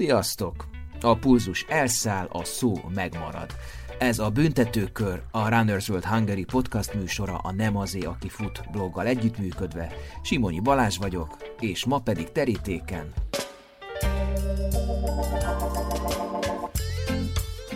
Sziasztok! 0.00 0.66
A 1.00 1.18
pulzus 1.18 1.64
elszáll, 1.68 2.26
a 2.32 2.44
szó 2.44 2.74
megmarad. 2.94 3.50
Ez 3.98 4.18
a 4.18 4.30
Büntetőkör, 4.30 5.22
a 5.30 5.48
Runners 5.48 5.88
World 5.88 6.04
Hungary 6.04 6.44
podcast 6.44 6.94
műsora 6.94 7.38
a 7.38 7.52
Nem 7.52 7.76
azé, 7.76 8.00
aki 8.00 8.28
fut 8.28 8.62
bloggal 8.72 9.06
együttműködve. 9.06 9.92
Simonyi 10.22 10.60
Balázs 10.60 10.96
vagyok, 10.96 11.36
és 11.58 11.84
ma 11.84 11.98
pedig 11.98 12.32
terítéken. 12.32 13.12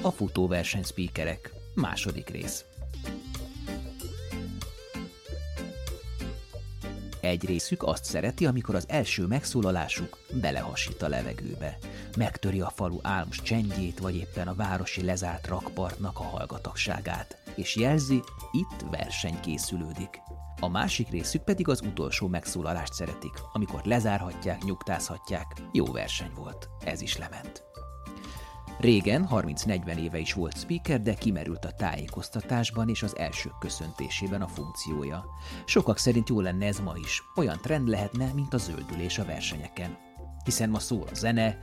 A 0.03 0.11
futóverseny 0.11 0.83
speakerek. 0.83 1.53
Második 1.75 2.29
rész. 2.29 2.65
Egy 7.25 7.47
részük 7.47 7.83
azt 7.83 8.05
szereti, 8.05 8.47
amikor 8.47 8.75
az 8.75 8.85
első 8.89 9.27
megszólalásuk 9.27 10.19
belehasít 10.41 11.03
a 11.03 11.09
levegőbe. 11.09 11.79
Megtöri 12.17 12.61
a 12.61 12.73
falu 12.75 12.99
álmos 13.03 13.43
csendjét, 13.43 13.99
vagy 13.99 14.17
éppen 14.17 14.49
a 14.49 14.55
városi 14.55 15.05
lezárt 15.05 15.47
rakpartnak 15.47 16.19
a 16.19 16.23
hallgatagságát. 16.23 17.43
És 17.55 17.77
jelzi, 17.77 18.23
itt 18.53 18.85
verseny 18.91 19.41
készülődik. 19.41 20.21
A 20.61 20.69
másik 20.69 21.09
részük 21.09 21.43
pedig 21.43 21.69
az 21.69 21.81
utolsó 21.81 22.27
megszólalást 22.29 22.93
szeretik, 22.93 23.35
amikor 23.53 23.81
lezárhatják, 23.85 24.65
nyugtázhatják. 24.65 25.47
Jó 25.73 25.85
verseny 25.85 26.31
volt, 26.35 26.69
ez 26.85 27.01
is 27.01 27.19
lement. 27.19 27.74
Régen, 28.79 29.29
30-40 29.31 29.97
éve 29.97 30.19
is 30.19 30.33
volt 30.33 30.59
speaker, 30.59 31.01
de 31.01 31.15
kimerült 31.15 31.65
a 31.65 31.71
tájékoztatásban 31.71 32.89
és 32.89 33.03
az 33.03 33.17
elsők 33.17 33.59
köszöntésében 33.61 34.43
a 34.43 34.49
funkciója. 34.49 35.25
Sokak 35.65 35.99
szerint 35.99 36.29
jó 36.29 36.41
lenne 36.41 36.67
ez 36.67 36.81
ma 36.81 36.95
is, 37.03 37.23
olyan 37.37 37.59
trend 37.63 37.89
lehetne, 37.89 38.31
mint 38.35 38.55
a 38.55 38.59
zöldülés 38.59 39.19
a 39.19 39.25
versenyeken. 39.25 39.97
Hiszen 40.45 40.71
ma 40.71 40.79
szól 40.79 41.07
a 41.11 41.15
zene, 41.15 41.59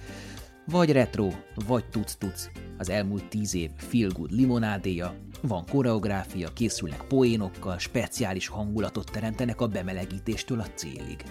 vagy 0.66 0.92
retro, 0.92 1.30
vagy 1.66 1.86
tuc-tuc, 1.86 2.50
az 2.78 2.90
elmúlt 2.90 3.30
tíz 3.30 3.56
év 3.56 3.70
feel 3.76 4.10
good 4.10 4.32
limonádéja, 4.32 5.16
van 5.42 5.66
koreográfia, 5.66 6.54
készülnek 6.54 7.02
poénokkal, 7.08 7.78
speciális 7.78 8.48
hangulatot 8.48 9.12
teremtenek 9.12 9.62
a 9.62 9.68
bemelegítéstől 9.68 10.60
a 10.60 10.68
célig. 10.76 11.24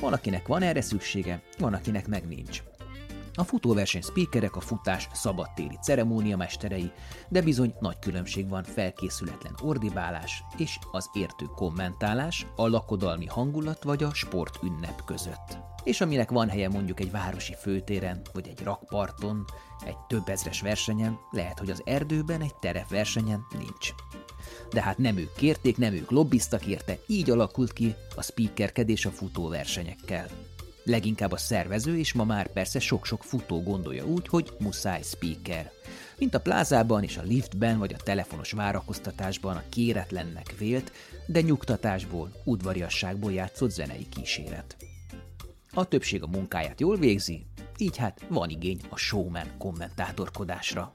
Van, 0.00 0.12
akinek 0.12 0.46
van 0.46 0.62
erre 0.62 0.80
szüksége, 0.80 1.42
van, 1.58 1.74
akinek 1.74 2.08
meg 2.08 2.26
nincs. 2.26 2.62
A 3.40 3.44
futóverseny 3.44 4.02
speakerek 4.02 4.56
a 4.56 4.60
futás 4.60 5.08
szabadtéri 5.12 5.78
ceremónia 5.82 6.36
mesterei, 6.36 6.90
de 7.28 7.42
bizony 7.42 7.74
nagy 7.78 7.98
különbség 7.98 8.48
van 8.48 8.62
felkészületlen 8.62 9.54
ordibálás 9.62 10.42
és 10.56 10.78
az 10.92 11.10
értő 11.12 11.44
kommentálás, 11.44 12.46
a 12.56 12.68
lakodalmi 12.68 13.26
hangulat 13.26 13.82
vagy 13.82 14.02
a 14.02 14.14
sport 14.14 14.58
ünnep 14.62 15.04
között. 15.04 15.58
És 15.84 16.00
aminek 16.00 16.30
van 16.30 16.48
helye 16.48 16.68
mondjuk 16.68 17.00
egy 17.00 17.10
városi 17.10 17.54
főtéren, 17.60 18.20
vagy 18.32 18.48
egy 18.48 18.62
rakparton, 18.62 19.44
egy 19.86 19.98
több 20.08 20.28
ezres 20.28 20.60
versenyen, 20.60 21.18
lehet, 21.30 21.58
hogy 21.58 21.70
az 21.70 21.82
erdőben 21.84 22.40
egy 22.40 22.54
terepversenyen 22.54 23.46
nincs. 23.58 23.92
De 24.70 24.82
hát 24.82 24.98
nem 24.98 25.16
ők 25.16 25.34
kérték, 25.34 25.76
nem 25.76 25.92
ők 25.92 26.10
lobbiztak 26.10 26.66
érte, 26.66 26.98
így 27.06 27.30
alakult 27.30 27.72
ki 27.72 27.94
a 28.16 28.22
speakerkedés 28.22 29.06
a 29.06 29.10
futóversenyekkel. 29.10 30.26
Leginkább 30.90 31.32
a 31.32 31.36
szervező, 31.36 31.98
és 31.98 32.12
ma 32.12 32.24
már 32.24 32.52
persze 32.52 32.78
sok-sok 32.78 33.24
futó 33.24 33.62
gondolja 33.62 34.04
úgy, 34.06 34.28
hogy 34.28 34.52
muszáj 34.58 35.02
speaker. 35.02 35.70
Mint 36.18 36.34
a 36.34 36.40
plázában 36.40 37.02
és 37.02 37.16
a 37.16 37.22
liftben 37.22 37.78
vagy 37.78 37.92
a 37.92 38.02
telefonos 38.02 38.52
várakoztatásban 38.52 39.56
a 39.56 39.62
kéretlennek 39.68 40.54
vélt, 40.58 40.92
de 41.26 41.40
nyugtatásból, 41.40 42.32
udvariasságból 42.44 43.32
játszott 43.32 43.70
zenei 43.70 44.08
kíséret. 44.08 44.76
A 45.72 45.84
többség 45.84 46.22
a 46.22 46.26
munkáját 46.26 46.80
jól 46.80 46.96
végzi, 46.96 47.46
így 47.78 47.96
hát 47.96 48.20
van 48.28 48.48
igény 48.48 48.80
a 48.88 48.96
showman 48.96 49.46
kommentátorkodásra. 49.58 50.92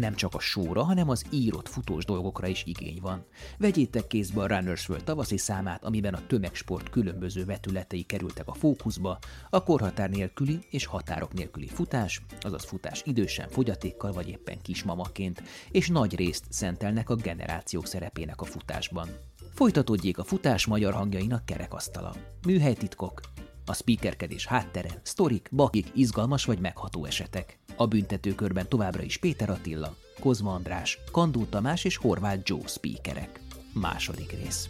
Nem 0.00 0.14
csak 0.14 0.34
a 0.34 0.38
sóra, 0.38 0.82
hanem 0.82 1.08
az 1.08 1.24
írott 1.30 1.68
futós 1.68 2.04
dolgokra 2.04 2.46
is 2.46 2.62
igény 2.66 2.98
van. 3.00 3.24
Vegyétek 3.58 4.06
kézbe 4.06 4.40
a 4.40 4.46
Runners 4.46 4.88
World 4.88 5.04
tavaszi 5.04 5.36
számát, 5.36 5.84
amiben 5.84 6.14
a 6.14 6.26
tömegsport 6.26 6.90
különböző 6.90 7.44
vetületei 7.44 8.02
kerültek 8.02 8.48
a 8.48 8.52
fókuszba, 8.52 9.18
a 9.50 9.62
korhatár 9.62 10.10
nélküli 10.10 10.58
és 10.70 10.86
határok 10.86 11.32
nélküli 11.32 11.66
futás, 11.66 12.22
azaz 12.40 12.64
futás 12.64 13.02
idősen, 13.04 13.48
fogyatékkal 13.48 14.12
vagy 14.12 14.28
éppen 14.28 14.58
kismamaként, 14.62 15.42
és 15.70 15.88
nagy 15.88 16.16
részt 16.16 16.44
szentelnek 16.48 17.10
a 17.10 17.14
generációk 17.14 17.86
szerepének 17.86 18.40
a 18.40 18.44
futásban. 18.44 19.08
Folytatódjék 19.54 20.18
a 20.18 20.24
futás 20.24 20.66
magyar 20.66 20.92
hangjainak 20.92 21.44
kerekasztala. 21.44 22.14
Műhelytitkok, 22.46 23.20
a 23.70 23.74
speakerkedés 23.74 24.46
háttere, 24.46 24.88
sztorik, 25.02 25.48
bakik, 25.52 25.86
izgalmas 25.94 26.44
vagy 26.44 26.58
megható 26.58 27.04
esetek. 27.04 27.58
A 27.76 27.86
büntetőkörben 27.86 28.68
továbbra 28.68 29.02
is 29.02 29.16
Péter 29.16 29.50
Attila, 29.50 29.96
Kozma 30.20 30.52
András, 30.52 30.98
Kandó 31.12 31.44
Tamás 31.44 31.84
és 31.84 31.96
Horváth 31.96 32.40
Joe 32.44 32.66
speakerek. 32.66 33.40
Második 33.72 34.32
rész. 34.32 34.68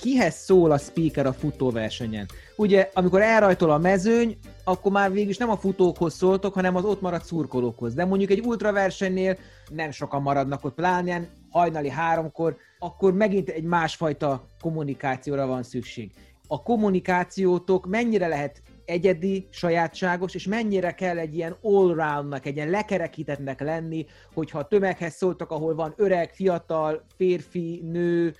Kihez 0.00 0.34
szól 0.34 0.70
a 0.70 0.78
speaker 0.78 1.26
a 1.26 1.32
futóversenyen? 1.32 2.26
Ugye, 2.56 2.90
amikor 2.94 3.22
elrajtol 3.22 3.70
a 3.70 3.78
mezőny, 3.78 4.38
akkor 4.64 4.92
már 4.92 5.12
végül 5.12 5.30
is 5.30 5.36
nem 5.36 5.50
a 5.50 5.56
futókhoz 5.56 6.14
szóltok, 6.14 6.54
hanem 6.54 6.76
az 6.76 6.84
ott 6.84 7.00
maradt 7.00 7.24
szurkolókhoz. 7.24 7.94
De 7.94 8.04
mondjuk 8.04 8.30
egy 8.30 8.40
ultraversenynél 8.46 9.38
nem 9.68 9.90
sokan 9.90 10.22
maradnak 10.22 10.64
ott, 10.64 10.74
pláne 10.74 11.28
hajnali 11.50 11.88
háromkor, 11.88 12.56
akkor 12.78 13.14
megint 13.14 13.48
egy 13.48 13.64
másfajta 13.64 14.44
kommunikációra 14.60 15.46
van 15.46 15.62
szükség. 15.62 16.10
A 16.46 16.62
kommunikációtok 16.62 17.86
mennyire 17.86 18.26
lehet 18.26 18.62
egyedi, 18.84 19.46
sajátságos, 19.50 20.34
és 20.34 20.46
mennyire 20.46 20.94
kell 20.94 21.18
egy 21.18 21.34
ilyen 21.34 21.56
all-roundnak, 21.62 22.46
egy 22.46 22.56
ilyen 22.56 22.70
lekerekítettnek 22.70 23.60
lenni, 23.60 24.06
hogyha 24.34 24.58
a 24.58 24.66
tömeghez 24.66 25.14
szóltak, 25.14 25.50
ahol 25.50 25.74
van 25.74 25.94
öreg, 25.96 26.30
fiatal, 26.32 27.04
férfi, 27.16 27.80
nő, 27.84 28.34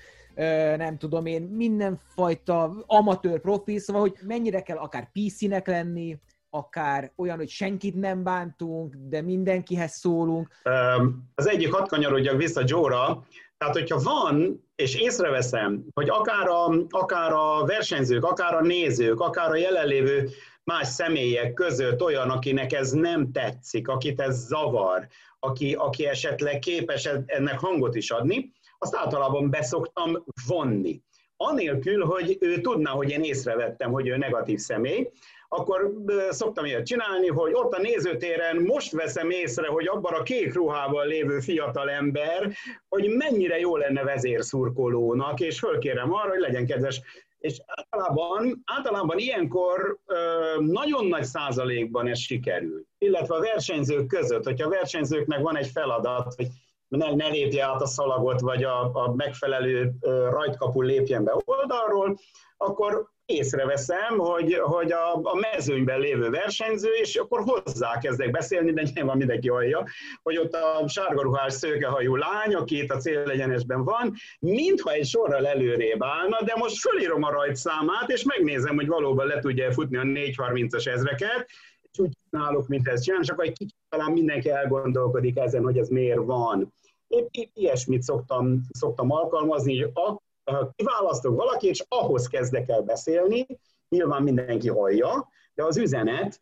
nem 0.77 0.99
tudom 0.99 1.27
én, 1.27 1.43
mindenfajta 1.43 2.85
amatőr 2.87 3.41
profi, 3.41 3.79
szóval, 3.79 4.03
hogy 4.03 4.17
mennyire 4.27 4.63
kell 4.63 4.77
akár 4.77 5.11
PC-nek 5.13 5.67
lenni, 5.67 6.19
akár 6.51 7.13
olyan, 7.17 7.37
hogy 7.37 7.49
senkit 7.49 7.95
nem 7.95 8.23
bántunk, 8.23 8.95
de 8.99 9.23
mindenkihez 9.23 9.93
szólunk. 9.93 10.49
Az 11.35 11.49
egyik 11.49 11.73
hat 11.73 11.89
kanyarodjak 11.89 12.37
vissza 12.37 12.63
Jóra, 12.67 13.27
tehát 13.59 13.75
hogyha 13.75 13.99
van, 13.99 14.65
és 14.75 14.95
észreveszem, 14.95 15.85
hogy 15.95 16.09
akár 16.09 16.49
a, 16.49 16.87
akár 16.91 17.33
a 17.33 17.65
versenyzők, 17.65 18.25
akár 18.25 18.55
a 18.55 18.61
nézők, 18.61 19.21
akár 19.21 19.51
a 19.51 19.57
jelenlévő 19.57 20.29
más 20.65 20.89
személyek 20.89 21.53
között 21.53 22.03
olyan, 22.03 22.31
akinek 22.31 22.73
ez 22.73 22.91
nem 22.91 23.33
tetszik, 23.33 23.89
akit 23.89 24.21
ez 24.21 24.47
zavar, 24.47 25.07
aki, 25.39 25.75
aki 25.75 26.07
esetleg 26.07 26.59
képes 26.59 27.09
ennek 27.27 27.59
hangot 27.59 27.95
is 27.95 28.11
adni, 28.11 28.53
azt 28.79 28.97
általában 28.97 29.51
beszoktam 29.51 30.25
vonni. 30.47 31.03
Anélkül, 31.37 32.05
hogy 32.05 32.37
ő 32.41 32.61
tudná, 32.61 32.91
hogy 32.91 33.11
én 33.11 33.23
észrevettem, 33.23 33.91
hogy 33.91 34.09
ő 34.09 34.17
negatív 34.17 34.59
személy, 34.59 35.11
akkor 35.53 35.93
szoktam 36.29 36.65
ilyet 36.65 36.87
csinálni, 36.87 37.29
hogy 37.29 37.53
ott 37.55 37.73
a 37.73 37.81
nézőtéren 37.81 38.57
most 38.57 38.93
veszem 38.93 39.31
észre, 39.31 39.69
hogy 39.69 39.87
abban 39.87 40.15
a 40.15 40.23
kék 40.23 40.55
ruhában 40.55 41.07
lévő 41.07 41.41
fiatal 41.41 41.91
ember, 41.91 42.53
hogy 42.89 43.09
mennyire 43.09 43.59
jó 43.59 43.77
lenne 43.77 44.03
vezérszurkolónak, 44.03 45.41
és 45.41 45.59
fölkérem 45.59 46.13
arra, 46.13 46.29
hogy 46.29 46.41
legyen 46.41 46.67
kedves. 46.67 47.01
És 47.39 47.61
általában, 47.67 48.63
általában 48.65 49.19
ilyenkor 49.19 49.99
nagyon 50.59 51.07
nagy 51.07 51.25
százalékban 51.25 52.07
ez 52.07 52.19
sikerül. 52.19 52.85
Illetve 52.99 53.35
a 53.35 53.41
versenyzők 53.41 54.07
között, 54.07 54.45
hogyha 54.45 54.67
a 54.67 54.71
versenyzőknek 54.71 55.41
van 55.41 55.57
egy 55.57 55.69
feladat, 55.69 56.35
hogy 56.35 56.47
ne, 56.89 57.15
ne 57.15 57.29
lépje 57.29 57.65
át 57.65 57.81
a 57.81 57.87
szalagot, 57.87 58.41
vagy 58.41 58.65
a, 58.65 58.81
a 58.81 59.15
megfelelő 59.17 59.93
rajtkapu 60.31 60.81
lépjen 60.81 61.25
be 61.25 61.37
oldalról, 61.45 62.19
akkor 62.57 63.11
észreveszem, 63.31 64.19
hogy, 64.19 64.55
hogy 64.55 64.93
a, 64.93 65.15
a 65.15 65.35
mezőnyben 65.53 66.01
lévő 66.01 66.31
versenyző, 66.31 66.89
és 67.01 67.17
akkor 67.17 67.43
hozzá 67.45 67.99
kezdek 67.99 68.31
beszélni, 68.31 68.73
de 68.73 68.83
nyilván 68.95 69.17
mindenki 69.17 69.49
hallja, 69.49 69.85
hogy 70.23 70.39
ott 70.39 70.53
a 70.53 70.89
sárgaruhás 70.89 71.53
szőkehajú 71.53 72.17
lány, 72.17 72.55
aki 72.55 72.83
itt 72.83 72.91
a 72.91 72.97
célegyenesben 72.97 73.85
van, 73.85 74.15
mintha 74.39 74.91
egy 74.93 75.07
sorral 75.07 75.47
előrébb 75.47 76.03
állna, 76.03 76.43
de 76.45 76.55
most 76.57 76.81
fölírom 76.81 77.23
a 77.23 77.31
rajtszámát, 77.31 78.11
és 78.11 78.23
megnézem, 78.23 78.75
hogy 78.75 78.87
valóban 78.87 79.27
le 79.27 79.39
tudja 79.39 79.73
futni 79.73 79.97
a 79.97 80.03
430-as 80.03 80.87
ezreket, 80.87 81.47
és 81.93 81.99
úgy 81.99 82.13
csinálok, 82.31 82.69
mint 82.69 82.89
ezt 82.89 83.03
csinálom, 83.03 83.25
és 83.25 83.35
egy 83.37 83.53
kicsit 83.53 83.77
talán 83.89 84.13
mindenki 84.13 84.51
elgondolkodik 84.51 85.39
ezen, 85.39 85.63
hogy 85.63 85.79
ez 85.79 85.89
miért 85.89 86.25
van. 86.25 86.73
Épp, 87.07 87.27
épp 87.31 87.51
ilyesmit 87.55 88.03
szoktam, 88.03 88.61
szoktam 88.73 89.11
alkalmazni, 89.11 89.81
hogy 89.81 89.91
kiválasztok 90.75 91.37
valaki, 91.37 91.67
és 91.67 91.85
ahhoz 91.89 92.27
kezdek 92.27 92.69
el 92.69 92.83
beszélni, 92.83 93.47
nyilván 93.89 94.23
mindenki 94.23 94.69
hallja, 94.69 95.29
de 95.55 95.65
az 95.65 95.77
üzenet 95.77 96.41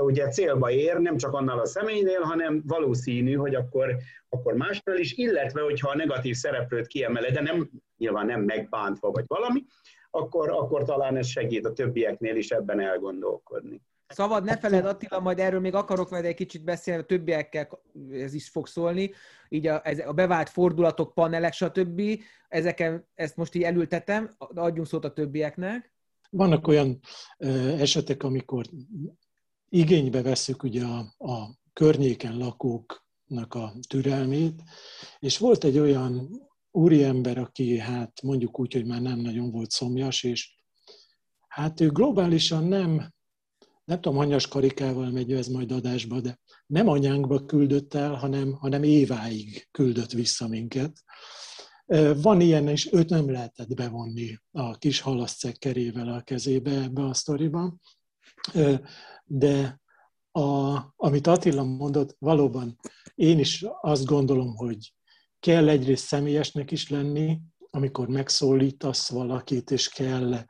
ugye 0.00 0.28
célba 0.28 0.70
ér, 0.70 0.96
nem 0.96 1.16
csak 1.16 1.32
annál 1.32 1.58
a 1.58 1.66
személynél, 1.66 2.20
hanem 2.20 2.62
valószínű, 2.66 3.34
hogy 3.34 3.54
akkor, 3.54 3.96
akkor 4.28 4.54
másnál 4.54 4.98
is, 4.98 5.12
illetve 5.12 5.60
hogyha 5.60 5.90
a 5.90 5.96
negatív 5.96 6.34
szereplőt 6.34 6.86
kiemele, 6.86 7.30
de 7.30 7.40
nem 7.40 7.70
nyilván 7.96 8.26
nem 8.26 8.40
megbántva 8.40 9.10
vagy 9.10 9.24
valami, 9.26 9.64
akkor, 10.10 10.50
akkor 10.50 10.84
talán 10.84 11.16
ez 11.16 11.26
segít 11.26 11.66
a 11.66 11.72
többieknél 11.72 12.36
is 12.36 12.50
ebben 12.50 12.80
elgondolkodni. 12.80 13.82
Szabad, 14.14 14.44
ne 14.44 14.58
feled 14.58 14.86
Attila, 14.86 15.20
majd 15.20 15.38
erről 15.38 15.60
még 15.60 15.74
akarok 15.74 16.10
majd 16.10 16.24
egy 16.24 16.34
kicsit 16.34 16.64
beszélni, 16.64 17.02
a 17.02 17.06
többiekkel 17.06 17.68
ez 18.12 18.34
is 18.34 18.48
fog 18.48 18.66
szólni, 18.66 19.10
így 19.48 19.66
a, 19.66 19.80
ez, 19.84 19.98
a 19.98 20.12
bevált 20.12 20.48
fordulatok, 20.48 21.14
panelek, 21.14 21.52
stb. 21.52 22.02
Ezeken, 22.48 23.06
ezt 23.14 23.36
most 23.36 23.54
így 23.54 23.62
elültetem, 23.62 24.34
adjunk 24.38 24.86
szót 24.86 25.04
a 25.04 25.12
többieknek. 25.12 25.92
Vannak 26.30 26.66
olyan 26.66 27.00
esetek, 27.78 28.22
amikor 28.22 28.64
igénybe 29.68 30.22
veszük 30.22 30.62
ugye 30.62 30.84
a, 30.84 30.98
a 31.18 31.48
környéken 31.72 32.36
lakóknak 32.36 33.54
a 33.54 33.72
türelmét, 33.88 34.62
és 35.18 35.38
volt 35.38 35.64
egy 35.64 35.78
olyan 35.78 36.28
úriember, 36.70 37.38
aki 37.38 37.78
hát 37.78 38.22
mondjuk 38.22 38.60
úgy, 38.60 38.72
hogy 38.72 38.86
már 38.86 39.00
nem 39.00 39.18
nagyon 39.18 39.50
volt 39.50 39.70
szomjas, 39.70 40.22
és 40.22 40.54
hát 41.48 41.80
ő 41.80 41.88
globálisan 41.88 42.64
nem, 42.64 43.13
nem 43.84 44.00
tudom, 44.00 44.18
hanyas 44.18 44.48
karikával 44.48 45.10
megy 45.10 45.32
ez 45.32 45.46
majd 45.46 45.72
adásba, 45.72 46.20
de 46.20 46.38
nem 46.66 46.88
anyánkba 46.88 47.44
küldött 47.44 47.94
el, 47.94 48.14
hanem, 48.14 48.52
hanem 48.52 48.82
éváig 48.82 49.68
küldött 49.70 50.12
vissza 50.12 50.48
minket. 50.48 51.02
Van 52.22 52.40
ilyen, 52.40 52.68
és 52.68 52.92
őt 52.92 53.08
nem 53.08 53.30
lehetett 53.30 53.74
bevonni 53.74 54.38
a 54.50 54.78
kis 54.78 55.00
halaszcekkerével 55.00 56.08
a 56.08 56.20
kezébe 56.20 56.70
ebbe 56.70 57.04
a 57.04 57.14
sztoriba. 57.14 57.76
De 59.24 59.80
a, 60.30 60.78
amit 60.96 61.26
Attila 61.26 61.62
mondott, 61.62 62.16
valóban 62.18 62.78
én 63.14 63.38
is 63.38 63.64
azt 63.80 64.04
gondolom, 64.04 64.56
hogy 64.56 64.94
kell 65.40 65.68
egyrészt 65.68 66.06
személyesnek 66.06 66.70
is 66.70 66.88
lenni, 66.88 67.40
amikor 67.70 68.08
megszólítasz 68.08 69.10
valakit, 69.10 69.70
és 69.70 69.88
kell 69.88 70.44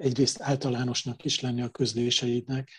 egyrészt 0.00 0.40
általánosnak 0.40 1.24
is 1.24 1.40
lenni 1.40 1.62
a 1.62 1.68
közléseidnek, 1.68 2.70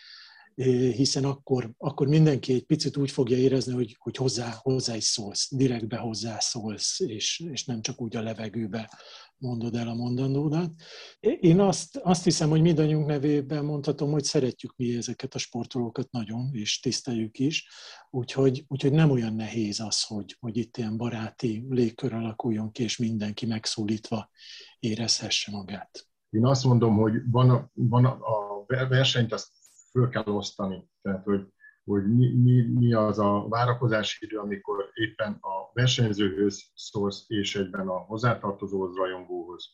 hiszen 0.94 1.24
akkor, 1.24 1.70
akkor 1.78 2.06
mindenki 2.06 2.52
egy 2.52 2.64
picit 2.64 2.96
úgy 2.96 3.10
fogja 3.10 3.36
érezni, 3.36 3.72
hogy, 3.72 3.96
hogy 3.98 4.16
hozzá, 4.16 4.58
hozzá 4.62 4.96
is 4.96 5.04
szólsz, 5.04 5.54
direktbe 5.54 5.96
hozzászólsz, 5.96 7.00
és, 7.00 7.42
és 7.52 7.64
nem 7.64 7.80
csak 7.80 8.00
úgy 8.00 8.16
a 8.16 8.22
levegőbe 8.22 8.90
mondod 9.36 9.76
el 9.76 9.88
a 9.88 9.94
mondandódat. 9.94 10.72
Én 11.20 11.60
azt, 11.60 11.96
azt 11.96 12.24
hiszem, 12.24 12.48
hogy 12.48 12.60
mindannyiunk 12.60 13.06
nevében 13.06 13.64
mondhatom, 13.64 14.10
hogy 14.10 14.24
szeretjük 14.24 14.76
mi 14.76 14.96
ezeket 14.96 15.34
a 15.34 15.38
sportolókat 15.38 16.10
nagyon, 16.10 16.50
és 16.52 16.80
tiszteljük 16.80 17.38
is, 17.38 17.68
úgyhogy, 18.10 18.64
úgyhogy 18.68 18.92
nem 18.92 19.10
olyan 19.10 19.34
nehéz 19.34 19.80
az, 19.80 20.02
hogy, 20.02 20.36
hogy 20.40 20.56
itt 20.56 20.76
ilyen 20.76 20.96
baráti 20.96 21.64
légkör 21.68 22.12
alakuljon 22.12 22.72
ki, 22.72 22.82
és 22.82 22.96
mindenki 22.96 23.46
megszólítva 23.46 24.30
érezhesse 24.78 25.50
magát. 25.50 26.09
Én 26.30 26.46
azt 26.46 26.64
mondom, 26.64 26.96
hogy 26.96 27.30
van 27.30 27.50
a, 27.50 27.70
van 27.72 28.04
a 28.04 28.66
versenyt 28.66 29.32
azt 29.32 29.48
föl 29.90 30.08
kell 30.08 30.26
osztani. 30.26 30.88
Tehát, 31.02 31.24
hogy, 31.24 31.46
hogy 31.84 32.14
mi, 32.14 32.34
mi, 32.34 32.62
mi 32.62 32.92
az 32.92 33.18
a 33.18 33.46
várakozási 33.48 34.24
idő, 34.24 34.36
amikor 34.36 34.90
éppen 34.94 35.32
a 35.32 35.70
versenyzőhöz 35.72 36.70
szólsz, 36.74 37.24
és 37.26 37.56
egyben 37.56 37.88
a 37.88 37.96
hozzátartozóhoz, 37.98 38.96
rajongóhoz. 38.96 39.68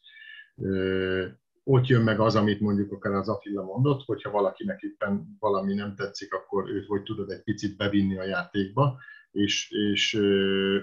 Ott 1.64 1.86
jön 1.86 2.02
meg 2.02 2.20
az, 2.20 2.36
amit 2.36 2.60
mondjuk 2.60 2.92
akár 2.92 3.12
az 3.12 3.28
Attila 3.28 3.62
mondott, 3.62 4.04
hogyha 4.04 4.30
valakinek 4.30 4.80
éppen 4.82 5.36
valami 5.38 5.74
nem 5.74 5.94
tetszik, 5.94 6.32
akkor 6.34 6.70
őt 6.70 6.86
hogy 6.86 7.02
tudod 7.02 7.30
egy 7.30 7.42
picit 7.42 7.76
bevinni 7.76 8.18
a 8.18 8.24
játékba, 8.24 8.98
és, 9.30 9.70
és, 9.70 10.20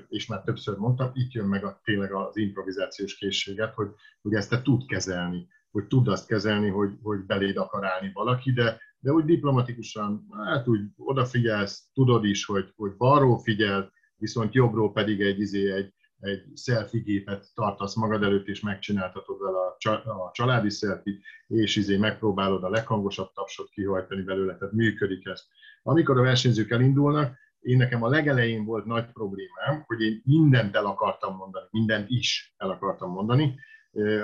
és 0.09 0.27
már 0.27 0.41
többször 0.41 0.77
mondtam, 0.77 1.11
itt 1.13 1.31
jön 1.31 1.47
meg 1.47 1.63
a, 1.63 1.79
tényleg 1.83 2.13
az 2.13 2.37
improvizációs 2.37 3.15
készséget, 3.15 3.73
hogy, 3.73 3.87
hogy 4.21 4.33
ezt 4.33 4.49
te 4.49 4.61
tud 4.61 4.85
kezelni, 4.85 5.47
hogy 5.73 5.87
tud 5.87 6.07
azt 6.07 6.27
kezelni, 6.27 6.69
hogy, 6.69 6.91
hogy 7.01 7.19
beléd 7.25 7.57
akar 7.57 7.85
állni 7.85 8.11
valaki, 8.13 8.51
de 8.51 8.77
de 9.03 9.11
úgy 9.11 9.25
diplomatikusan, 9.25 10.27
hát 10.45 10.67
úgy 10.67 10.81
odafigyelsz, 10.97 11.89
tudod 11.93 12.25
is, 12.25 12.45
hogy, 12.45 12.73
hogy 12.75 12.95
balról 12.97 13.39
figyel, 13.39 13.91
viszont 14.15 14.53
jobbról 14.53 14.91
pedig 14.91 15.21
egy, 15.21 15.39
izé, 15.39 15.71
egy, 15.71 15.93
egy 16.19 16.43
selfie 16.55 17.01
gépet 17.01 17.45
tartasz 17.53 17.95
magad 17.95 18.23
előtt, 18.23 18.47
és 18.47 18.59
megcsináltatod 18.59 19.37
vele 19.39 19.57
a, 19.57 20.31
családi 20.31 20.69
selfie 20.69 21.17
és 21.47 21.75
izé 21.75 21.97
megpróbálod 21.97 22.63
a 22.63 22.69
leghangosabb 22.69 23.31
tapsot 23.33 23.69
kihajtani 23.69 24.21
belőle, 24.21 24.57
tehát 24.57 24.73
működik 24.73 25.25
ez. 25.25 25.41
Amikor 25.81 26.17
a 26.17 26.21
versenyzők 26.21 26.71
elindulnak, 26.71 27.37
én 27.59 27.77
nekem 27.77 28.03
a 28.03 28.09
legelején 28.09 28.65
volt 28.65 28.85
nagy 28.85 29.11
problémám, 29.11 29.83
hogy 29.85 30.01
én 30.01 30.21
mindent 30.25 30.75
el 30.75 30.85
akartam 30.85 31.35
mondani, 31.35 31.65
mindent 31.71 32.09
is 32.09 32.53
el 32.57 32.69
akartam 32.69 33.11
mondani. 33.11 33.55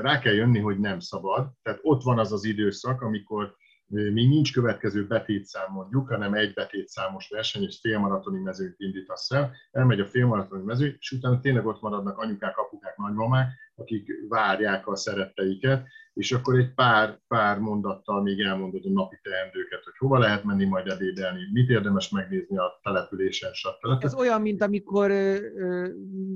Rá 0.02 0.20
kell 0.20 0.34
jönni, 0.34 0.60
hogy 0.60 0.80
nem 0.80 1.00
szabad. 1.00 1.52
Tehát 1.62 1.80
ott 1.84 2.04
van 2.04 2.20
az 2.20 2.32
az 2.32 2.44
időszak, 2.44 3.02
amikor 3.02 3.56
még 3.90 4.30
nincs 4.30 4.54
következő 4.54 5.08
betétszám 5.08 5.72
mondjuk, 5.72 6.08
hanem 6.08 6.34
egy 6.34 6.54
betétszámos 6.54 7.30
verseny, 7.30 7.64
és 7.64 7.80
félmaratoni 7.82 8.40
mezőt 8.40 8.76
indítasz 8.78 9.32
el, 9.32 9.52
elmegy 9.72 10.00
a 10.00 10.06
félmaratoni 10.06 10.64
mező, 10.64 10.96
és 11.00 11.12
utána 11.12 11.40
tényleg 11.40 11.66
ott 11.66 11.82
maradnak 11.82 12.18
anyukák, 12.18 12.58
apukák, 12.58 12.98
nagymamák, 12.98 13.48
akik 13.76 14.12
várják 14.28 14.88
a 14.88 14.96
szeretteiket, 14.96 15.88
és 16.20 16.32
akkor 16.32 16.58
egy 16.58 16.74
pár, 16.74 17.20
pár 17.28 17.60
mondattal 17.60 18.22
még 18.22 18.40
elmondod 18.40 18.86
a 18.86 18.90
napi 18.90 19.20
teendőket, 19.22 19.84
hogy 19.84 19.94
hova 19.98 20.18
lehet 20.18 20.44
menni 20.44 20.66
majd 20.66 20.88
ebédelni, 20.88 21.40
mit 21.54 21.70
érdemes 21.70 22.10
megnézni 22.10 22.58
a 22.58 22.80
településen, 22.84 23.54
stb. 23.54 24.04
Ez 24.04 24.14
olyan, 24.14 24.42
mint 24.42 24.62
amikor 24.62 25.12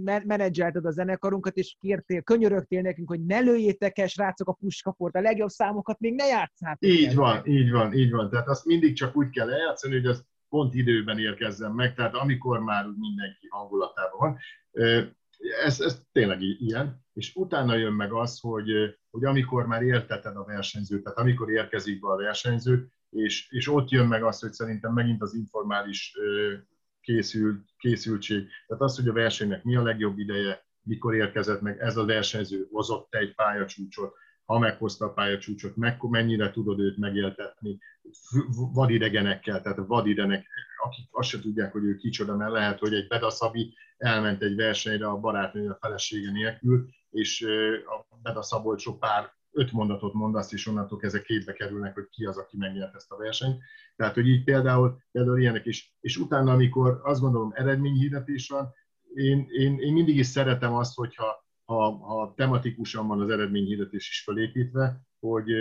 menedzselted 0.04 0.86
a 0.86 0.92
zenekarunkat, 0.92 1.56
és 1.56 1.76
kértél, 1.80 2.22
könyörögtél 2.22 2.82
nekünk, 2.82 3.10
hogy 3.10 3.26
ne 3.26 3.40
lőjétek 3.40 3.98
el, 3.98 4.08
srácok, 4.08 4.48
a 4.48 4.54
puskaport, 4.54 5.16
a 5.16 5.22
legjobb 5.22 5.50
számokat 5.50 6.00
még 6.00 6.14
ne 6.16 6.26
játszátok. 6.26 6.90
Így 6.90 7.08
el. 7.08 7.16
van, 7.16 7.46
így 7.46 7.72
van, 7.72 7.94
így 7.94 8.12
van. 8.12 8.30
Tehát 8.30 8.48
azt 8.48 8.66
mindig 8.66 8.96
csak 8.96 9.16
úgy 9.18 9.30
kell 9.30 9.52
eljátszani, 9.52 9.94
hogy 9.94 10.06
az 10.06 10.26
pont 10.50 10.74
időben 10.74 11.20
érkezzen 11.20 11.72
meg, 11.72 11.94
tehát 11.94 12.14
amikor 12.14 12.60
már 12.60 12.86
mindenki 12.86 13.48
hangulatában 13.50 14.20
van 14.20 14.38
ez, 15.64 15.80
ez 15.80 16.02
tényleg 16.12 16.42
ilyen, 16.42 17.06
és 17.14 17.36
utána 17.36 17.76
jön 17.76 17.94
meg 17.94 18.14
az, 18.14 18.40
hogy, 18.40 18.98
hogy 19.10 19.26
amikor 19.26 19.68
már 19.68 19.82
érteted 19.82 20.36
a 20.36 20.44
versenyzőt, 20.44 21.04
tehát 21.04 21.18
amikor 21.18 21.52
érkezik 21.52 22.00
be 22.00 22.08
a 22.08 22.16
versenyző, 22.16 22.88
és, 23.10 23.48
és 23.50 23.68
ott 23.68 23.90
jön 23.90 24.08
meg 24.08 24.24
az, 24.24 24.40
hogy 24.40 24.52
szerintem 24.52 24.94
megint 24.94 25.22
az 25.22 25.34
informális 25.34 26.14
készült, 27.02 27.66
készültség, 27.78 28.48
tehát 28.68 28.84
az, 28.84 28.96
hogy 28.96 29.08
a 29.08 29.14
versenynek 29.14 29.64
mi 29.64 29.76
a 29.76 29.84
legjobb 29.84 30.18
ideje, 30.18 30.66
mikor 30.82 31.16
érkezett 31.16 31.62
meg 31.62 31.80
ez 31.80 31.98
a 31.98 32.06
versenyző, 32.06 32.68
hozott 32.72 33.14
egy 33.14 33.36
pályacsúcsot, 33.36 34.16
ha 34.46 34.60
meghozta 34.60 35.06
a 35.06 35.14
pályacsúcsot, 35.14 35.76
meg, 35.76 35.98
mennyire 36.02 36.52
tudod 36.52 36.80
őt 36.80 36.98
megéltetni 36.98 37.80
vadidegenekkel, 38.74 39.62
tehát 39.62 39.80
vadidenek, 39.88 40.48
akik 40.84 41.08
azt 41.12 41.30
se 41.30 41.40
tudják, 41.40 41.72
hogy 41.72 41.84
ő 41.84 41.96
kicsoda, 41.96 42.36
mert 42.36 42.52
lehet, 42.52 42.80
hogy 42.80 42.94
egy 42.94 43.08
Bedaszabi 43.08 43.74
elment 43.98 44.42
egy 44.42 44.56
versenyre 44.56 45.08
a 45.08 45.20
barátnő 45.20 45.70
a 45.70 45.78
felesége 45.82 46.32
nélkül, 46.32 46.90
és 47.10 47.42
a 47.86 48.18
Beda 48.22 48.42
Szabolcsó 48.42 48.98
pár 48.98 49.34
öt 49.52 49.72
mondatot 49.72 50.14
mondasz, 50.14 50.52
és 50.52 50.68
onnantól 50.68 51.00
ezek 51.02 51.24
képbe 51.24 51.54
kerülnek, 51.54 51.94
hogy 51.94 52.10
ki 52.10 52.26
az, 52.26 52.38
aki 52.38 52.58
megnyert 52.58 52.96
ezt 52.96 53.12
a 53.12 53.18
versenyt. 53.18 53.62
Tehát, 53.96 54.14
hogy 54.14 54.28
így 54.28 54.44
például, 54.44 54.98
például 55.12 55.40
ilyenek 55.40 55.66
is. 55.66 55.96
És 56.00 56.18
utána, 56.18 56.52
amikor 56.52 57.02
azt 57.04 57.22
gondolom 57.22 57.52
eredményhirdetés 57.56 58.50
van, 58.50 58.74
én, 59.14 59.48
én, 59.50 59.80
én 59.80 59.94
mindig 59.94 60.18
is 60.18 60.28
szeretem 60.28 60.74
azt, 60.74 60.96
hogyha 60.96 61.43
ha, 61.66 61.92
ha 61.92 62.34
tematikusan 62.36 63.08
van 63.08 63.22
az 63.22 63.30
eredményhirdetés 63.30 64.10
is 64.10 64.24
felépítve, 64.24 65.02
hogy, 65.20 65.52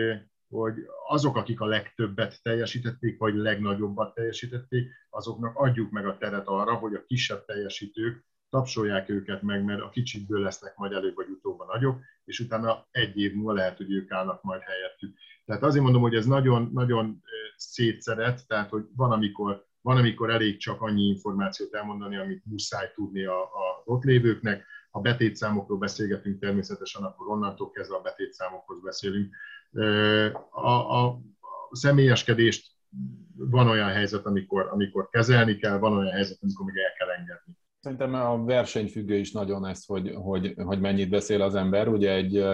hogy 0.49 0.75
azok, 1.09 1.37
akik 1.37 1.61
a 1.61 1.67
legtöbbet 1.67 2.43
teljesítették, 2.43 3.19
vagy 3.19 3.35
legnagyobbat 3.35 4.15
teljesítették, 4.15 4.91
azoknak 5.11 5.57
adjuk 5.57 5.91
meg 5.91 6.07
a 6.07 6.17
teret 6.19 6.47
arra, 6.47 6.75
hogy 6.75 6.95
a 6.95 7.05
kisebb 7.05 7.45
teljesítők 7.45 8.25
tapsolják 8.51 9.09
őket 9.09 9.43
meg, 9.43 9.65
mert 9.65 9.81
a 9.81 9.89
kicsikből 9.89 10.43
lesznek 10.43 10.77
majd 10.77 10.93
előbb 10.93 11.15
vagy 11.15 11.29
utóbb 11.29 11.61
a 11.61 11.65
nagyok, 11.65 12.01
és 12.25 12.41
utána 12.41 12.87
egy 12.91 13.19
év 13.19 13.35
múlva 13.35 13.53
lehet, 13.53 13.77
hogy 13.77 13.93
ők 13.93 14.11
állnak 14.11 14.43
majd 14.43 14.61
helyettük. 14.63 15.19
Tehát 15.45 15.63
azért 15.63 15.85
mondom, 15.85 16.03
hogy 16.03 16.15
ez 16.15 16.27
nagyon, 16.27 16.71
nagyon 16.73 17.23
szétszeret, 17.57 18.47
tehát 18.47 18.71
hogy 18.71 18.85
van, 18.97 19.13
amikor, 19.13 19.65
van, 19.81 19.97
amikor 19.97 20.31
elég 20.31 20.57
csak 20.57 20.81
annyi 20.81 21.03
információt 21.03 21.75
elmondani, 21.75 22.17
amit 22.17 22.43
muszáj 22.45 22.91
tudni 22.95 23.25
a, 23.25 23.43
a 23.43 23.83
ott 23.85 24.03
lévőknek, 24.03 24.65
ha 24.93 25.01
betétszámokról 25.01 25.79
beszélgetünk 25.79 26.41
természetesen, 26.41 27.03
akkor 27.03 27.29
onnantól 27.29 27.71
kezdve 27.71 27.97
a 27.97 28.01
betétszámokhoz 28.01 28.83
beszélünk. 28.83 29.35
A, 30.51 30.71
a, 30.71 31.21
személyeskedést 31.71 32.71
van 33.37 33.69
olyan 33.69 33.89
helyzet, 33.89 34.27
amikor, 34.27 34.69
amikor 34.71 35.09
kezelni 35.09 35.57
kell, 35.57 35.79
van 35.79 35.93
olyan 35.93 36.13
helyzet, 36.13 36.39
amikor 36.41 36.67
még 36.67 36.77
el 36.77 36.93
kell 36.99 37.09
engedni. 37.09 37.53
Szerintem 37.81 38.15
a 38.15 38.45
versenyfüggő 38.45 39.17
is 39.17 39.33
nagyon 39.33 39.67
ez, 39.67 39.85
hogy, 39.85 40.15
hogy, 40.15 40.55
hogy 40.57 40.81
mennyit 40.81 41.11
beszél 41.11 41.43
az 41.43 41.55
ember. 41.55 41.89
Ugye 41.89 42.13
egy 42.13 42.45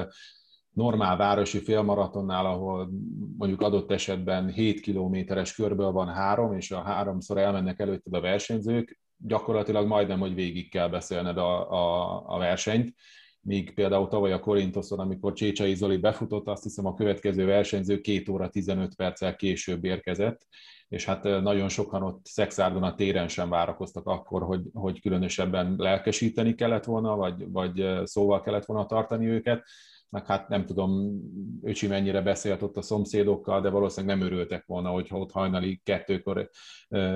normál 0.71 1.17
városi 1.17 1.59
félmaratonnál, 1.59 2.47
ahol 2.47 2.91
mondjuk 3.37 3.61
adott 3.61 3.91
esetben 3.91 4.49
7 4.49 4.81
kilométeres 4.81 5.55
körből 5.55 5.91
van 5.91 6.09
három, 6.09 6.53
és 6.53 6.71
a 6.71 6.83
háromszor 6.83 7.39
elmennek 7.39 7.79
előtted 7.79 8.15
a 8.15 8.21
versenyzők, 8.21 8.99
gyakorlatilag 9.19 9.87
majdnem, 9.87 10.19
hogy 10.19 10.35
végig 10.35 10.71
kell 10.71 10.89
beszélned 10.89 11.39
a, 11.39 11.71
a, 11.71 12.23
a 12.27 12.39
versenyt, 12.39 12.95
míg 13.41 13.75
például 13.75 14.09
tavaly 14.09 14.33
a 14.33 14.41
Korintoszon, 14.41 14.99
amikor 14.99 15.33
Csécsai 15.33 15.75
Zoli 15.75 15.97
befutott, 15.97 16.49
azt 16.49 16.63
hiszem 16.63 16.87
a 16.87 16.95
következő 16.95 17.45
versenyző 17.45 18.01
2 18.01 18.33
óra 18.33 18.49
15 18.49 18.95
perccel 18.95 19.37
később 19.37 19.85
érkezett, 19.85 20.47
és 20.89 21.05
hát 21.05 21.23
nagyon 21.23 21.69
sokan 21.69 22.03
ott 22.03 22.25
Szexárdon 22.25 22.83
a 22.83 22.95
téren 22.95 23.29
sem 23.29 23.49
várakoztak 23.49 24.07
akkor, 24.07 24.43
hogy, 24.43 24.63
hogy 24.73 25.01
különösebben 25.01 25.75
lelkesíteni 25.79 26.55
kellett 26.55 26.85
volna, 26.85 27.17
vagy, 27.17 27.51
vagy 27.51 28.01
szóval 28.05 28.41
kellett 28.41 28.65
volna 28.65 28.87
tartani 28.87 29.27
őket 29.27 29.65
meg 30.11 30.27
hát 30.27 30.49
nem 30.49 30.65
tudom, 30.65 31.21
öcsi 31.63 31.87
mennyire 31.87 32.21
beszélt 32.23 32.63
ott 32.63 32.77
a 32.77 32.83
szomszédokkal, 32.83 33.61
de 33.61 33.71
valószínűleg 33.71 34.17
nem 34.17 34.27
örültek 34.27 34.67
volna, 34.67 34.91
hogyha 34.91 35.19
ott 35.19 35.33
hajnali 35.33 35.81
kettőkor 35.85 36.51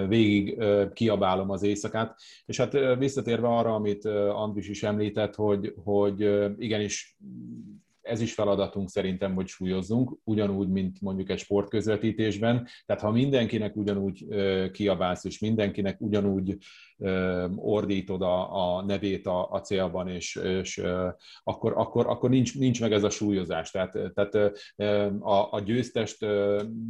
végig 0.09 0.63
kiabálom 0.93 1.51
az 1.51 1.63
éjszakát. 1.63 2.21
És 2.45 2.57
hát 2.57 2.97
visszatérve 2.99 3.49
arra, 3.49 3.75
amit 3.75 4.05
Andris 4.05 4.69
is 4.69 4.83
említett, 4.83 5.35
hogy, 5.35 5.75
hogy 5.85 6.21
igenis 6.59 7.17
ez 8.03 8.21
is 8.21 8.35
feladatunk 8.35 8.89
szerintem, 8.89 9.35
hogy 9.35 9.47
súlyozzunk, 9.47 10.17
ugyanúgy, 10.25 10.69
mint 10.69 11.01
mondjuk 11.01 11.31
egy 11.31 11.39
sportközvetítésben. 11.39 12.69
Tehát 12.87 13.03
ha 13.03 13.11
mindenkinek 13.11 13.77
ugyanúgy 13.77 14.27
kiabálsz, 14.73 15.25
és 15.25 15.39
mindenkinek 15.39 16.01
ugyanúgy 16.01 16.57
ordítod 17.57 18.23
a, 18.23 18.77
a 18.77 18.85
nevét 18.85 19.27
a, 19.27 19.49
a 19.51 19.61
célban, 19.61 20.09
és, 20.09 20.35
és 20.37 20.83
akkor, 21.43 21.73
akkor, 21.77 22.07
akkor 22.07 22.31
nincs, 22.31 22.59
nincs 22.59 22.81
meg 22.81 22.93
ez 22.93 23.03
a 23.03 23.11
súlyozás. 23.11 23.71
Tehát, 23.71 23.93
tehát 24.15 24.35
a, 25.21 25.53
a 25.53 25.61
győztest 25.61 26.27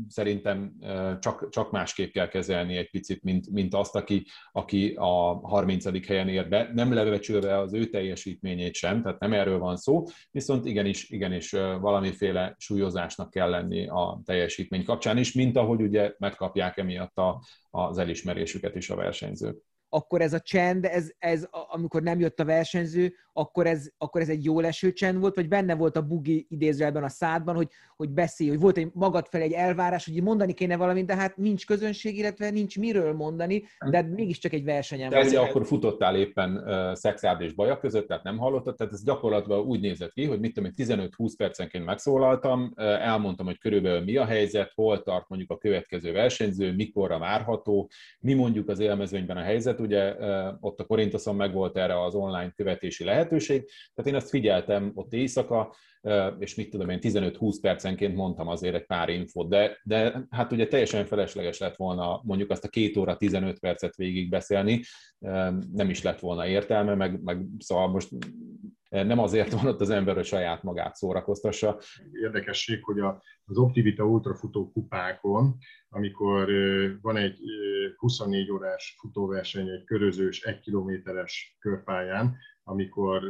szerintem 0.08 0.72
csak, 1.20 1.48
csak 1.48 1.70
másképp 1.70 2.12
kell 2.12 2.28
kezelni 2.28 2.76
egy 2.76 2.90
picit, 2.90 3.22
mint, 3.22 3.50
mint 3.50 3.74
azt, 3.74 3.96
aki, 3.96 4.26
aki 4.52 4.94
a 4.98 5.40
30. 5.48 6.06
helyen 6.06 6.28
ér 6.28 6.48
be, 6.48 6.70
nem 6.74 6.92
levecsülve 6.92 7.58
az 7.58 7.74
ő 7.74 7.86
teljesítményét 7.86 8.74
sem, 8.74 9.02
tehát 9.02 9.20
nem 9.20 9.32
erről 9.32 9.58
van 9.58 9.76
szó, 9.76 10.04
viszont 10.30 10.66
igenis, 10.66 11.10
igenis 11.10 11.50
valamiféle 11.80 12.54
súlyozásnak 12.58 13.30
kell 13.30 13.50
lenni 13.50 13.86
a 13.86 14.20
teljesítmény 14.24 14.84
kapcsán 14.84 15.16
is, 15.16 15.32
mint 15.32 15.56
ahogy 15.56 15.82
ugye 15.82 16.14
megkapják 16.18 16.76
emiatt 16.76 17.18
a, 17.18 17.42
az 17.70 17.98
elismerésüket 17.98 18.76
is 18.76 18.90
a 18.90 18.96
versenyzők 18.96 19.71
akkor 19.94 20.20
ez 20.20 20.32
a 20.32 20.40
csend, 20.40 20.84
ez, 20.84 21.10
ez, 21.18 21.46
amikor 21.50 22.02
nem 22.02 22.20
jött 22.20 22.40
a 22.40 22.44
versenyző, 22.44 23.14
akkor 23.32 23.66
ez, 23.66 23.88
akkor 23.98 24.20
ez 24.20 24.28
egy 24.28 24.44
jó 24.44 24.60
leső 24.60 24.92
csend 24.92 25.20
volt, 25.20 25.34
vagy 25.34 25.48
benne 25.48 25.74
volt 25.74 25.96
a 25.96 26.02
bugi 26.02 26.46
idézőjelben 26.48 27.02
a 27.02 27.08
szádban, 27.08 27.54
hogy, 27.54 27.68
hogy 27.96 28.10
beszélj, 28.10 28.50
hogy 28.50 28.60
volt 28.60 28.76
egy 28.76 28.90
magad 28.92 29.26
fel 29.26 29.40
egy 29.40 29.52
elvárás, 29.52 30.04
hogy 30.04 30.22
mondani 30.22 30.52
kéne 30.52 30.76
valamit, 30.76 31.06
de 31.06 31.16
hát 31.16 31.36
nincs 31.36 31.66
közönség, 31.66 32.18
illetve 32.18 32.50
nincs 32.50 32.78
miről 32.78 33.12
mondani, 33.12 33.64
de 33.90 34.02
mégiscsak 34.02 34.52
egy 34.52 34.64
versenyen 34.64 35.10
van. 35.10 35.26
Ugye 35.26 35.40
akkor 35.40 35.66
futottál 35.66 36.16
éppen 36.16 36.56
uh, 36.56 36.94
Szexárd 36.94 37.40
és 37.40 37.54
Baja 37.54 37.78
között, 37.78 38.06
tehát 38.08 38.22
nem 38.22 38.38
hallottad, 38.38 38.76
tehát 38.76 38.92
ez 38.92 39.04
gyakorlatban 39.04 39.58
úgy 39.58 39.80
nézett 39.80 40.12
ki, 40.12 40.24
hogy 40.24 40.40
mit 40.40 40.54
tudom, 40.54 40.70
15-20 40.76 41.32
percenként 41.36 41.84
megszólaltam, 41.84 42.72
elmondtam, 42.76 43.46
hogy 43.46 43.58
körülbelül 43.58 44.04
mi 44.04 44.16
a 44.16 44.24
helyzet, 44.24 44.72
hol 44.74 45.02
tart 45.02 45.28
mondjuk 45.28 45.50
a 45.50 45.58
következő 45.58 46.12
versenyző, 46.12 46.74
mikorra 46.74 47.18
várható, 47.18 47.90
mi 48.20 48.34
mondjuk 48.34 48.68
az 48.68 48.78
élmezőnyben 48.78 49.36
a 49.36 49.42
helyzet, 49.42 49.80
ugye 49.82 50.14
ott 50.60 50.80
a 50.80 50.84
Korintoszon 50.84 51.36
meg 51.36 51.52
volt 51.52 51.76
erre 51.76 52.02
az 52.02 52.14
online 52.14 52.52
követési 52.56 53.04
lehet, 53.04 53.20
lehetőség. 53.22 53.70
Tehát 53.94 54.10
én 54.10 54.16
ezt 54.16 54.28
figyeltem 54.28 54.92
ott 54.94 55.12
éjszaka, 55.12 55.74
és 56.38 56.54
mit 56.54 56.70
tudom 56.70 56.88
én, 56.88 56.98
15-20 57.00 57.56
percenként 57.60 58.14
mondtam 58.14 58.48
azért 58.48 58.74
egy 58.74 58.86
pár 58.86 59.08
infót, 59.08 59.48
de, 59.48 59.80
de 59.84 60.26
hát 60.30 60.52
ugye 60.52 60.66
teljesen 60.66 61.04
felesleges 61.04 61.58
lett 61.58 61.76
volna 61.76 62.20
mondjuk 62.24 62.50
azt 62.50 62.64
a 62.64 62.68
két 62.68 62.96
óra 62.96 63.16
15 63.16 63.58
percet 63.58 63.96
végig 63.96 64.28
beszélni, 64.28 64.80
nem 65.72 65.90
is 65.90 66.02
lett 66.02 66.20
volna 66.20 66.46
értelme, 66.46 66.94
meg, 66.94 67.22
meg 67.22 67.46
szóval 67.58 67.88
most 67.88 68.08
nem 68.92 69.18
azért 69.18 69.52
van 69.52 69.66
ott 69.66 69.80
az 69.80 69.90
ember, 69.90 70.14
hogy 70.14 70.24
saját 70.24 70.62
magát 70.62 70.94
szórakoztassa. 70.94 71.78
Érdekesség, 72.22 72.84
hogy 72.84 72.98
az 73.44 73.56
Optivita 73.56 74.04
ultrafutó 74.04 74.70
kupákon, 74.70 75.56
amikor 75.88 76.50
van 77.00 77.16
egy 77.16 77.38
24 77.96 78.50
órás 78.50 78.96
futóverseny, 79.00 79.68
egy 79.68 79.84
körözős, 79.84 80.42
egy 80.42 80.60
kilométeres 80.60 81.56
körpályán, 81.58 82.36
amikor 82.62 83.22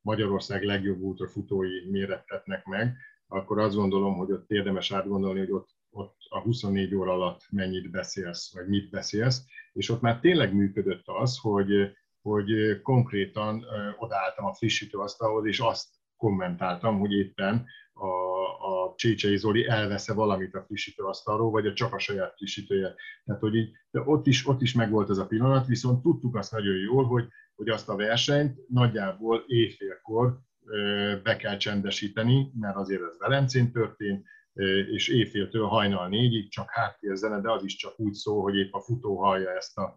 Magyarország 0.00 0.62
legjobb 0.62 1.00
ultrafutói 1.00 1.90
mérettetnek 1.90 2.64
meg, 2.64 2.96
akkor 3.26 3.58
azt 3.58 3.76
gondolom, 3.76 4.16
hogy 4.16 4.32
ott 4.32 4.50
érdemes 4.50 4.92
átgondolni, 4.92 5.38
hogy 5.38 5.52
ott, 5.52 5.68
ott 5.90 6.16
a 6.28 6.40
24 6.40 6.94
óra 6.94 7.12
alatt 7.12 7.46
mennyit 7.50 7.90
beszélsz, 7.90 8.54
vagy 8.54 8.68
mit 8.68 8.90
beszélsz, 8.90 9.44
és 9.72 9.88
ott 9.88 10.00
már 10.00 10.20
tényleg 10.20 10.54
működött 10.54 11.02
az, 11.04 11.38
hogy, 11.38 11.70
hogy 12.22 12.80
konkrétan 12.82 13.64
odaálltam 13.98 14.44
a 14.44 14.54
frissítőasztalhoz, 14.54 15.46
és 15.46 15.60
azt 15.60 15.88
kommentáltam, 16.16 16.98
hogy 16.98 17.12
éppen 17.12 17.66
a, 17.92 18.06
a 18.72 18.94
Csécsei 18.96 19.36
Zoli 19.36 19.68
elvesz 19.68 20.08
valamit 20.08 20.54
a 20.54 20.64
frissítőasztalról, 20.64 21.50
vagy 21.50 21.66
a 21.66 21.72
csak 21.72 21.94
a 21.94 21.98
saját 21.98 22.34
frissítője. 22.36 22.94
Tehát, 23.24 23.40
hogy 23.40 23.54
így, 23.54 23.70
de 23.90 24.00
ott 24.00 24.26
is, 24.26 24.46
ott 24.46 24.62
is 24.62 24.74
megvolt 24.74 25.10
ez 25.10 25.18
a 25.18 25.26
pillanat, 25.26 25.66
viszont 25.66 26.02
tudtuk 26.02 26.36
azt 26.36 26.52
nagyon 26.52 26.76
jól, 26.76 27.04
hogy 27.04 27.28
hogy 27.58 27.68
azt 27.68 27.88
a 27.88 27.96
versenyt 27.96 28.68
nagyjából 28.68 29.44
éjfélkor 29.46 30.38
be 31.22 31.36
kell 31.36 31.56
csendesíteni, 31.56 32.52
mert 32.60 32.76
azért 32.76 33.02
ez 33.02 33.18
Velencén 33.18 33.72
történt, 33.72 34.26
és 34.92 35.08
éjféltől 35.08 35.66
hajnal 35.66 36.08
négyig 36.08 36.50
csak 36.50 36.70
háttérzene, 36.70 37.40
de 37.40 37.50
az 37.50 37.64
is 37.64 37.76
csak 37.76 38.00
úgy 38.00 38.12
szól, 38.12 38.42
hogy 38.42 38.56
épp 38.56 38.72
a 38.72 38.80
futó 38.80 39.16
hallja 39.16 39.50
ezt 39.50 39.78
a 39.78 39.96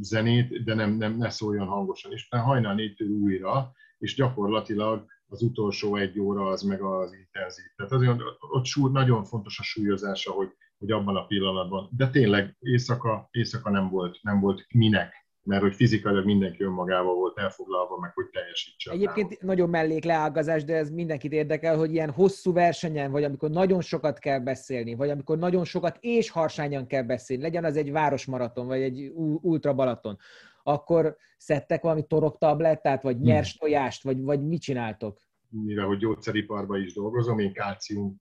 zenét, 0.00 0.64
de 0.64 0.74
nem, 0.74 0.90
nem 0.90 1.16
ne 1.16 1.30
szóljon 1.30 1.66
hangosan. 1.66 2.12
És 2.12 2.26
utána 2.26 2.44
hajnal 2.44 2.74
négytől 2.74 3.08
újra, 3.08 3.72
és 3.98 4.14
gyakorlatilag 4.14 5.06
az 5.26 5.42
utolsó 5.42 5.96
egy 5.96 6.18
óra 6.18 6.46
az 6.46 6.62
meg 6.62 6.82
az 6.82 7.12
intenzív. 7.12 7.64
Tehát 7.76 7.92
azért 7.92 8.20
ott 8.38 8.64
súly, 8.64 8.90
nagyon 8.90 9.24
fontos 9.24 9.58
a 9.58 9.62
súlyozása, 9.62 10.32
hogy, 10.32 10.48
hogy 10.78 10.90
abban 10.90 11.16
a 11.16 11.26
pillanatban, 11.26 11.88
de 11.96 12.10
tényleg 12.10 12.56
éjszaka, 12.58 13.28
éjszaka 13.30 13.70
nem 13.70 13.88
volt, 13.88 14.18
nem 14.22 14.40
volt 14.40 14.66
minek 14.74 15.21
mert 15.44 15.62
hogy 15.62 15.74
fizikailag 15.74 16.24
mindenki 16.24 16.62
önmagával 16.62 17.14
volt 17.14 17.38
elfoglalva, 17.38 17.98
meg 17.98 18.12
hogy 18.14 18.28
teljesítse. 18.30 18.90
Egyébként 18.90 19.28
távol. 19.28 19.46
nagyon 19.46 19.68
mellék 19.68 20.04
leágazás, 20.04 20.64
de 20.64 20.76
ez 20.76 20.90
mindenkit 20.90 21.32
érdekel, 21.32 21.76
hogy 21.76 21.92
ilyen 21.92 22.10
hosszú 22.10 22.52
versenyen, 22.52 23.10
vagy 23.10 23.24
amikor 23.24 23.50
nagyon 23.50 23.80
sokat 23.80 24.18
kell 24.18 24.38
beszélni, 24.38 24.94
vagy 24.94 25.10
amikor 25.10 25.38
nagyon 25.38 25.64
sokat 25.64 25.96
és 26.00 26.30
harsányan 26.30 26.86
kell 26.86 27.02
beszélni, 27.02 27.42
legyen 27.42 27.64
az 27.64 27.76
egy 27.76 27.92
városmaraton, 27.92 28.66
vagy 28.66 28.80
egy 28.80 29.10
ultra 29.40 29.74
Balaton, 29.74 30.18
akkor 30.62 31.16
szedtek 31.36 31.82
valami 31.82 32.06
toroktablettát, 32.06 33.02
vagy 33.02 33.20
nyers 33.20 33.56
tojást, 33.56 34.02
vagy, 34.02 34.22
vagy 34.22 34.46
mit 34.46 34.60
csináltok? 34.60 35.20
Mivel, 35.48 35.86
hogy 35.86 35.98
gyógyszeriparban 35.98 36.80
is 36.80 36.92
dolgozom, 36.92 37.38
én 37.38 37.52
kálcium 37.52 38.20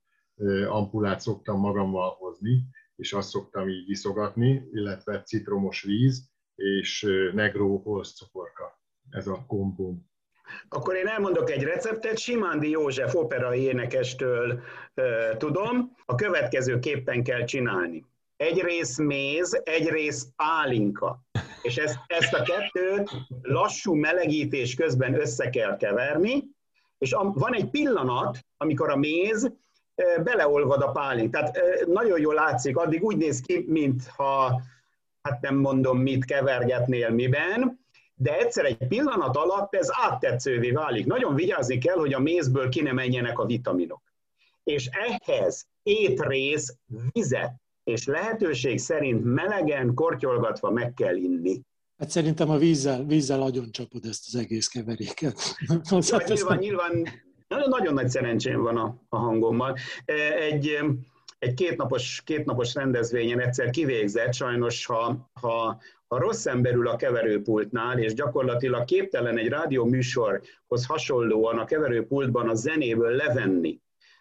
ampulát 0.70 1.20
szoktam 1.20 1.60
magammal 1.60 2.16
hozni, 2.20 2.64
és 2.96 3.14
azt 3.14 3.30
szoktam 3.30 3.70
így 3.70 3.90
iszogatni, 3.90 4.64
illetve 4.72 5.22
citromos 5.22 5.84
víz, 5.84 6.31
és 6.62 7.08
negró 7.34 7.82
holszcukorka. 7.84 8.80
Ez 9.10 9.28
a 9.28 9.46
kombó. 9.48 9.96
Akkor 10.70 10.96
én 10.96 11.08
elmondok 11.08 11.50
egy 11.50 11.64
receptet, 11.64 12.18
Simándi 12.18 12.70
József 12.70 13.16
operai 13.16 13.62
énekestől 13.62 14.62
uh, 14.96 15.38
tudom, 15.38 15.96
a 16.06 16.16
következő 16.16 16.80
képpen 16.80 17.24
kell 17.24 17.44
csinálni. 17.44 18.06
Egy 18.38 18.62
rész 18.62 18.98
méz, 18.98 19.62
egy 19.64 19.90
rész 19.90 20.28
pálinka. 20.36 21.22
És 21.62 21.78
ezt, 21.78 22.00
ezt 22.08 22.34
a 22.34 22.44
kettőt 22.44 23.12
lassú 23.42 23.94
melegítés 23.94 24.76
közben 24.76 25.20
össze 25.20 25.50
kell 25.50 25.78
keverni, 25.78 26.44
és 26.98 27.14
a, 27.14 27.24
van 27.24 27.54
egy 27.54 27.70
pillanat, 27.70 28.46
amikor 28.58 28.90
a 28.90 28.96
méz 28.96 29.52
beleolvad 30.24 30.82
a 30.82 30.92
pálink. 30.92 31.34
Tehát 31.34 31.60
nagyon 31.88 32.20
jól 32.20 32.34
látszik, 32.34 32.78
addig 32.78 33.04
úgy 33.04 33.18
néz 33.18 33.42
ki, 33.42 33.66
mintha 33.68 34.62
hát 35.22 35.42
nem 35.42 35.56
mondom 35.56 35.98
mit 35.98 36.26
kevergetnél 36.26 37.10
miben, 37.10 37.80
de 38.16 38.38
egyszer 38.38 38.66
egy 38.66 38.88
pillanat 38.88 39.36
alatt 39.36 39.76
ez 39.76 39.88
áttetszővé 39.92 40.72
válik. 40.72 41.06
Nagyon 41.06 41.36
vigyázni 41.36 41.78
kell, 41.78 41.96
hogy 41.96 42.14
a 42.14 42.20
mézből 42.20 42.70
ki 42.70 42.82
ne 42.82 42.92
menjenek 42.92 43.40
a 43.40 43.46
vitaminok. 43.46 44.02
És 44.64 44.90
ehhez 44.92 45.68
étrész 45.84 46.78
vizet, 47.12 47.54
és 47.84 48.06
lehetőség 48.06 48.80
szerint 48.80 49.24
melegen, 49.24 49.94
kortyolgatva 49.94 50.72
meg 50.72 50.94
kell 50.94 51.16
inni. 51.16 51.62
Hát 51.98 52.10
szerintem 52.10 52.50
a 52.50 52.58
vízzel, 52.58 53.04
vízzel 53.04 53.42
agyon 53.42 53.72
csapod 53.72 54.06
ezt 54.06 54.24
az 54.28 54.36
egész 54.36 54.68
keveréket. 54.68 55.56
Nyilván, 56.28 56.58
nyilván 56.58 57.08
nagyon, 57.48 57.70
nagyon 57.70 57.94
nagy 57.94 58.10
szerencsém 58.10 58.62
van 58.62 58.78
a, 58.78 58.96
a 59.10 59.18
hangommal. 59.18 59.78
Egy 60.40 60.78
egy 61.42 61.54
kétnapos, 61.54 62.22
kétnapos 62.26 62.74
rendezvényen 62.74 63.40
egyszer 63.40 63.70
kivégzett, 63.70 64.34
sajnos 64.34 64.86
ha, 64.86 65.30
ha, 65.42 65.80
a 66.08 66.18
rossz 66.18 66.46
emberül 66.46 66.88
a 66.88 66.96
keverőpultnál, 66.96 68.00
és 68.00 68.14
gyakorlatilag 68.14 68.86
képtelen 68.86 69.38
egy 69.38 69.48
rádió 69.48 69.86
műsorhoz 69.86 70.86
hasonlóan 70.88 71.58
a 71.58 71.66
keverőpultban 71.66 72.50
a 72.50 72.54
zenéből 72.54 73.12
levenni, 73.12 73.80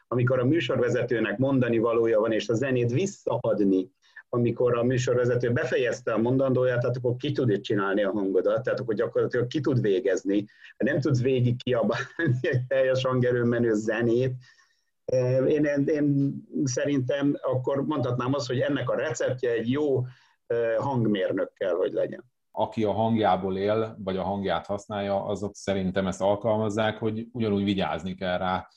amikor 0.08 0.38
a 0.38 0.44
műsorvezetőnek 0.44 1.38
mondani 1.38 1.78
valója 1.78 2.20
van, 2.20 2.32
és 2.32 2.48
a 2.48 2.54
zenét 2.54 2.92
visszaadni, 2.92 3.90
amikor 4.28 4.78
a 4.78 4.82
műsorvezető 4.82 5.52
befejezte 5.52 6.12
a 6.12 6.18
mondandóját, 6.18 6.80
tehát 6.80 6.96
akkor 6.96 7.16
ki 7.16 7.32
tud 7.32 7.60
csinálni 7.60 8.02
a 8.02 8.10
hangodat, 8.10 8.62
tehát 8.62 8.80
akkor 8.80 8.94
gyakorlatilag 8.94 9.46
ki 9.46 9.60
tud 9.60 9.80
végezni, 9.80 10.44
nem 10.76 11.00
tud 11.00 11.22
végig 11.22 11.62
kiabálni 11.62 12.38
egy 12.40 12.66
teljes 12.68 13.04
hangerőn 13.04 13.46
menő 13.46 13.74
zenét. 13.74 14.34
Én, 15.46 15.64
én, 15.64 15.84
én 15.86 16.34
szerintem 16.64 17.36
akkor 17.42 17.86
mondhatnám 17.86 18.34
azt, 18.34 18.46
hogy 18.46 18.60
ennek 18.60 18.90
a 18.90 18.94
receptje 18.94 19.50
egy 19.50 19.70
jó 19.70 20.04
hangmérnök 20.78 21.52
kell, 21.52 21.74
hogy 21.74 21.92
legyen. 21.92 22.24
Aki 22.50 22.84
a 22.84 22.92
hangjából 22.92 23.56
él, 23.56 23.96
vagy 24.04 24.16
a 24.16 24.22
hangját 24.22 24.66
használja, 24.66 25.24
azok 25.24 25.54
szerintem 25.54 26.06
ezt 26.06 26.20
alkalmazzák, 26.20 26.98
hogy 26.98 27.26
ugyanúgy 27.32 27.64
vigyázni 27.64 28.14
kell 28.14 28.38
rá, 28.38 28.68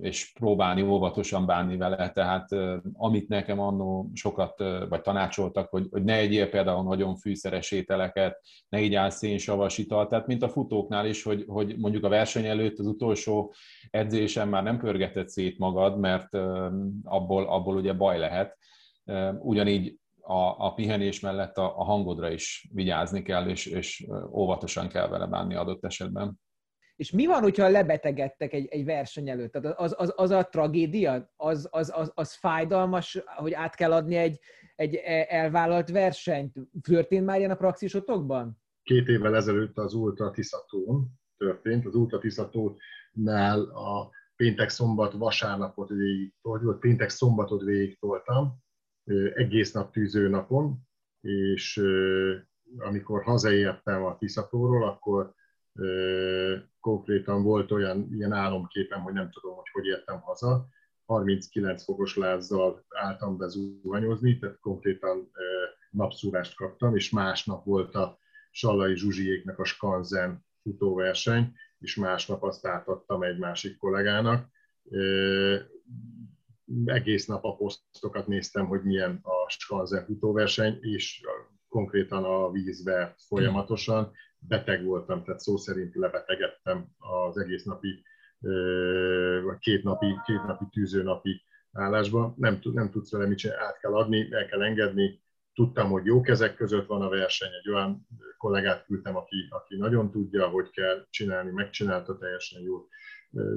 és 0.00 0.32
próbálni 0.32 0.82
óvatosan 0.82 1.46
bánni 1.46 1.76
vele. 1.76 2.10
Tehát 2.10 2.48
amit 2.92 3.28
nekem 3.28 3.60
annó 3.60 4.10
sokat 4.14 4.58
vagy 4.88 5.00
tanácsoltak, 5.00 5.68
hogy, 5.70 5.86
hogy 5.90 6.04
ne 6.04 6.14
egyél 6.14 6.48
például 6.48 6.82
nagyon 6.82 7.16
fűszeres 7.16 7.70
ételeket, 7.70 8.40
ne 8.68 8.80
így 8.80 9.10
szénsavas 9.10 9.78
italt, 9.78 10.08
tehát 10.08 10.26
mint 10.26 10.42
a 10.42 10.48
futóknál 10.48 11.06
is, 11.06 11.22
hogy, 11.22 11.44
hogy 11.46 11.78
mondjuk 11.78 12.04
a 12.04 12.08
verseny 12.08 12.46
előtt 12.46 12.78
az 12.78 12.86
utolsó 12.86 13.54
edzésen 13.90 14.48
már 14.48 14.62
nem 14.62 14.78
pörgeted 14.78 15.28
szét 15.28 15.58
magad, 15.58 15.98
mert 15.98 16.34
abból, 17.02 17.48
abból 17.48 17.76
ugye 17.76 17.92
baj 17.92 18.18
lehet. 18.18 18.58
Ugyanígy 19.38 19.98
a, 20.20 20.66
a 20.66 20.72
pihenés 20.74 21.20
mellett 21.20 21.56
a, 21.56 21.78
a 21.78 21.84
hangodra 21.84 22.30
is 22.30 22.68
vigyázni 22.72 23.22
kell, 23.22 23.48
és, 23.48 23.66
és 23.66 24.06
óvatosan 24.32 24.88
kell 24.88 25.08
vele 25.08 25.26
bánni 25.26 25.54
adott 25.54 25.84
esetben. 25.84 26.40
És 26.98 27.10
mi 27.10 27.26
van, 27.26 27.42
hogyha 27.42 27.68
lebetegedtek 27.68 28.52
egy, 28.52 28.66
egy 28.66 28.84
verseny 28.84 29.28
előtt? 29.28 29.52
Tehát 29.52 29.78
az, 29.78 29.94
az, 29.98 30.12
az 30.16 30.30
a 30.30 30.48
tragédia? 30.48 31.32
Az, 31.36 31.68
az, 31.70 31.92
az, 31.94 32.12
az 32.14 32.34
fájdalmas, 32.34 33.22
hogy 33.36 33.52
át 33.52 33.74
kell 33.74 33.92
adni 33.92 34.16
egy, 34.16 34.38
egy 34.76 34.94
elvállalt 35.28 35.90
versenyt? 35.90 36.54
Történt 36.82 37.24
már 37.24 37.38
ilyen 37.38 37.50
a 37.50 37.56
praxisotokban? 37.56 38.60
Két 38.82 39.08
évvel 39.08 39.36
ezelőtt 39.36 39.78
az 39.78 39.94
Ultra 39.94 40.30
Tiszatón 40.30 41.08
történt. 41.36 41.86
Az 41.86 41.94
Ultra 41.94 42.18
Tiszatónál 42.18 43.60
a 43.60 44.10
péntek, 44.36 44.68
szombat, 44.68 45.12
vasárnapot 45.12 45.88
végig 45.88 46.34
volt, 46.42 46.78
péntek, 46.78 47.08
szombatot 47.08 47.62
végig 47.62 47.98
toltam, 47.98 48.58
egész 49.34 49.72
nap 49.72 49.92
tűző 49.92 50.28
napon, 50.28 50.78
és 51.20 51.82
amikor 52.78 53.22
hazaértem 53.22 54.04
a 54.04 54.16
Tiszatóról, 54.16 54.88
akkor 54.88 55.36
konkrétan 56.80 57.42
volt 57.42 57.70
olyan 57.70 58.08
ilyen 58.12 58.32
álomképem, 58.32 59.00
hogy 59.00 59.12
nem 59.12 59.30
tudom, 59.30 59.54
hogy 59.54 59.68
hogy 59.72 59.86
értem 59.86 60.20
haza. 60.20 60.66
39 61.06 61.84
fokos 61.84 62.16
lázzal 62.16 62.84
álltam 62.88 63.36
be 63.36 63.48
zuhanyozni, 63.48 64.38
tehát 64.38 64.58
konkrétan 64.60 65.30
napszúrást 65.90 66.54
kaptam, 66.56 66.96
és 66.96 67.10
másnap 67.10 67.64
volt 67.64 67.94
a 67.94 68.18
Sallai 68.50 68.96
Zsuzsiéknek 68.96 69.58
a 69.58 69.64
Skanzen 69.64 70.44
futóverseny, 70.62 71.54
és 71.78 71.96
másnap 71.96 72.42
azt 72.42 72.66
átadtam 72.66 73.22
egy 73.22 73.38
másik 73.38 73.76
kollégának. 73.76 74.48
Egész 76.84 77.26
nap 77.26 77.44
a 77.44 77.56
posztokat 77.56 78.26
néztem, 78.26 78.66
hogy 78.66 78.82
milyen 78.82 79.20
a 79.22 79.50
Skanzen 79.50 80.04
futóverseny, 80.04 80.78
és 80.80 81.22
konkrétan 81.68 82.24
a 82.24 82.50
vízbe 82.50 83.14
folyamatosan, 83.26 84.12
beteg 84.38 84.84
voltam, 84.84 85.24
tehát 85.24 85.40
szó 85.40 85.56
szerint 85.56 85.94
lebetegedtem 85.94 86.86
az 86.98 87.38
egész 87.38 87.64
napi, 87.64 88.02
vagy 89.44 89.58
két 89.58 89.82
napi, 89.82 90.06
két 90.24 90.42
napi 90.42 90.64
tűzőnapi 90.70 91.42
állásban. 91.72 92.34
Nem, 92.36 92.58
nem 92.62 92.90
tudsz 92.90 93.10
vele 93.10 93.26
mit 93.26 93.38
csinálni, 93.38 93.62
át 93.62 93.78
kell 93.78 93.94
adni, 93.94 94.32
el 94.32 94.46
kell 94.46 94.62
engedni. 94.62 95.22
Tudtam, 95.54 95.90
hogy 95.90 96.04
jó 96.04 96.20
kezek 96.20 96.54
között 96.54 96.86
van 96.86 97.02
a 97.02 97.08
verseny, 97.08 97.50
egy 97.62 97.70
olyan 97.70 98.06
kollégát 98.36 98.84
küldtem, 98.84 99.16
aki, 99.16 99.46
aki 99.50 99.76
nagyon 99.76 100.10
tudja, 100.10 100.48
hogy 100.48 100.70
kell 100.70 101.06
csinálni, 101.10 101.50
megcsinálta 101.50 102.18
teljesen 102.18 102.62
jól. 102.62 102.88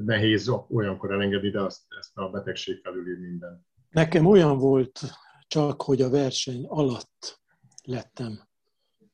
Nehéz 0.05 0.49
olyankor 0.69 1.11
elengedni, 1.11 1.49
de 1.49 1.61
azt, 1.61 1.81
ezt 1.99 2.17
a 2.17 2.29
betegség 2.29 2.79
felülír 2.83 3.19
minden. 3.19 3.65
Nekem 3.89 4.25
olyan 4.25 4.57
volt 4.57 4.99
csak, 5.47 5.81
hogy 5.81 6.01
a 6.01 6.09
verseny 6.09 6.65
alatt 6.67 7.41
lettem 7.83 8.49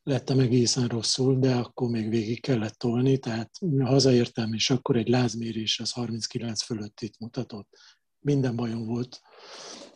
lettem 0.07 0.39
egészen 0.39 0.87
rosszul, 0.87 1.39
de 1.39 1.55
akkor 1.55 1.89
még 1.89 2.09
végig 2.09 2.41
kellett 2.41 2.73
tolni, 2.73 3.17
tehát 3.17 3.51
hazaértem, 3.79 4.53
és 4.53 4.69
akkor 4.69 4.95
egy 4.95 5.07
lázmérés 5.07 5.79
az 5.79 5.91
39 5.91 6.63
fölött 6.63 6.99
itt 7.01 7.19
mutatott. 7.19 7.69
Minden 8.19 8.55
bajom 8.55 8.85
volt, 8.85 9.21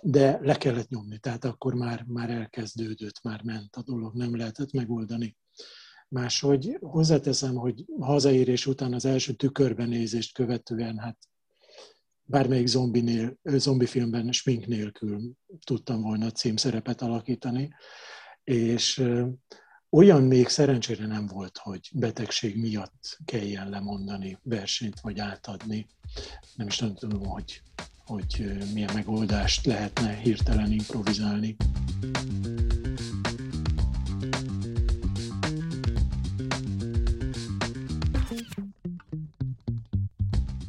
de 0.01 0.39
le 0.41 0.57
kellett 0.57 0.89
nyomni, 0.89 1.19
tehát 1.19 1.45
akkor 1.45 1.73
már, 1.73 2.03
már 2.07 2.29
elkezdődött, 2.29 3.21
már 3.23 3.43
ment 3.43 3.75
a 3.75 3.83
dolog, 3.83 4.15
nem 4.15 4.35
lehetett 4.35 4.71
megoldani. 4.71 5.37
Máshogy 6.07 6.77
hozzáteszem, 6.79 7.55
hogy 7.55 7.85
hazaérés 7.99 8.65
után 8.65 8.93
az 8.93 9.05
első 9.05 9.33
tükörben 9.33 9.89
nézést 9.89 10.33
követően, 10.33 10.97
hát 10.97 11.17
bármelyik 12.23 12.67
zombinél, 12.67 13.37
zombi 13.43 13.85
filmben 13.85 14.31
smink 14.31 14.65
nélkül 14.65 15.31
tudtam 15.65 16.01
volna 16.01 16.31
címszerepet 16.31 17.01
alakítani, 17.01 17.69
és 18.43 19.03
olyan 19.91 20.23
még 20.23 20.47
szerencsére 20.47 21.05
nem 21.05 21.27
volt, 21.27 21.57
hogy 21.57 21.89
betegség 21.93 22.57
miatt 22.57 23.17
kelljen 23.25 23.69
lemondani 23.69 24.37
versenyt 24.43 24.99
vagy 24.99 25.19
átadni. 25.19 25.87
Nem 26.55 26.67
is 26.67 26.83
tudom, 26.95 27.25
hogy, 27.25 27.61
hogy 28.05 28.61
milyen 28.73 28.93
megoldást 28.93 29.65
lehetne 29.65 30.13
hirtelen 30.13 30.71
improvizálni. 30.71 31.55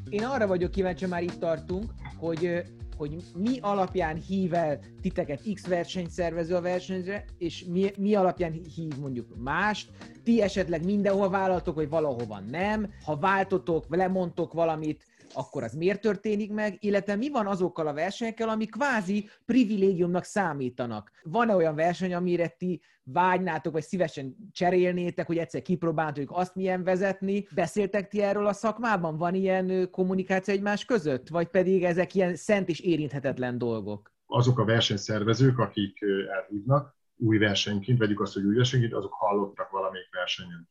Én 0.09 0.25
arra 0.25 0.47
vagyok 0.47 0.71
kíváncsi, 0.71 1.07
már 1.07 1.23
itt 1.23 1.39
tartunk, 1.39 1.93
hogy 2.17 2.63
hogy 2.97 3.17
mi 3.37 3.59
alapján 3.61 4.17
hív 4.17 4.55
el 4.55 4.79
titeket 5.01 5.43
X 5.55 5.67
versenyszervező 5.67 6.55
a 6.55 6.61
versenyre, 6.61 7.25
és 7.39 7.65
mi, 7.65 7.91
mi 7.99 8.15
alapján 8.15 8.53
hív 8.53 8.97
mondjuk 9.01 9.27
mást. 9.39 9.91
Ti 10.25 10.43
esetleg 10.43 10.85
mindenhol 10.85 11.31
vállaltok, 11.31 11.75
vagy 11.75 11.89
valahova 11.89 12.41
nem. 12.41 12.91
Ha 13.05 13.17
váltotok, 13.17 13.85
lemondtok 13.89 14.53
valamit, 14.53 15.05
akkor 15.35 15.63
az 15.63 15.73
miért 15.73 16.01
történik 16.01 16.53
meg, 16.53 16.77
illetve 16.81 17.17
mi 17.17 17.31
van 17.31 17.47
azokkal 17.47 17.87
a 17.87 17.93
versenyekkel, 17.93 18.49
ami 18.49 18.67
kvázi 18.67 19.29
privilégiumnak 19.45 20.25
számítanak. 20.25 21.11
Van-e 21.23 21.55
olyan 21.55 21.75
verseny, 21.75 22.15
amire 22.15 22.49
ti 22.49 22.81
vágynátok, 23.05 23.73
vagy 23.73 23.83
szívesen 23.83 24.37
cserélnétek, 24.53 25.27
hogy 25.27 25.39
egyszer 25.39 25.63
kipróbáltuk 25.63 26.31
azt 26.33 26.55
milyen 26.55 26.85
vezetni? 26.85 27.47
Beszéltek 27.55 28.09
ti 28.09 28.23
erről 28.23 28.47
a 28.47 28.53
szakmában? 28.53 29.17
Van 29.17 29.35
ilyen 29.35 29.91
kommunikáció 29.91 30.55
egymás 30.55 30.85
között? 30.85 31.29
Vagy 31.29 31.49
pedig 31.49 31.85
ezek 31.85 32.15
ilyen 32.15 32.35
szent 32.35 32.69
és 32.69 32.81
érinthetetlen 32.81 33.59
dolgok? 33.59 34.13
Azok 34.27 34.59
a 34.59 34.65
versenyszervezők, 34.65 35.59
akik 35.59 35.99
elhívnak 36.39 36.97
új 37.17 37.39
versenyként, 37.39 37.99
vegyük 37.99 38.21
azt, 38.21 38.35
hogy 38.35 38.45
új 38.45 38.55
versenyként, 38.55 38.95
azok 38.95 39.13
hallottak 39.13 39.71
valamelyik 39.71 40.09
versenyen 40.11 40.69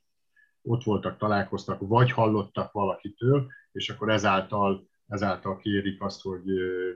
ott 0.61 0.83
voltak, 0.83 1.17
találkoztak, 1.17 1.79
vagy 1.79 2.11
hallottak 2.11 2.71
valakitől, 2.71 3.47
és 3.71 3.89
akkor 3.89 4.09
ezáltal, 4.09 4.89
ezáltal 5.07 5.57
kérik 5.57 6.01
azt, 6.01 6.21
hogy 6.21 6.43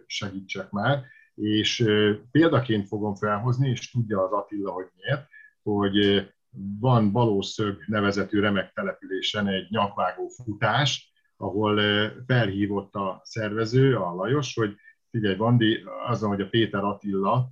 segítsek 0.06 0.69
már. 0.69 1.04
És 1.36 1.86
példaként 2.32 2.88
fogom 2.88 3.15
felhozni, 3.15 3.69
és 3.69 3.91
tudja 3.91 4.24
az 4.24 4.32
Attila, 4.32 4.71
hogy 4.71 4.88
miért, 4.95 5.28
hogy 5.63 6.28
van 6.80 7.12
Balószög 7.12 7.84
nevezetű 7.88 8.39
remek 8.39 8.74
településen 8.74 9.48
egy 9.48 9.69
nyakvágó 9.69 10.28
futás, 10.28 11.13
ahol 11.38 11.82
felhívott 12.26 12.95
a 12.95 13.21
szervező, 13.24 13.95
a 13.95 14.13
Lajos, 14.13 14.56
hogy 14.56 14.76
figyelj, 15.12 15.36
Vandi, 15.36 15.84
azzal, 16.08 16.30
hogy 16.30 16.41
a 16.41 16.50
Péter 16.50 16.84
Attila 16.84 17.50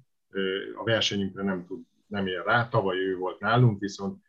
a 0.76 0.84
versenyünkre 0.84 1.44
nem 1.44 1.66
tud, 1.66 1.82
nem 2.08 2.28
ér 2.28 2.44
rá, 2.46 2.68
tavaly 2.70 2.98
ő 2.98 3.18
volt 3.18 3.40
nálunk, 3.40 3.80
viszont 3.80 4.22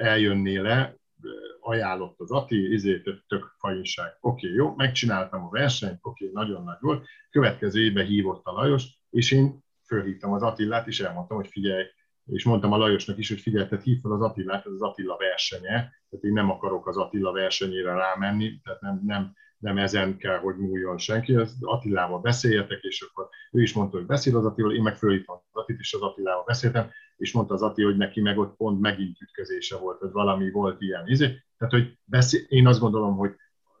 eljönné 0.00 0.56
le, 0.56 0.96
ajánlott 1.60 2.20
az 2.20 2.30
Ati, 2.30 2.72
izé, 2.72 3.00
tök, 3.00 3.54
fajinság. 3.58 4.16
Oké, 4.20 4.48
jó, 4.48 4.74
megcsináltam 4.74 5.44
a 5.44 5.50
versenyt, 5.50 5.98
oké, 6.02 6.30
nagyon 6.32 6.64
nagy 6.64 6.78
volt. 6.80 7.06
Következő 7.30 7.80
évben 7.80 8.06
hívott 8.06 8.44
a 8.44 8.52
Lajos, 8.52 8.98
és 9.10 9.32
én 9.32 9.64
fölhívtam 9.86 10.32
az 10.32 10.42
Attillát, 10.42 10.86
és 10.86 11.00
elmondtam, 11.00 11.36
hogy 11.36 11.48
figyelj, 11.48 11.84
és 12.26 12.44
mondtam 12.44 12.72
a 12.72 12.76
Lajosnak 12.76 13.18
is, 13.18 13.28
hogy 13.28 13.40
figyelj, 13.40 13.68
tehát 13.68 13.84
hív 13.84 14.00
fel 14.00 14.12
az 14.12 14.20
Attilát, 14.20 14.66
ez 14.66 14.72
az 14.72 14.82
Attila 14.82 15.16
versenye, 15.16 15.70
tehát 15.70 16.24
én 16.24 16.32
nem 16.32 16.50
akarok 16.50 16.86
az 16.86 16.96
Attila 16.96 17.32
versenyére 17.32 17.94
rámenni, 17.94 18.60
tehát 18.60 18.80
nem, 18.80 19.00
nem, 19.04 19.32
nem 19.64 19.78
ezen 19.78 20.16
kell, 20.16 20.38
hogy 20.38 20.56
múljon 20.56 20.98
senki, 20.98 21.34
az 21.34 21.56
Attilával 21.60 22.20
beszéljetek, 22.20 22.82
és 22.82 23.00
akkor 23.00 23.28
ő 23.52 23.62
is 23.62 23.72
mondta, 23.72 23.96
hogy 23.96 24.06
beszél 24.06 24.36
az 24.36 24.44
Attilával, 24.44 24.76
én 24.76 24.82
meg 24.82 24.96
fölhívtam 24.96 25.36
az 25.36 25.60
Attit, 25.62 25.78
és 25.78 25.94
az 25.94 26.00
Attilával 26.00 26.44
beszéltem, 26.46 26.90
és 27.16 27.32
mondta 27.32 27.54
az 27.54 27.62
Atti, 27.62 27.82
hogy 27.82 27.96
neki 27.96 28.20
meg 28.20 28.38
ott 28.38 28.56
pont 28.56 28.80
megint 28.80 29.20
ütközése 29.20 29.76
volt, 29.76 29.98
hogy 29.98 30.10
valami 30.10 30.50
volt 30.50 30.80
ilyen. 30.80 31.08
Izé. 31.08 31.26
Tehát, 31.58 31.74
hogy 31.74 31.98
beszél, 32.04 32.40
én 32.48 32.66
azt 32.66 32.80
gondolom, 32.80 33.16
hogy 33.16 33.34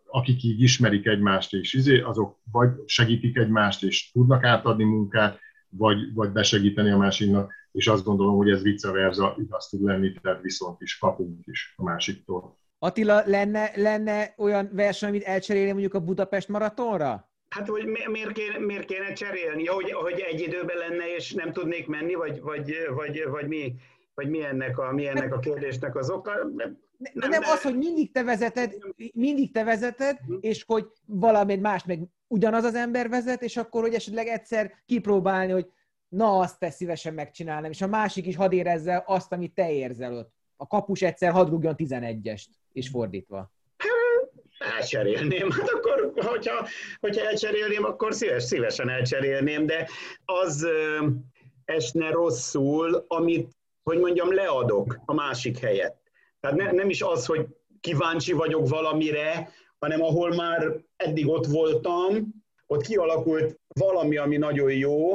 akik 0.06 0.42
így 0.42 0.62
ismerik 0.62 1.06
egymást, 1.06 1.54
és 1.54 1.72
izé, 1.72 2.00
azok 2.00 2.38
vagy 2.52 2.70
segítik 2.86 3.36
egymást, 3.36 3.82
és 3.82 4.10
tudnak 4.12 4.44
átadni 4.44 4.84
munkát, 4.84 5.38
vagy, 5.68 6.14
vagy 6.14 6.30
besegíteni 6.30 6.90
a 6.90 6.98
másiknak, 6.98 7.52
és 7.72 7.86
azt 7.86 8.04
gondolom, 8.04 8.36
hogy 8.36 8.50
ez 8.50 8.62
vice 8.62 8.90
versa 8.90 9.36
igaz 9.38 9.68
tud 9.68 9.82
lenni, 9.82 10.12
tehát 10.12 10.42
viszont 10.42 10.80
is 10.80 10.98
kapunk 10.98 11.46
is 11.46 11.74
a 11.76 11.82
másiktól. 11.82 12.58
Attila, 12.84 13.22
lenne, 13.26 13.70
lenne 13.74 14.34
olyan 14.36 14.70
verseny, 14.72 15.08
amit 15.08 15.22
elcserélni 15.22 15.70
mondjuk 15.70 15.94
a 15.94 16.00
Budapest 16.00 16.48
maratonra? 16.48 17.30
Hát, 17.48 17.68
hogy 17.68 17.86
miért 17.86 18.32
kéne, 18.32 18.58
miért 18.58 18.84
kéne 18.84 19.12
cserélni? 19.12 19.66
Hogy, 19.66 19.92
hogy 19.92 20.20
egy 20.20 20.40
időben 20.40 20.76
lenne, 20.76 21.14
és 21.16 21.32
nem 21.32 21.52
tudnék 21.52 21.86
menni, 21.86 22.14
vagy, 22.14 22.40
vagy, 22.40 22.74
vagy, 22.94 23.24
vagy 23.30 23.48
mi? 23.48 23.74
Vagy 24.14 24.28
mi 24.28 24.44
ennek 24.44 24.78
a, 24.78 24.92
mi 24.92 25.06
ennek 25.06 25.34
a 25.34 25.38
kérdésnek 25.38 25.96
az 25.96 26.10
oka? 26.10 26.32
Nem, 26.56 26.78
nem, 27.12 27.30
nem 27.30 27.42
az, 27.42 27.62
hogy 27.62 27.76
mindig 27.76 28.12
te 28.12 28.22
vezeted, 28.22 28.74
mindig 29.14 29.52
te 29.52 29.64
vezeted, 29.64 30.18
uh-huh. 30.20 30.38
és 30.40 30.64
hogy 30.66 30.86
valami 31.06 31.56
más 31.56 31.84
meg 31.84 32.00
ugyanaz 32.26 32.64
az 32.64 32.74
ember 32.74 33.08
vezet, 33.08 33.42
és 33.42 33.56
akkor, 33.56 33.82
hogy 33.82 33.94
esetleg 33.94 34.26
egyszer 34.26 34.72
kipróbálni, 34.86 35.52
hogy 35.52 35.66
na, 36.08 36.38
azt 36.38 36.58
te 36.58 36.70
szívesen 36.70 37.14
megcsinálnám, 37.14 37.70
és 37.70 37.82
a 37.82 37.86
másik 37.86 38.26
is 38.26 38.36
hadd 38.36 38.52
érezze 38.52 39.02
azt, 39.06 39.32
amit 39.32 39.54
te 39.54 39.72
érzel 39.72 40.16
ott. 40.16 40.32
A 40.64 40.66
kapus 40.66 41.02
egyszer 41.02 41.32
hadd 41.32 41.48
rúgjon 41.48 41.74
11-est, 41.78 42.44
és 42.72 42.88
fordítva. 42.88 43.52
Elcserélném. 44.58 45.50
Hát 45.50 45.68
akkor, 45.68 46.12
hogyha, 46.14 46.66
hogyha 47.00 47.26
elcserélném, 47.26 47.84
akkor 47.84 48.14
szíves, 48.14 48.42
szívesen 48.42 48.88
elcserélném, 48.88 49.66
de 49.66 49.88
az 50.24 50.66
esne 51.64 52.10
rosszul, 52.10 53.04
amit, 53.08 53.56
hogy 53.82 53.98
mondjam, 53.98 54.34
leadok 54.34 55.00
a 55.04 55.14
másik 55.14 55.58
helyet. 55.58 55.96
Tehát 56.40 56.56
ne, 56.56 56.72
nem 56.72 56.90
is 56.90 57.02
az, 57.02 57.26
hogy 57.26 57.46
kíváncsi 57.80 58.32
vagyok 58.32 58.68
valamire, 58.68 59.52
hanem 59.78 60.02
ahol 60.02 60.34
már 60.34 60.76
eddig 60.96 61.28
ott 61.28 61.46
voltam, 61.46 62.34
ott 62.66 62.82
kialakult 62.82 63.60
valami, 63.74 64.16
ami 64.16 64.36
nagyon 64.36 64.72
jó, 64.72 65.12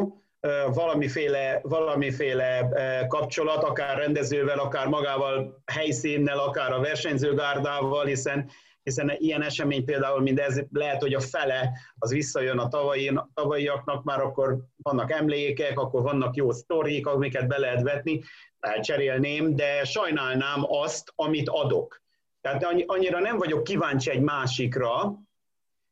valamiféle, 0.74 1.60
valamiféle 1.64 2.70
kapcsolat, 3.08 3.64
akár 3.64 3.98
rendezővel, 3.98 4.60
akár 4.60 4.88
magával 4.88 5.62
helyszínnel, 5.66 6.40
akár 6.40 6.72
a 6.72 6.80
versenyzőgárdával, 6.80 8.06
hiszen 8.06 8.50
hiszen 8.84 9.16
ilyen 9.18 9.42
esemény 9.42 9.86
például, 9.86 10.22
mint 10.22 10.40
ez, 10.40 10.62
lehet, 10.72 11.02
hogy 11.02 11.14
a 11.14 11.20
fele 11.20 11.72
az 12.00 12.12
visszajön 12.12 12.58
a 12.58 12.68
tavalyi, 12.68 13.20
tavalyiaknak, 13.34 14.04
már 14.04 14.22
akkor 14.22 14.58
vannak 14.78 15.12
emlékek, 15.12 15.80
akkor 15.80 16.02
vannak 16.02 16.36
jó 16.36 16.52
sztorik, 16.52 17.08
amiket 17.08 17.48
be 17.48 17.58
lehet 17.58 17.82
vetni, 17.82 18.22
elcserélném, 18.60 19.56
de 19.56 19.84
sajnálnám 19.84 20.64
azt, 20.68 21.12
amit 21.16 21.50
adok. 21.50 22.02
Tehát 22.42 22.64
annyira 22.86 23.20
nem 23.20 23.38
vagyok 23.38 23.64
kíváncsi 23.64 24.10
egy 24.10 24.22
másikra, 24.22 25.14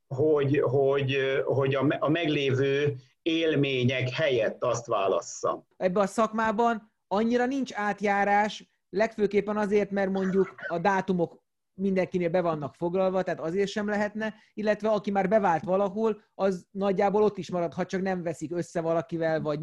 hogy, 0.07 0.59
hogy, 0.59 1.17
hogy 1.45 1.75
a, 1.75 1.85
a 1.99 2.09
meglévő 2.09 2.95
élmények 3.27 4.09
helyett 4.09 4.63
azt 4.63 4.85
válassza. 4.85 5.67
Ebben 5.77 6.03
a 6.03 6.07
szakmában 6.07 6.91
annyira 7.07 7.45
nincs 7.45 7.73
átjárás, 7.73 8.69
legfőképpen 8.89 9.57
azért, 9.57 9.91
mert 9.91 10.09
mondjuk 10.09 10.55
a 10.67 10.79
dátumok 10.79 11.45
mindenkinél 11.73 12.29
be 12.29 12.41
vannak 12.41 12.75
foglalva, 12.75 13.23
tehát 13.23 13.39
azért 13.39 13.69
sem 13.69 13.87
lehetne, 13.87 14.33
illetve 14.53 14.89
aki 14.89 15.11
már 15.11 15.27
bevált 15.27 15.63
valahol, 15.63 16.21
az 16.35 16.67
nagyjából 16.71 17.23
ott 17.23 17.37
is 17.37 17.51
marad, 17.51 17.73
ha 17.73 17.85
csak 17.85 18.01
nem 18.01 18.23
veszik 18.23 18.51
össze 18.53 18.81
valakivel, 18.81 19.41
vagy 19.41 19.59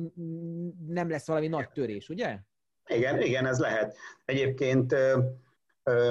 nem 0.87 1.11
lesz 1.11 1.27
valami 1.27 1.49
nagy 1.49 1.71
törés, 1.71 2.09
ugye? 2.09 2.39
Igen, 2.87 3.21
igen, 3.23 3.47
ez 3.47 3.59
lehet. 3.59 3.97
Egyébként 4.25 4.95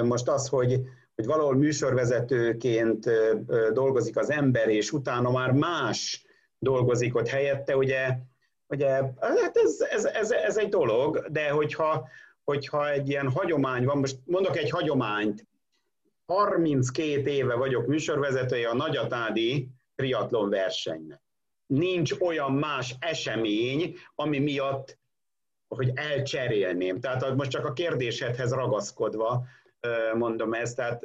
most 0.02 0.28
az, 0.28 0.48
hogy, 0.48 0.80
hogy 1.14 1.26
valahol 1.26 1.54
műsorvezetőként 1.54 3.10
dolgozik 3.72 4.16
az 4.16 4.30
ember, 4.30 4.68
és 4.68 4.92
utána 4.92 5.30
már 5.30 5.52
más 5.52 6.23
dolgozik 6.64 7.16
ott 7.16 7.28
helyette, 7.28 7.76
ugye, 7.76 8.08
ugye 8.68 8.88
hát 9.20 9.56
ez, 9.56 9.80
ez, 9.90 10.04
ez, 10.04 10.30
ez 10.30 10.56
egy 10.56 10.68
dolog, 10.68 11.26
de 11.30 11.48
hogyha, 11.48 12.08
hogyha 12.44 12.90
egy 12.90 13.08
ilyen 13.08 13.30
hagyomány 13.30 13.84
van, 13.84 13.98
most 13.98 14.16
mondok 14.24 14.56
egy 14.56 14.70
hagyományt, 14.70 15.46
32 16.26 17.30
éve 17.30 17.54
vagyok 17.54 17.86
műsorvezetője 17.86 18.68
a 18.68 18.74
Nagyatádi 18.74 19.68
triatlon 19.94 20.50
versenynek. 20.50 21.20
Nincs 21.66 22.12
olyan 22.20 22.52
más 22.52 22.94
esemény, 22.98 23.96
ami 24.14 24.38
miatt, 24.38 24.98
hogy 25.68 25.90
elcserélném. 25.94 27.00
Tehát 27.00 27.34
most 27.34 27.50
csak 27.50 27.66
a 27.66 27.72
kérdésedhez 27.72 28.52
ragaszkodva 28.52 29.44
mondom 30.14 30.52
ezt, 30.52 30.76
tehát 30.76 31.04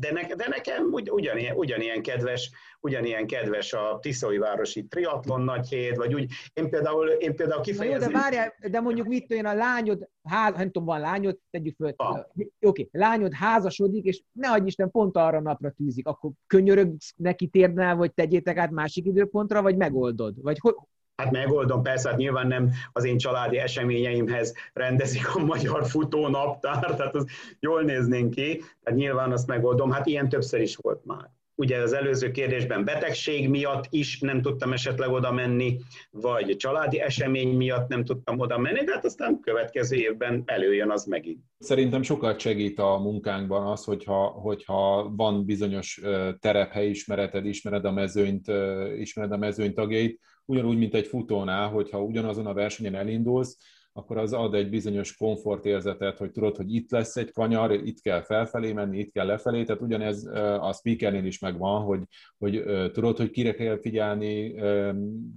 de, 0.00 0.12
ne, 0.12 0.34
de 0.34 0.48
nekem 0.48 0.92
ugy, 0.92 1.10
ugyanilyen, 1.10 1.56
ugyanilyen, 1.56 2.02
kedves, 2.02 2.50
ugyanilyen 2.80 3.26
kedves 3.26 3.72
a 3.72 4.00
Városi 4.38 4.86
triatlon 4.86 5.40
nagy 5.40 5.68
hét, 5.68 5.96
vagy 5.96 6.14
úgy, 6.14 6.30
én 6.52 6.70
például, 6.70 7.08
én 7.08 7.36
például 7.36 7.62
kifejezem... 7.62 8.10
jó, 8.10 8.16
de 8.16 8.20
várjál, 8.20 8.54
de 8.70 8.80
mondjuk 8.80 9.06
mit 9.06 9.26
tudjon 9.26 9.46
a 9.46 9.54
lányod, 9.54 10.08
ház, 10.22 10.54
nem 10.56 10.70
tudom, 10.70 10.84
van 10.84 11.00
lányod, 11.00 11.38
tegyük 11.50 11.76
föl, 11.76 11.94
oké, 11.98 12.48
okay, 12.60 12.88
lányod 12.90 13.32
házasodik, 13.32 14.04
és 14.04 14.22
ne 14.32 14.50
adj 14.50 14.66
Isten, 14.66 14.90
pont 14.90 15.16
arra 15.16 15.40
napra 15.40 15.70
tűzik, 15.70 16.06
akkor 16.06 16.30
könyörögsz 16.46 17.14
neki 17.16 17.46
térdnál, 17.46 17.96
vagy 17.96 18.12
tegyétek 18.12 18.56
át 18.56 18.70
másik 18.70 19.06
időpontra, 19.06 19.62
vagy 19.62 19.76
megoldod? 19.76 20.42
Vagy 20.42 20.58
hogy, 20.58 20.74
Hát 21.22 21.30
megoldom, 21.30 21.82
persze, 21.82 22.08
hát 22.08 22.18
nyilván 22.18 22.46
nem 22.46 22.70
az 22.92 23.04
én 23.04 23.18
családi 23.18 23.58
eseményeimhez 23.58 24.54
rendezik 24.72 25.34
a 25.34 25.44
magyar 25.44 25.86
futónaptár, 25.86 26.94
tehát 26.94 27.14
az 27.14 27.26
jól 27.60 27.82
néznénk 27.82 28.30
ki, 28.30 28.56
tehát 28.82 28.98
nyilván 28.98 29.32
azt 29.32 29.46
megoldom, 29.46 29.90
hát 29.90 30.06
ilyen 30.06 30.28
többször 30.28 30.60
is 30.60 30.76
volt 30.76 31.04
már. 31.04 31.30
Ugye 31.54 31.78
az 31.78 31.92
előző 31.92 32.30
kérdésben 32.30 32.84
betegség 32.84 33.48
miatt 33.48 33.84
is 33.90 34.20
nem 34.20 34.42
tudtam 34.42 34.72
esetleg 34.72 35.10
oda 35.10 35.32
menni, 35.32 35.78
vagy 36.10 36.56
családi 36.56 37.00
esemény 37.00 37.56
miatt 37.56 37.88
nem 37.88 38.04
tudtam 38.04 38.38
oda 38.38 38.58
menni, 38.58 38.84
de 38.84 38.92
hát 38.92 39.04
aztán 39.04 39.40
következő 39.40 39.96
évben 39.96 40.42
előjön 40.46 40.90
az 40.90 41.04
megint. 41.04 41.44
Szerintem 41.58 42.02
sokat 42.02 42.40
segít 42.40 42.78
a 42.78 42.98
munkánkban 42.98 43.66
az, 43.66 43.84
hogyha, 43.84 44.26
hogyha 44.26 45.12
van 45.16 45.44
bizonyos 45.44 46.00
terephelyismereted, 46.40 47.46
ismered 47.46 47.84
a 47.84 47.92
mezőnyt, 47.92 48.50
ismered 48.98 49.32
a 49.32 49.36
mezőny 49.36 49.74
tagjait, 49.74 50.20
ugyanúgy, 50.48 50.78
mint 50.78 50.94
egy 50.94 51.06
futónál, 51.06 51.68
hogyha 51.68 52.02
ugyanazon 52.02 52.46
a 52.46 52.54
versenyen 52.54 52.94
elindulsz, 52.94 53.58
akkor 53.92 54.18
az 54.18 54.32
ad 54.32 54.54
egy 54.54 54.68
bizonyos 54.68 55.16
komfortérzetet, 55.16 56.18
hogy 56.18 56.30
tudod, 56.30 56.56
hogy 56.56 56.74
itt 56.74 56.90
lesz 56.90 57.16
egy 57.16 57.32
kanyar, 57.32 57.72
itt 57.72 58.00
kell 58.00 58.22
felfelé 58.22 58.72
menni, 58.72 58.98
itt 58.98 59.12
kell 59.12 59.26
lefelé, 59.26 59.64
tehát 59.64 59.82
ugyanez 59.82 60.26
a 60.60 60.72
speakernél 60.72 61.24
is 61.24 61.38
megvan, 61.38 61.82
hogy, 61.82 62.02
hogy 62.38 62.62
tudod, 62.92 63.16
hogy 63.16 63.30
kire 63.30 63.54
kell 63.54 63.80
figyelni, 63.80 64.54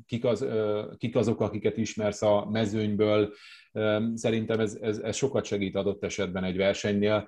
kik, 0.05 0.25
az, 0.25 0.45
kik 0.97 1.15
azok, 1.15 1.41
akiket 1.41 1.77
ismersz 1.77 2.21
a 2.21 2.47
mezőnyből, 2.51 3.33
Szerintem 4.13 4.59
ez, 4.59 4.77
ez, 4.81 4.97
ez 4.97 5.15
sokat 5.15 5.45
segít 5.45 5.75
adott 5.75 6.03
esetben 6.03 6.43
egy 6.43 6.57
versenynél, 6.57 7.27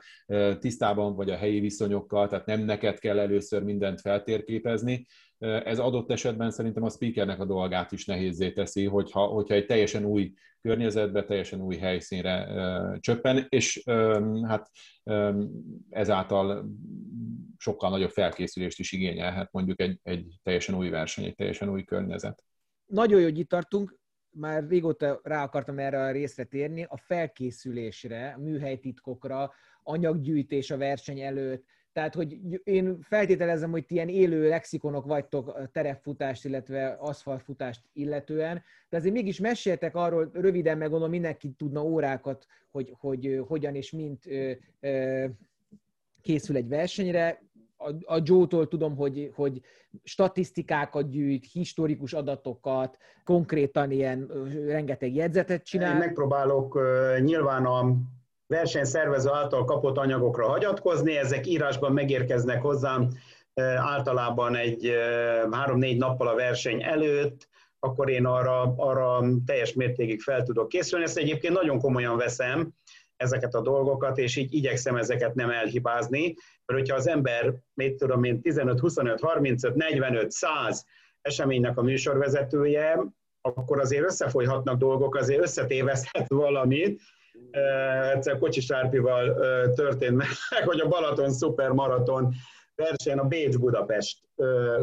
tisztában 0.59 1.15
vagy 1.15 1.29
a 1.29 1.35
helyi 1.35 1.59
viszonyokkal, 1.59 2.27
tehát 2.27 2.45
nem 2.45 2.61
neked 2.61 2.99
kell 2.99 3.19
először 3.19 3.63
mindent 3.63 4.01
feltérképezni, 4.01 5.05
ez 5.43 5.79
adott 5.79 6.11
esetben 6.11 6.51
szerintem 6.51 6.83
a 6.83 6.89
speakernek 6.89 7.39
a 7.39 7.45
dolgát 7.45 7.91
is 7.91 8.05
nehézé 8.05 8.51
teszi, 8.51 8.85
hogyha, 8.85 9.25
hogyha 9.25 9.53
egy 9.53 9.65
teljesen 9.65 10.05
új 10.05 10.33
környezetbe, 10.61 11.23
teljesen 11.23 11.61
új 11.61 11.75
helyszínre 11.75 12.47
csöppen, 12.99 13.45
és 13.49 13.83
hát 14.47 14.71
ezáltal 15.89 16.65
sokkal 17.57 17.89
nagyobb 17.89 18.09
felkészülést 18.09 18.79
is 18.79 18.91
igényelhet 18.91 19.51
mondjuk 19.51 19.81
egy, 19.81 19.99
egy 20.03 20.35
teljesen 20.43 20.75
új 20.75 20.89
verseny, 20.89 21.25
egy 21.25 21.35
teljesen 21.35 21.69
új 21.69 21.83
környezet. 21.83 22.43
Nagyon 22.85 23.19
jó, 23.19 23.25
hogy 23.25 23.39
itt 23.39 23.49
tartunk, 23.49 23.97
már 24.29 24.67
régóta 24.67 25.19
rá 25.23 25.43
akartam 25.43 25.79
erre 25.79 25.99
a 25.99 26.11
részre 26.11 26.43
térni, 26.43 26.83
a 26.83 26.97
felkészülésre, 26.97 28.33
a 28.37 28.39
műhelytitkokra, 28.39 29.53
anyaggyűjtés 29.83 30.71
a 30.71 30.77
verseny 30.77 31.19
előtt, 31.19 31.65
tehát, 31.93 32.15
hogy 32.15 32.37
én 32.63 33.01
feltételezem, 33.01 33.71
hogy 33.71 33.85
ti 33.85 33.93
ilyen 33.93 34.09
élő 34.09 34.47
lexikonok 34.47 35.05
vagytok 35.05 35.69
terepfutást, 35.71 36.45
illetve 36.45 36.97
aszfaltfutást 36.99 37.81
illetően, 37.93 38.63
de 38.89 38.97
azért 38.97 39.13
mégis 39.13 39.39
meséltek 39.39 39.95
arról, 39.95 40.29
röviden 40.33 40.77
meggondolom, 40.77 41.09
mindenki 41.09 41.51
tudna 41.51 41.83
órákat, 41.83 42.45
hogy, 42.71 42.93
hogy 42.99 43.41
hogyan 43.47 43.75
és 43.75 43.91
mint 43.91 44.23
készül 46.21 46.55
egy 46.55 46.67
versenyre. 46.67 47.41
A, 47.77 48.13
a 48.15 48.21
Joe-tól 48.23 48.67
tudom, 48.67 48.95
hogy, 48.95 49.31
hogy 49.35 49.61
statisztikákat 50.03 51.09
gyűjt, 51.09 51.51
historikus 51.51 52.13
adatokat, 52.13 52.97
konkrétan 53.23 53.91
ilyen 53.91 54.31
rengeteg 54.65 55.15
jegyzetet 55.15 55.63
csinál. 55.63 55.91
Én 55.91 55.97
megpróbálok 55.97 56.79
nyilván 57.19 57.65
a 57.65 57.95
versenyszervező 58.53 59.29
által 59.29 59.65
kapott 59.65 59.97
anyagokra 59.97 60.47
hagyatkozni, 60.47 61.17
ezek 61.17 61.47
írásban 61.47 61.93
megérkeznek 61.93 62.61
hozzám 62.61 63.09
általában 63.77 64.55
egy 64.55 64.93
három-négy 65.51 65.97
nappal 65.97 66.27
a 66.27 66.35
verseny 66.35 66.83
előtt, 66.83 67.47
akkor 67.79 68.09
én 68.09 68.25
arra, 68.25 68.73
arra 68.77 69.23
teljes 69.45 69.73
mértékig 69.73 70.21
fel 70.21 70.43
tudok 70.43 70.67
készülni. 70.67 71.05
Ezt 71.05 71.17
egyébként 71.17 71.53
nagyon 71.53 71.79
komolyan 71.79 72.17
veszem, 72.17 72.73
ezeket 73.15 73.53
a 73.53 73.61
dolgokat, 73.61 74.17
és 74.17 74.35
így 74.35 74.53
igyekszem 74.53 74.95
ezeket 74.95 75.35
nem 75.35 75.49
elhibázni, 75.49 76.35
mert 76.65 76.79
hogyha 76.79 76.95
az 76.95 77.07
ember, 77.07 77.53
mit 77.73 77.95
tudom 77.95 78.23
én, 78.23 78.41
15, 78.41 78.79
25, 78.79 79.19
35, 79.19 79.75
45, 79.75 80.31
100 80.31 80.85
eseménynek 81.21 81.77
a 81.77 81.81
műsorvezetője, 81.81 82.99
akkor 83.41 83.79
azért 83.79 84.05
összefolyhatnak 84.05 84.77
dolgok, 84.77 85.15
azért 85.15 85.41
összetévezhet 85.41 86.27
valamit. 86.27 87.01
Egyszer 88.13 88.37
Kocsis 88.37 88.71
Árpival 88.71 89.33
történt 89.73 90.15
meg, 90.15 90.27
hogy 90.65 90.79
a 90.79 90.87
Balaton 90.87 91.31
szupermaraton 91.31 92.33
verseny 92.75 93.17
a 93.17 93.23
Bécs-Budapest. 93.23 94.17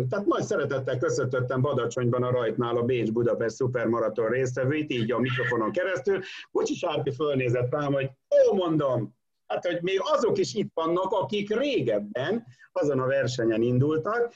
Tehát 0.08 0.26
nagy 0.26 0.42
szeretettel 0.42 0.98
köszöntöttem 0.98 1.60
Badacsonyban 1.60 2.22
a 2.22 2.30
rajtnál 2.30 2.76
a 2.76 2.82
Bécs-Budapest 2.82 3.54
szupermaraton 3.54 4.28
résztvevőit, 4.28 4.92
így 4.92 5.12
a 5.12 5.18
mikrofonon 5.18 5.72
keresztül. 5.72 6.20
Bocsi 6.50 6.74
Sárpi 6.74 7.10
fölnézett 7.10 7.70
rám, 7.70 7.92
hogy 7.92 8.10
ó, 8.50 8.54
mondom, 8.54 9.14
hát 9.46 9.66
hogy 9.66 9.78
még 9.82 10.00
azok 10.02 10.38
is 10.38 10.54
itt 10.54 10.70
vannak, 10.74 11.12
akik 11.12 11.56
régebben 11.56 12.44
azon 12.72 13.00
a 13.00 13.06
versenyen 13.06 13.62
indultak, 13.62 14.32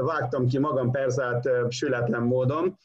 vágtam 0.00 0.46
ki 0.46 0.58
magam 0.58 0.90
persze 0.90 1.24
hát 1.24 1.48
sületlen 1.68 2.22
módon, 2.22 2.78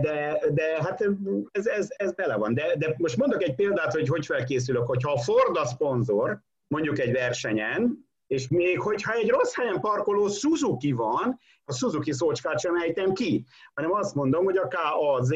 de, 0.00 0.42
de 0.50 0.82
hát 0.82 1.08
ez, 1.52 1.66
ez, 1.66 1.88
ez 1.96 2.12
bele 2.12 2.36
van. 2.36 2.54
De, 2.54 2.76
de 2.78 2.94
most 2.98 3.16
mondok 3.16 3.42
egy 3.42 3.54
példát, 3.54 3.92
hogy 3.92 4.08
hogy 4.08 4.26
felkészülök, 4.26 4.86
hogyha 4.86 5.12
a 5.12 5.18
Ford 5.18 5.56
a 5.56 5.66
szponzor, 5.66 6.40
mondjuk 6.66 6.98
egy 6.98 7.12
versenyen, 7.12 8.06
és 8.26 8.48
még 8.48 8.80
hogyha 8.80 9.12
egy 9.12 9.28
rossz 9.28 9.54
helyen 9.54 9.80
parkoló 9.80 10.28
Suzuki 10.28 10.92
van, 10.92 11.38
a 11.64 11.72
Suzuki 11.72 12.12
szócskát 12.12 12.60
sem 12.60 12.76
ejtem 12.76 13.12
ki, 13.12 13.44
hanem 13.74 13.92
azt 13.92 14.14
mondom, 14.14 14.44
hogy 14.44 14.56
a 14.56 14.68
KAZ 14.68 15.34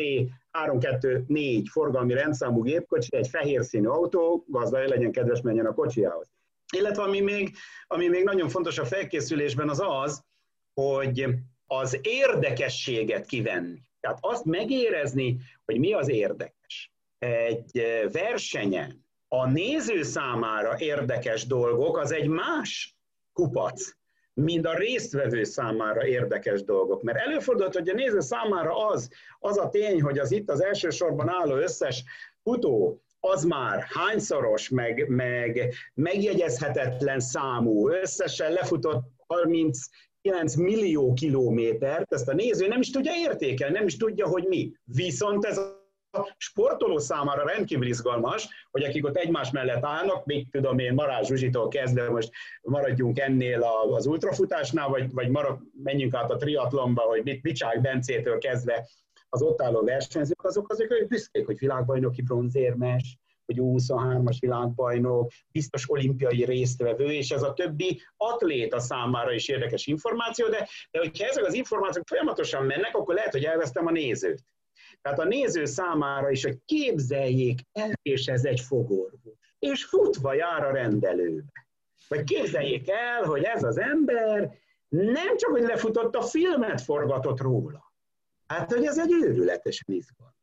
324 0.50 1.68
forgalmi 1.68 2.14
rendszámú 2.14 2.62
gépkocsi, 2.62 3.16
egy 3.16 3.28
fehér 3.28 3.64
színű 3.64 3.86
autó, 3.86 4.44
gazda 4.46 4.78
legyen 4.78 5.12
kedves, 5.12 5.40
menjen 5.40 5.66
a 5.66 5.74
kocsiához. 5.74 6.30
Illetve 6.76 7.02
ami 7.02 7.20
még, 7.20 7.56
ami 7.86 8.08
még 8.08 8.24
nagyon 8.24 8.48
fontos 8.48 8.78
a 8.78 8.84
felkészülésben 8.84 9.68
az 9.68 9.82
az, 9.84 10.24
hogy 10.74 11.26
az 11.70 11.98
érdekességet 12.02 13.26
kivenni. 13.26 13.78
Tehát 14.00 14.18
azt 14.20 14.44
megérezni, 14.44 15.36
hogy 15.64 15.78
mi 15.78 15.92
az 15.92 16.08
érdekes. 16.08 16.92
Egy 17.18 17.82
versenyen 18.12 19.06
a 19.28 19.46
néző 19.46 20.02
számára 20.02 20.78
érdekes 20.78 21.46
dolgok, 21.46 21.96
az 21.96 22.12
egy 22.12 22.28
más 22.28 22.96
kupac, 23.32 23.90
mint 24.32 24.66
a 24.66 24.76
résztvevő 24.76 25.44
számára 25.44 26.06
érdekes 26.06 26.62
dolgok. 26.62 27.02
Mert 27.02 27.18
előfordult, 27.18 27.74
hogy 27.74 27.88
a 27.88 27.94
néző 27.94 28.20
számára 28.20 28.86
az, 28.86 29.10
az 29.38 29.58
a 29.58 29.68
tény, 29.68 30.02
hogy 30.02 30.18
az 30.18 30.32
itt 30.32 30.50
az 30.50 30.62
elsősorban 30.62 31.28
álló 31.28 31.54
összes 31.54 32.04
futó, 32.42 33.02
az 33.20 33.44
már 33.44 33.86
hányszoros, 33.88 34.68
meg, 34.68 35.08
meg 35.08 35.74
megjegyezhetetlen 35.94 37.20
számú, 37.20 37.88
összesen 37.88 38.52
lefutott 38.52 39.02
39 40.22 40.54
millió 40.54 41.12
kilométert, 41.12 42.12
ezt 42.12 42.28
a 42.28 42.34
néző 42.34 42.68
nem 42.68 42.80
is 42.80 42.90
tudja 42.90 43.12
értékelni, 43.16 43.74
nem 43.74 43.86
is 43.86 43.96
tudja, 43.96 44.26
hogy 44.26 44.44
mi. 44.48 44.72
Viszont 44.84 45.44
ez 45.44 45.58
a 45.58 46.34
sportoló 46.36 46.98
számára 46.98 47.44
rendkívül 47.44 47.86
izgalmas, 47.86 48.48
hogy 48.70 48.82
akik 48.82 49.04
ott 49.04 49.16
egymás 49.16 49.50
mellett 49.50 49.84
állnak, 49.84 50.24
még 50.24 50.50
tudom 50.50 50.78
én 50.78 50.94
Marás 50.94 51.26
Zsuzsitól 51.26 51.68
kezdve 51.68 52.10
most 52.10 52.30
maradjunk 52.62 53.18
ennél 53.18 53.62
az 53.94 54.06
ultrafutásnál, 54.06 54.88
vagy, 54.88 55.12
vagy 55.12 55.28
marad, 55.28 55.58
menjünk 55.82 56.14
át 56.14 56.30
a 56.30 56.36
triatlonba, 56.36 57.02
hogy 57.02 57.40
Bicsák 57.40 57.80
Bencétől 57.80 58.38
kezdve 58.38 58.88
az 59.28 59.42
ott 59.42 59.62
álló 59.62 59.82
versenyzők, 59.82 60.44
azok 60.44 60.72
azért 60.72 60.92
hogy 60.92 61.06
büszkék, 61.06 61.46
hogy 61.46 61.58
világbajnoki 61.58 62.22
bronzérmes, 62.22 63.18
hogy 63.48 63.58
23-as 63.60 64.36
világbajnok, 64.40 65.30
biztos 65.52 65.90
olimpiai 65.90 66.44
résztvevő, 66.44 67.12
és 67.12 67.30
ez 67.30 67.42
a 67.42 67.52
többi 67.52 68.00
atléta 68.16 68.80
számára 68.80 69.32
is 69.32 69.48
érdekes 69.48 69.86
információ, 69.86 70.48
de, 70.48 70.68
de 70.90 70.98
hogyha 70.98 71.26
ezek 71.26 71.44
az 71.44 71.54
információk 71.54 72.06
folyamatosan 72.06 72.64
mennek, 72.64 72.96
akkor 72.96 73.14
lehet, 73.14 73.32
hogy 73.32 73.44
elvesztem 73.44 73.86
a 73.86 73.90
nézőt. 73.90 74.42
Tehát 75.02 75.18
a 75.18 75.24
néző 75.24 75.64
számára 75.64 76.30
is, 76.30 76.44
hogy 76.44 76.58
képzeljék 76.64 77.58
el, 77.72 77.92
és 78.02 78.26
ez 78.26 78.44
egy 78.44 78.60
fogorvos, 78.60 79.38
és 79.58 79.84
futva 79.84 80.34
jár 80.34 80.64
a 80.64 80.72
rendelőbe. 80.72 81.66
Vagy 82.08 82.24
képzeljék 82.24 82.90
el, 82.90 83.22
hogy 83.22 83.42
ez 83.42 83.62
az 83.62 83.78
ember 83.78 84.58
nem 84.88 85.36
csak, 85.36 85.50
hogy 85.50 85.62
lefutott 85.62 86.14
a 86.14 86.22
filmet, 86.22 86.80
forgatott 86.80 87.40
róla. 87.40 87.92
Hát, 88.46 88.72
hogy 88.72 88.84
ez 88.84 88.98
egy 88.98 89.12
őrületesen 89.12 89.94
izgalmas. 89.94 90.37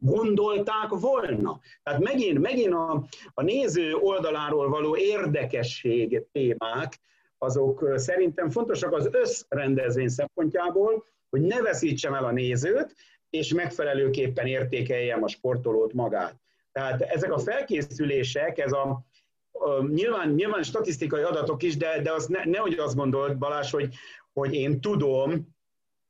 Gondolták 0.00 0.88
volna. 0.88 1.60
Tehát 1.82 2.00
megint, 2.00 2.38
megint 2.38 2.72
a, 2.72 3.04
a 3.34 3.42
néző 3.42 3.94
oldaláról 3.94 4.68
való 4.68 4.96
érdekesség 4.96 6.22
témák, 6.32 7.00
azok 7.38 7.92
szerintem 7.94 8.50
fontosak 8.50 8.92
az 8.92 9.08
összrendezvény 9.12 10.08
szempontjából, 10.08 11.04
hogy 11.30 11.40
ne 11.40 11.60
veszítsem 11.62 12.14
el 12.14 12.24
a 12.24 12.30
nézőt, 12.30 12.94
és 13.30 13.52
megfelelőképpen 13.52 14.46
értékeljem 14.46 15.22
a 15.22 15.28
sportolót 15.28 15.92
magát. 15.92 16.34
Tehát 16.72 17.00
ezek 17.00 17.32
a 17.32 17.38
felkészülések, 17.38 18.58
ez 18.58 18.72
a, 18.72 19.04
a 19.52 19.86
nyilván, 19.86 20.30
nyilván 20.30 20.62
statisztikai 20.62 21.22
adatok 21.22 21.62
is, 21.62 21.76
de, 21.76 22.00
de 22.02 22.12
az 22.12 22.26
ne, 22.26 22.44
nehogy 22.44 22.74
azt 22.74 22.96
gondolt 22.96 23.38
Balázs, 23.38 23.70
hogy, 23.70 23.94
hogy 24.32 24.54
én 24.54 24.80
tudom, 24.80 25.58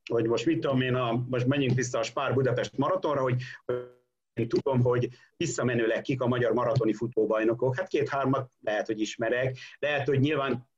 hogy 0.09 0.25
most 0.25 0.45
mit 0.45 0.59
tudom 0.59 0.81
én, 0.81 0.95
a, 0.95 1.25
most 1.29 1.45
menjünk 1.45 1.75
vissza 1.75 1.99
a 1.99 2.03
Spár 2.03 2.33
Budapest 2.33 2.77
maratonra, 2.77 3.21
hogy, 3.21 3.41
én 4.33 4.47
tudom, 4.47 4.81
hogy 4.81 5.09
visszamenőleg 5.37 6.01
kik 6.01 6.21
a 6.21 6.27
magyar 6.27 6.53
maratoni 6.53 6.93
futóbajnokok. 6.93 7.77
Hát 7.77 7.87
két-hármat 7.87 8.51
lehet, 8.59 8.85
hogy 8.85 9.01
ismerek. 9.01 9.57
Lehet, 9.79 10.07
hogy 10.07 10.19
nyilván 10.19 10.69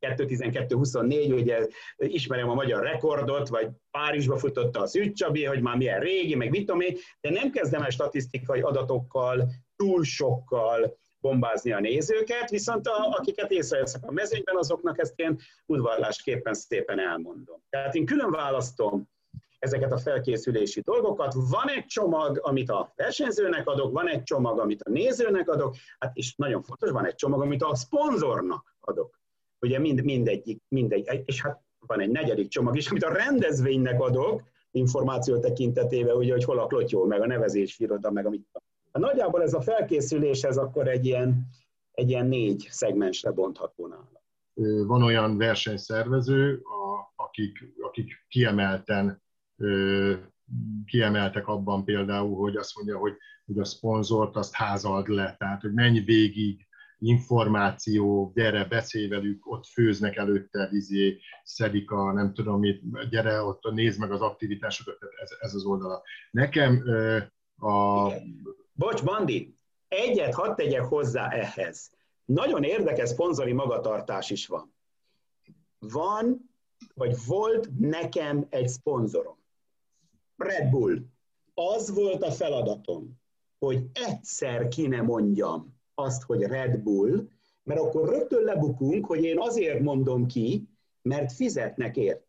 2.12.24, 0.00 1.34
ugye 1.34 1.66
ismerem 1.96 2.48
a 2.48 2.54
magyar 2.54 2.82
rekordot, 2.82 3.48
vagy 3.48 3.68
Párizsba 3.90 4.36
futotta 4.36 4.80
a 4.80 4.86
Szűcs 4.86 5.24
hogy 5.24 5.62
már 5.62 5.76
milyen 5.76 6.00
régi, 6.00 6.34
meg 6.34 6.50
mit 6.50 6.66
tudom 6.66 6.80
én, 6.80 6.96
de 7.20 7.30
nem 7.30 7.50
kezdem 7.50 7.82
el 7.82 7.90
statisztikai 7.90 8.60
adatokkal, 8.60 9.50
túl 9.76 10.04
sokkal 10.04 11.02
bombázni 11.24 11.72
a 11.72 11.80
nézőket, 11.80 12.50
viszont 12.50 12.86
a, 12.86 13.16
akiket 13.18 13.50
észreveszek 13.50 14.02
a 14.06 14.12
mezőnyben, 14.12 14.56
azoknak 14.56 15.00
ezt 15.00 15.20
én 15.20 15.38
udvarlásképpen 15.66 16.54
szépen 16.54 16.98
elmondom. 16.98 17.62
Tehát 17.70 17.94
én 17.94 18.06
külön 18.06 18.30
választom 18.30 19.08
ezeket 19.58 19.92
a 19.92 19.98
felkészülési 19.98 20.80
dolgokat. 20.80 21.34
Van 21.34 21.68
egy 21.68 21.86
csomag, 21.86 22.38
amit 22.42 22.70
a 22.70 22.92
versenyzőnek 22.96 23.68
adok, 23.68 23.92
van 23.92 24.08
egy 24.08 24.22
csomag, 24.22 24.58
amit 24.58 24.82
a 24.82 24.90
nézőnek 24.90 25.48
adok, 25.48 25.74
hát 25.98 26.16
és 26.16 26.34
nagyon 26.36 26.62
fontos, 26.62 26.90
van 26.90 27.06
egy 27.06 27.14
csomag, 27.14 27.40
amit 27.40 27.62
a 27.62 27.74
szponzornak 27.74 28.76
adok. 28.80 29.20
Ugye 29.60 29.78
mind, 29.78 30.04
mindegyik, 30.04 30.62
mindegy, 30.68 31.22
és 31.24 31.42
hát 31.42 31.62
van 31.86 32.00
egy 32.00 32.10
negyedik 32.10 32.48
csomag 32.48 32.76
is, 32.76 32.90
amit 32.90 33.04
a 33.04 33.12
rendezvénynek 33.12 34.00
adok, 34.00 34.42
információ 34.70 35.38
tekintetében, 35.38 36.16
ugye, 36.16 36.32
hogy 36.32 36.44
hol 36.44 36.58
a 36.58 36.66
klotyó, 36.66 37.04
meg 37.04 37.20
a 37.20 37.26
nevezési 37.26 37.82
iroda, 37.82 38.10
meg 38.10 38.26
amit. 38.26 38.46
Hát 38.94 39.02
nagyjából 39.02 39.42
ez 39.42 39.54
a 39.54 39.60
felkészülés, 39.60 40.42
ez 40.42 40.56
akkor 40.56 40.88
egy 40.88 41.06
ilyen, 41.06 41.46
egy 41.90 42.10
ilyen 42.10 42.26
négy 42.26 42.66
szegmensre 42.70 43.30
bontható 43.30 43.86
nála. 43.86 44.22
Van 44.86 45.02
olyan 45.02 45.38
versenyszervező, 45.38 46.62
a, 46.62 47.12
akik, 47.24 47.72
akik 47.80 48.24
kiemelten 48.28 49.22
kiemeltek 50.84 51.46
abban 51.48 51.84
például, 51.84 52.36
hogy 52.36 52.56
azt 52.56 52.76
mondja, 52.76 52.98
hogy, 52.98 53.16
hogy 53.44 53.58
a 53.58 53.64
szponzort 53.64 54.36
azt 54.36 54.54
házald 54.54 55.08
le, 55.08 55.36
tehát 55.38 55.60
hogy 55.60 55.72
menj 55.72 56.00
végig 56.00 56.66
információ, 56.98 58.32
gyere, 58.34 58.64
beszélj 58.64 59.08
velük, 59.08 59.46
ott 59.50 59.66
főznek 59.66 60.16
előtte, 60.16 60.68
vizé, 60.70 61.20
szedik 61.42 61.90
a, 61.90 62.12
nem 62.12 62.34
tudom 62.34 62.60
mit, 62.60 63.08
gyere, 63.10 63.42
ott 63.42 63.72
nézd 63.72 64.00
meg 64.00 64.12
az 64.12 64.20
aktivitásokat, 64.20 64.96
ez, 65.22 65.30
ez 65.40 65.54
az 65.54 65.64
oldala. 65.64 66.02
Nekem 66.30 66.82
a... 67.56 68.08
Bocs, 68.76 69.04
Bandi, 69.04 69.54
egyet 69.88 70.34
hadd 70.34 70.56
tegyek 70.56 70.82
hozzá 70.82 71.28
ehhez. 71.28 71.90
Nagyon 72.24 72.62
érdekes 72.62 73.08
szponzori 73.08 73.52
magatartás 73.52 74.30
is 74.30 74.46
van. 74.46 74.74
Van, 75.78 76.50
vagy 76.94 77.16
volt 77.26 77.68
nekem 77.78 78.46
egy 78.50 78.68
szponzorom. 78.68 79.36
Red 80.36 80.70
Bull. 80.70 80.98
Az 81.54 81.94
volt 81.94 82.22
a 82.22 82.30
feladatom, 82.30 83.20
hogy 83.58 83.86
egyszer 83.92 84.68
ki 84.68 84.86
ne 84.86 85.02
mondjam, 85.02 85.74
azt, 85.94 86.22
hogy 86.22 86.42
Red 86.42 86.78
Bull, 86.78 87.28
mert 87.62 87.80
akkor 87.80 88.08
rögtön 88.08 88.42
lebukunk, 88.42 89.06
hogy 89.06 89.24
én 89.24 89.38
azért 89.38 89.80
mondom 89.80 90.26
ki, 90.26 90.68
mert 91.02 91.32
fizetnek 91.32 91.96
ért. 91.96 92.26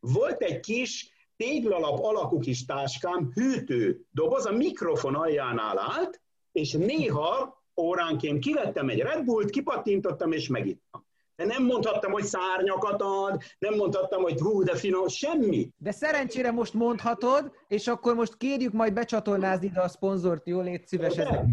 Volt 0.00 0.42
egy 0.42 0.60
kis 0.60 1.10
téglalap 1.36 1.98
alakú 2.02 2.38
kis 2.38 2.64
táskám, 2.64 3.30
hűtő 3.34 4.00
doboz, 4.10 4.46
a 4.46 4.52
mikrofon 4.52 5.14
aljánál 5.14 5.78
állt, 5.78 6.20
és 6.52 6.72
néha 6.72 7.62
óránként 7.76 8.38
kivettem 8.38 8.88
egy 8.88 9.00
Red 9.00 9.24
Bullt, 9.24 9.50
kipattintottam 9.50 10.32
és 10.32 10.48
megittam. 10.48 11.04
De 11.36 11.44
nem 11.44 11.64
mondhattam, 11.64 12.12
hogy 12.12 12.24
szárnyakat 12.24 13.02
ad, 13.02 13.42
nem 13.58 13.74
mondhattam, 13.74 14.22
hogy 14.22 14.40
hú, 14.40 14.62
de 14.62 14.74
finom, 14.74 15.08
semmi. 15.08 15.68
De 15.76 15.90
szerencsére 15.90 16.50
most 16.50 16.74
mondhatod, 16.74 17.52
és 17.68 17.86
akkor 17.86 18.14
most 18.14 18.36
kérjük 18.36 18.72
majd 18.72 18.92
becsatornázni 18.92 19.66
ide 19.66 19.80
a 19.80 19.88
szponzort, 19.88 20.46
jó, 20.46 20.60
légy 20.60 20.86
szíves 20.86 21.16
ezek. 21.16 21.44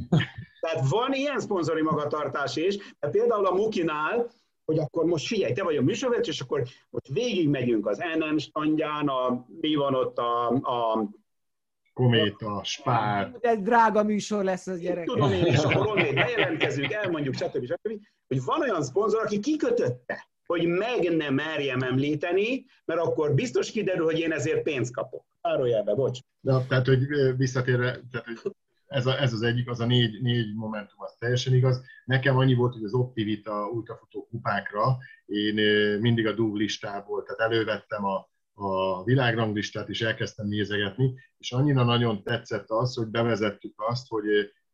Tehát 0.59 0.89
van 0.89 1.13
ilyen 1.13 1.39
szponzori 1.39 1.81
magatartás 1.81 2.55
is, 2.55 2.77
de 2.99 3.09
például 3.09 3.45
a 3.45 3.53
Mukinál, 3.53 4.31
hogy 4.65 4.77
akkor 4.77 5.05
most 5.05 5.27
figyelj, 5.27 5.53
te 5.53 5.63
vagy 5.63 5.75
a 5.75 5.81
műsorvezető, 5.81 6.29
és 6.31 6.39
akkor 6.39 6.63
most 6.89 7.07
végig 7.07 7.49
megyünk 7.49 7.87
az 7.87 8.01
NM 8.17 8.37
standján, 8.37 9.07
a, 9.07 9.45
mi 9.61 9.75
van 9.75 9.95
ott 9.95 10.17
a, 10.17 10.47
a 10.47 11.09
Kométa, 11.93 12.61
Spár. 12.63 13.37
Ez 13.41 13.57
drága 13.57 14.03
műsor 14.03 14.43
lesz 14.43 14.67
az 14.67 14.79
gyerek. 14.79 15.05
Tudom 15.05 15.31
én, 15.31 15.45
és 15.45 15.57
akkor 15.57 15.87
onnét 15.87 16.13
bejelentkezünk, 16.13 16.91
elmondjuk, 16.91 17.35
stb. 17.35 17.65
stb. 17.65 18.01
Hogy 18.27 18.43
van 18.43 18.61
olyan 18.61 18.83
szponzor, 18.83 19.21
aki 19.21 19.39
kikötötte, 19.39 20.27
hogy 20.45 20.67
meg 20.67 21.15
ne 21.15 21.29
merjem 21.29 21.81
említeni, 21.81 22.65
mert 22.85 22.99
akkor 22.99 23.33
biztos 23.33 23.71
kiderül, 23.71 24.05
hogy 24.05 24.19
én 24.19 24.31
ezért 24.31 24.63
pénzt 24.63 24.93
kapok. 24.93 25.25
Árójelbe, 25.41 25.93
bocs. 25.93 26.19
De, 26.39 26.65
tehát, 26.67 26.85
hogy 26.85 26.99
visszatérve, 27.37 27.99
tehát, 28.11 28.39
hogy 28.41 28.51
ez, 28.93 29.05
a, 29.05 29.21
ez 29.21 29.33
az 29.33 29.41
egyik, 29.41 29.69
az 29.69 29.79
a 29.79 29.85
négy, 29.85 30.21
négy 30.21 30.55
momentum, 30.55 31.01
az 31.01 31.15
teljesen 31.19 31.53
igaz. 31.53 31.81
Nekem 32.05 32.37
annyi 32.37 32.53
volt, 32.53 32.73
hogy 32.73 32.83
az 32.83 32.93
Optivita 32.93 33.69
ultrafutó 33.69 34.27
kupákra 34.29 34.97
én 35.25 35.55
mindig 35.99 36.27
a 36.27 36.33
DUV 36.33 36.53
listából, 36.53 37.23
tehát 37.23 37.51
elővettem 37.51 38.05
a, 38.05 38.29
a 38.53 39.03
világranglistát, 39.03 39.89
és 39.89 40.01
elkezdtem 40.01 40.47
nézegetni, 40.47 41.13
és 41.37 41.51
annyira 41.51 41.83
nagyon 41.83 42.23
tetszett 42.23 42.69
az, 42.69 42.95
hogy 42.95 43.07
bevezettük 43.07 43.73
azt, 43.75 44.07
hogy 44.07 44.25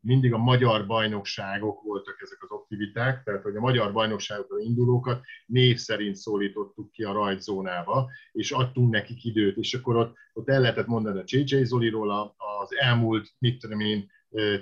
mindig 0.02 0.34
a 0.34 0.38
magyar 0.38 0.86
bajnokságok 0.86 1.82
voltak 1.82 2.22
ezek 2.22 2.44
az 2.44 2.50
aktiviták, 2.50 3.24
tehát 3.24 3.42
hogy 3.42 3.56
a 3.56 3.60
magyar 3.60 3.92
bajnokságokra 3.92 4.60
indulókat 4.60 5.22
név 5.46 5.78
szerint 5.78 6.16
szólítottuk 6.16 6.92
ki 6.92 7.04
a 7.04 7.14
rajtzónába, 7.14 8.10
és 8.32 8.52
adtunk 8.52 8.92
nekik 8.92 9.24
időt, 9.24 9.58
és 9.58 9.74
akkor 9.74 9.96
ott, 9.96 10.16
ott 10.34 10.50
el 10.50 10.62
lehetett 10.62 10.88
mondani 10.88 11.20
a 11.20 11.24
JJ 11.26 11.64
Zoliról 11.64 12.36
az 12.62 12.76
elmúlt, 12.76 13.30
mit 13.40 13.60
tudom 13.60 13.80
én, 13.80 14.10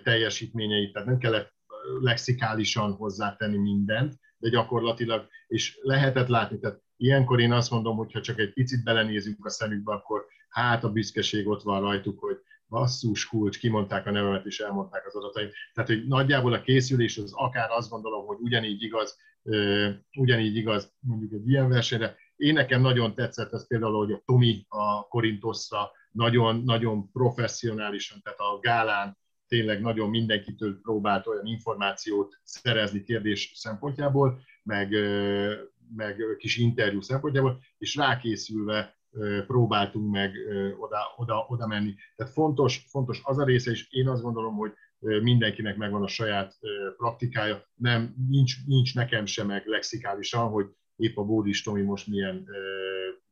teljesítményeit, 0.03 0.93
tehát 0.93 1.07
nem 1.07 1.17
kellett 1.17 1.53
lexikálisan 1.99 2.91
hozzátenni 2.91 3.57
mindent, 3.57 4.19
de 4.37 4.49
gyakorlatilag, 4.49 5.27
és 5.47 5.79
lehetett 5.81 6.27
látni, 6.27 6.59
tehát 6.59 6.81
ilyenkor 6.97 7.39
én 7.39 7.51
azt 7.51 7.71
mondom, 7.71 7.97
hogy 7.97 8.13
ha 8.13 8.21
csak 8.21 8.39
egy 8.39 8.53
picit 8.53 8.83
belenézünk 8.83 9.45
a 9.45 9.49
szemükbe, 9.49 9.93
akkor 9.93 10.25
hát 10.49 10.83
a 10.83 10.91
büszkeség 10.91 11.47
ott 11.47 11.61
van 11.61 11.81
rajtuk, 11.81 12.19
hogy 12.19 12.37
basszus 12.69 13.27
kulcs, 13.27 13.59
kimondták 13.59 14.05
a 14.05 14.11
nevemet 14.11 14.45
és 14.45 14.59
elmondták 14.59 15.05
az 15.05 15.15
adataim. 15.15 15.49
Tehát, 15.73 15.89
hogy 15.89 16.07
nagyjából 16.07 16.53
a 16.53 16.61
készülés 16.61 17.17
az 17.17 17.33
akár 17.33 17.69
azt 17.71 17.89
gondolom, 17.89 18.25
hogy 18.25 18.37
ugyanígy 18.39 18.83
igaz, 18.83 19.17
ugyanígy 20.17 20.55
igaz 20.55 20.93
mondjuk 20.99 21.33
egy 21.33 21.49
ilyen 21.49 21.69
versenyre. 21.69 22.15
Én 22.35 22.53
nekem 22.53 22.81
nagyon 22.81 23.15
tetszett 23.15 23.53
ez 23.53 23.67
például, 23.67 23.97
hogy 23.97 24.11
a 24.11 24.21
Tomi 24.25 24.65
a 24.69 25.07
Korintoszra 25.07 25.91
nagyon, 26.11 26.63
nagyon 26.63 27.11
professzionálisan, 27.11 28.19
tehát 28.23 28.39
a 28.39 28.59
gálán 28.59 29.17
tényleg 29.47 29.81
nagyon 29.81 30.09
mindenkitől 30.09 30.79
próbált 30.81 31.27
olyan 31.27 31.45
információt 31.45 32.39
szerezni 32.43 33.03
kérdés 33.03 33.51
szempontjából, 33.55 34.39
meg, 34.63 34.91
meg 35.95 36.21
kis 36.37 36.57
interjú 36.57 37.01
szempontjából, 37.01 37.59
és 37.77 37.95
rákészülve 37.95 38.96
próbáltunk 39.47 40.11
meg 40.11 40.33
oda, 40.79 41.13
oda, 41.17 41.45
oda 41.47 41.67
menni. 41.67 41.95
Tehát 42.15 42.33
fontos, 42.33 42.85
fontos 42.89 43.21
az 43.23 43.37
a 43.37 43.45
része, 43.45 43.71
és 43.71 43.87
én 43.91 44.07
azt 44.07 44.21
gondolom, 44.21 44.55
hogy 44.55 44.71
mindenkinek 44.99 45.77
megvan 45.77 46.03
a 46.03 46.07
saját 46.07 46.53
praktikája, 46.97 47.63
nem, 47.75 48.15
nincs, 48.29 48.65
nincs 48.65 48.95
nekem 48.95 49.25
sem 49.25 49.47
meg 49.47 49.65
lexikálisan, 49.65 50.49
hogy 50.49 50.65
épp 50.95 51.17
a 51.17 51.23
Bódis 51.23 51.63
Tomi 51.63 51.81
most 51.81 52.07
milyen 52.07 52.47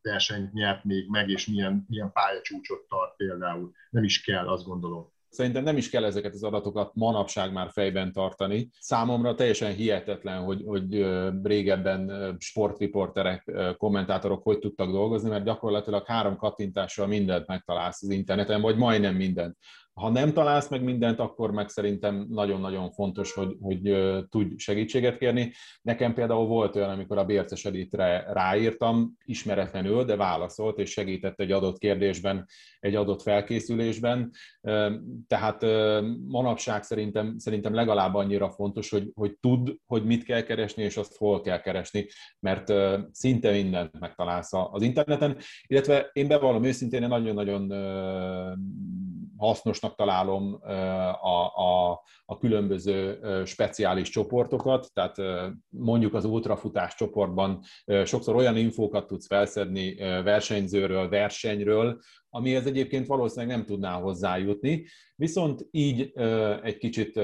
versenyt 0.02 0.54
nyert 0.54 0.84
még 0.84 1.10
meg, 1.10 1.30
és 1.30 1.48
milyen, 1.48 1.86
milyen 1.88 2.12
pályacsúcsot 2.12 2.88
tart 2.88 3.16
például. 3.16 3.72
Nem 3.90 4.04
is 4.04 4.22
kell, 4.22 4.48
azt 4.48 4.66
gondolom. 4.66 5.14
Szerintem 5.36 5.64
nem 5.64 5.78
is 5.78 5.90
kell 5.90 6.04
ezeket 6.04 6.34
az 6.34 6.44
adatokat 6.44 6.92
manapság 6.94 7.54
már 7.54 7.70
fejben 7.72 8.12
tartani. 8.12 8.70
Számomra 8.80 9.36
teljesen 9.36 9.74
hihetetlen, 9.74 10.44
hogy, 10.44 10.62
hogy 10.66 11.06
régebben 11.44 12.36
sportriporterek, 12.40 13.52
kommentátorok 13.78 14.44
hogy 14.44 14.60
tudtak 14.60 14.92
dolgozni, 14.92 15.30
mert 15.30 15.44
gyakorlatilag 15.44 16.06
három 16.06 16.38
kattintással 16.38 17.08
mindent 17.08 17.48
megtalálsz 17.48 18.04
az 18.04 18.10
interneten, 18.10 18.62
vagy 18.62 18.78
majdnem 18.78 19.16
mindent 19.16 19.58
ha 19.96 20.10
nem 20.10 20.34
találsz 20.34 20.70
meg 20.70 20.84
mindent, 20.84 21.20
akkor 21.20 21.52
meg 21.52 21.70
szerintem 21.70 22.26
nagyon-nagyon 22.30 22.92
fontos, 22.92 23.34
hogy, 23.34 23.56
hogy 23.62 23.82
tudj 24.30 24.56
segítséget 24.58 25.18
kérni. 25.18 25.52
Nekem 25.82 26.14
például 26.14 26.48
volt 26.48 26.76
olyan, 26.76 26.90
amikor 26.90 27.18
a 27.18 27.26
Bérces 27.26 27.66
Elitre 27.66 28.26
ráírtam, 28.34 29.18
ismeretlenül, 29.26 30.04
de 30.04 30.16
válaszolt, 30.16 30.80
és 30.80 30.92
segített 30.92 31.40
egy 31.40 31.52
adott 31.52 31.78
kérdésben, 31.78 32.46
egy 32.80 32.96
adott 32.96 33.22
felkészülésben. 33.22 34.32
Tehát 35.28 35.62
manapság 36.28 36.84
szerintem, 36.84 37.38
szerintem 37.38 37.74
legalább 37.74 38.14
annyira 38.14 38.50
fontos, 38.50 38.90
hogy, 38.90 39.12
hogy 39.14 39.38
tudd, 39.40 39.70
hogy 39.86 40.06
mit 40.06 40.24
kell 40.24 40.42
keresni, 40.42 40.84
és 40.84 40.98
azt 40.98 41.18
hol 41.18 41.42
kell 41.42 41.60
keresni, 41.60 42.08
mert 42.40 42.74
szinte 43.12 43.52
mindent 43.52 44.00
megtalálsz 44.00 44.54
az 44.54 44.82
interneten, 44.82 45.38
illetve 45.68 46.10
én 46.14 46.28
bevallom 46.28 46.64
őszintén, 46.64 47.02
én 47.02 47.08
nagyon-nagyon 47.08 47.72
hasznosnak 49.38 49.96
találom 49.96 50.60
a, 51.22 51.46
a, 51.56 52.02
a 52.26 52.38
különböző 52.38 53.20
speciális 53.46 54.10
csoportokat, 54.10 54.88
tehát 54.94 55.16
mondjuk 55.70 56.14
az 56.14 56.26
ultrafutás 56.26 56.96
csoportban 56.96 57.62
sokszor 58.04 58.36
olyan 58.36 58.58
infókat 58.58 59.08
tudsz 59.08 59.28
felszedni 59.28 59.96
versenyzőről, 60.24 61.10
versenyről, 61.10 62.00
amihez 62.30 62.66
egyébként 62.66 63.08
valószínűleg 63.08 63.56
nem 63.56 63.66
tudnál 63.66 64.02
hozzájutni, 64.02 64.86
viszont 65.16 65.68
így 65.72 66.12
egy 66.64 66.78
kicsit 66.78 67.18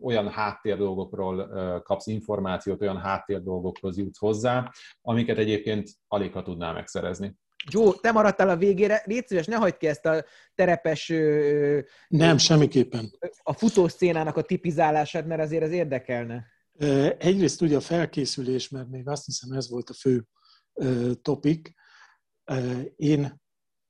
olyan 0.00 0.28
háttérdolgokról 0.28 1.48
kapsz 1.82 2.06
információt, 2.06 2.80
olyan 2.80 2.98
háttérdolgokhoz 2.98 3.98
jutsz 3.98 4.18
hozzá, 4.18 4.70
amiket 5.00 5.38
egyébként 5.38 5.90
alig 6.08 6.32
ha 6.32 6.42
tudnál 6.42 6.72
megszerezni. 6.72 7.36
Joe, 7.70 7.92
te 8.00 8.12
maradtál 8.12 8.48
a 8.48 8.56
végére, 8.56 9.02
légy 9.04 9.26
szíves, 9.26 9.46
ne 9.46 9.56
hagyd 9.56 9.76
ki 9.76 9.86
ezt 9.86 10.06
a 10.06 10.24
terepes... 10.54 11.12
Nem, 12.08 12.38
semmiképpen. 12.38 13.18
A 13.42 13.52
futószcénának 13.52 14.36
a 14.36 14.42
tipizálását, 14.42 15.26
mert 15.26 15.40
azért 15.40 15.62
ez 15.62 15.70
érdekelne. 15.70 16.46
Egyrészt 17.18 17.60
ugye 17.62 17.76
a 17.76 17.80
felkészülés, 17.80 18.68
mert 18.68 18.88
még 18.88 19.08
azt 19.08 19.24
hiszem 19.24 19.52
ez 19.52 19.70
volt 19.70 19.90
a 19.90 19.94
fő 19.94 20.26
topik. 21.22 21.74
Én 22.96 23.42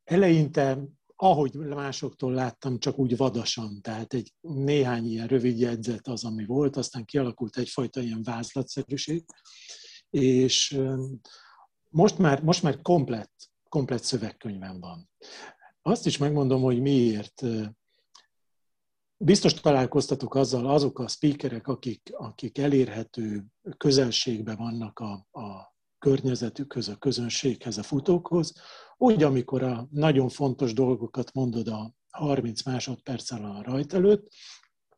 eleinte, 0.04 0.78
ahogy 1.16 1.54
másoktól 1.54 2.32
láttam, 2.32 2.78
csak 2.78 2.98
úgy 2.98 3.16
vadasan, 3.16 3.80
tehát 3.80 4.14
egy 4.14 4.32
néhány 4.40 5.06
ilyen 5.06 5.26
rövid 5.26 5.58
jegyzet 5.58 6.06
az, 6.06 6.24
ami 6.24 6.44
volt, 6.44 6.76
aztán 6.76 7.04
kialakult 7.04 7.56
egyfajta 7.56 8.00
ilyen 8.00 8.22
vázlatszerűség, 8.22 9.24
és 10.10 10.80
most 11.88 12.18
már, 12.18 12.42
most 12.42 12.62
már 12.62 12.82
komplett 12.82 13.32
komplet 13.74 14.04
szövegkönyvem 14.04 14.80
van. 14.80 15.10
Azt 15.82 16.06
is 16.06 16.18
megmondom, 16.18 16.62
hogy 16.62 16.80
miért. 16.80 17.42
Biztos 19.16 19.54
találkoztatok 19.54 20.34
azzal, 20.34 20.66
azok 20.66 20.98
a 20.98 21.08
speakerek, 21.08 21.68
akik, 21.68 22.10
akik 22.12 22.58
elérhető 22.58 23.44
közelségben 23.76 24.56
vannak 24.56 24.98
a, 24.98 25.12
a 25.40 25.74
környezetükhöz, 25.98 26.88
a 26.88 26.96
közönséghez, 26.96 27.78
a 27.78 27.82
futókhoz, 27.82 28.54
úgy, 28.96 29.22
amikor 29.22 29.62
a 29.62 29.88
nagyon 29.90 30.28
fontos 30.28 30.72
dolgokat 30.72 31.32
mondod 31.32 31.68
a 31.68 31.94
30 32.10 32.62
másodperccel 32.62 33.44
a 33.44 33.62
rajt 33.62 33.92
előtt, 33.92 34.32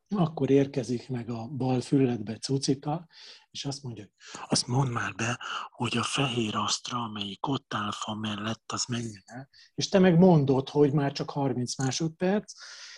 akkor 0.09 0.51
érkezik 0.51 1.09
meg 1.09 1.31
a 1.31 1.49
bal 1.49 1.81
fülletbe 1.81 2.39
cucika, 2.39 3.07
és 3.51 3.65
azt 3.65 3.83
mondja, 3.83 4.07
azt 4.49 4.67
mondd 4.67 4.91
már 4.91 5.15
be, 5.15 5.41
hogy 5.71 5.97
a 5.97 6.03
fehér 6.03 6.57
asztra, 6.57 7.03
amelyik 7.03 7.47
ott 7.47 7.75
áll 7.75 7.91
fa 7.91 8.15
mellett, 8.15 8.73
az 8.73 8.85
menjen 8.85 9.23
el. 9.25 9.49
És 9.75 9.89
te 9.89 9.99
meg 9.99 10.19
mondod, 10.19 10.69
hogy 10.69 10.93
már 10.93 11.13
csak 11.13 11.31
30 11.31 11.79
másodperc, 11.79 12.53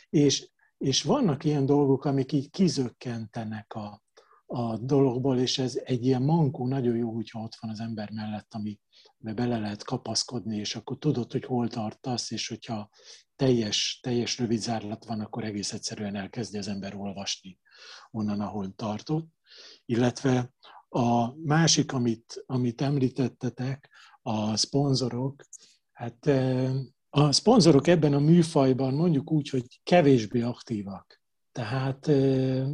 és, 0.09 0.49
és 0.79 1.03
vannak 1.03 1.45
ilyen 1.45 1.67
dolgok, 1.67 2.05
amik 2.05 2.33
így 2.33 2.51
kizökkentenek 2.51 3.73
a, 3.73 4.03
a 4.47 4.77
dologból, 4.79 5.39
és 5.39 5.59
ez 5.59 5.81
egy 5.85 6.05
ilyen 6.05 6.23
mankó 6.23 6.67
nagyon 6.67 6.97
jó, 6.97 7.15
hogyha 7.15 7.41
ott 7.41 7.57
van 7.61 7.71
az 7.71 7.81
ember 7.81 8.11
mellett, 8.11 8.55
ami 8.55 8.81
bele 9.19 9.59
lehet 9.59 9.85
kapaszkodni, 9.85 10.57
és 10.57 10.75
akkor 10.77 10.99
tudod, 10.99 11.33
hogy 11.33 11.45
hol 11.45 11.69
tartasz, 11.69 12.31
és 12.31 12.49
hogyha 12.49 12.91
teljes, 13.37 13.99
teljes 14.03 14.39
rövid 14.39 14.61
zárlat 14.61 15.05
van, 15.05 15.21
akkor 15.21 15.45
egész 15.45 15.73
egyszerűen 15.73 16.15
elkezdi 16.15 16.59
az 16.59 16.69
ember 16.69 16.95
olvasni 16.95 17.59
onnan, 18.11 18.41
ahol 18.41 18.75
tartott. 18.77 19.29
Illetve 19.85 20.53
a 20.89 21.35
másik, 21.35 21.93
amit, 21.93 22.43
amit 22.47 22.81
említettetek, 22.81 23.91
a 24.23 24.57
szponzorok, 24.57 25.45
hát 25.93 26.27
eh, 26.27 26.75
a 27.11 27.33
szponzorok 27.33 27.87
ebben 27.87 28.15
a 28.15 28.19
műfajban 28.19 28.95
mondjuk 28.95 29.31
úgy, 29.31 29.49
hogy 29.49 29.81
kevésbé 29.83 30.41
aktívak. 30.41 31.23
Tehát 31.53 32.09
eh, 32.09 32.67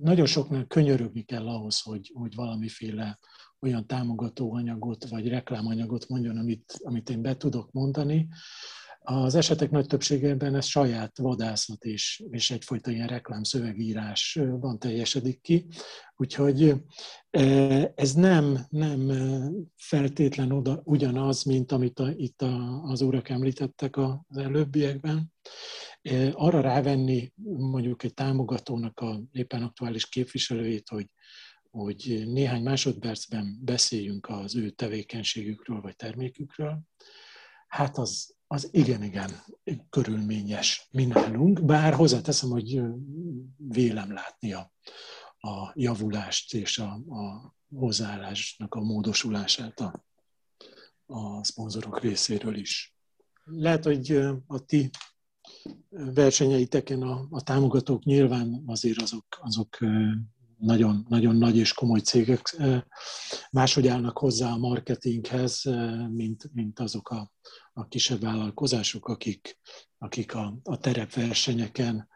nagyon 0.00 0.26
soknál 0.26 0.66
könyörögni 0.66 1.22
kell 1.22 1.48
ahhoz, 1.48 1.80
hogy, 1.80 2.10
hogy 2.14 2.34
valamiféle 2.34 3.18
olyan 3.60 3.86
támogató 3.86 4.54
anyagot 4.54 5.08
vagy 5.08 5.28
reklámanyagot 5.28 6.08
mondjon, 6.08 6.36
amit, 6.36 6.80
amit 6.82 7.10
én 7.10 7.22
be 7.22 7.36
tudok 7.36 7.72
mondani. 7.72 8.28
Az 9.02 9.34
esetek 9.34 9.70
nagy 9.70 9.86
többségében 9.86 10.54
ez 10.54 10.64
saját 10.64 11.18
vadászat 11.18 11.84
és, 11.84 12.22
és 12.30 12.50
egyfajta 12.50 12.90
ilyen 12.90 13.06
reklámszövegírás 13.06 14.38
van 14.50 14.78
teljesedik 14.78 15.40
ki. 15.40 15.66
Úgyhogy 16.16 16.74
ez 17.94 18.12
nem, 18.14 18.58
nem 18.68 19.10
feltétlen 19.76 20.52
oda, 20.52 20.80
ugyanaz, 20.84 21.42
mint 21.42 21.72
amit 21.72 21.98
a, 21.98 22.10
itt 22.16 22.42
a, 22.42 22.82
az 22.82 23.00
urak 23.00 23.28
említettek 23.28 23.96
az 23.96 24.36
előbbiekben. 24.36 25.32
Arra 26.32 26.60
rávenni 26.60 27.32
mondjuk 27.56 28.02
egy 28.02 28.14
támogatónak 28.14 29.00
a 29.00 29.20
éppen 29.32 29.62
aktuális 29.62 30.08
képviselőjét, 30.08 30.88
hogy 30.88 31.06
hogy 31.70 32.22
néhány 32.26 32.62
másodpercben 32.62 33.58
beszéljünk 33.62 34.28
az 34.28 34.56
ő 34.56 34.70
tevékenységükről 34.70 35.80
vagy 35.80 35.96
termékükről, 35.96 36.80
hát 37.68 37.98
az, 37.98 38.34
az 38.46 38.68
igen-igen 38.72 39.30
körülményes 39.90 40.88
mi 40.90 41.04
nálunk, 41.04 41.64
bár 41.64 41.94
hozzáteszem, 41.94 42.50
hogy 42.50 42.80
vélem 43.56 44.12
látni 44.12 44.52
a, 44.52 44.72
a 45.40 45.72
javulást 45.74 46.54
és 46.54 46.78
a, 46.78 46.92
a 46.92 47.54
hozzáállásnak 47.74 48.74
a 48.74 48.80
módosulását 48.80 49.80
a, 49.80 50.04
a 51.06 51.44
szponzorok 51.44 52.00
részéről 52.00 52.56
is. 52.56 52.94
Lehet, 53.44 53.84
hogy 53.84 54.10
a 54.46 54.64
ti 54.64 54.90
versenyeiteken 55.90 57.02
a, 57.02 57.26
a 57.30 57.42
támogatók 57.42 58.04
nyilván 58.04 58.62
azért 58.66 59.02
azok, 59.02 59.26
azok 59.40 59.78
nagyon, 60.60 61.06
nagyon 61.08 61.36
nagy 61.36 61.56
és 61.56 61.72
komoly 61.72 62.00
cégek 62.00 62.56
máshogy 63.50 63.86
állnak 63.88 64.18
hozzá 64.18 64.50
a 64.50 64.58
marketinghez, 64.58 65.62
mint, 66.10 66.50
mint 66.52 66.80
azok 66.80 67.10
a, 67.10 67.32
a 67.72 67.88
kisebb 67.88 68.20
vállalkozások, 68.20 69.08
akik, 69.08 69.58
akik 69.98 70.34
a, 70.34 70.58
a 70.62 70.78
terepversenyeken 70.78 72.08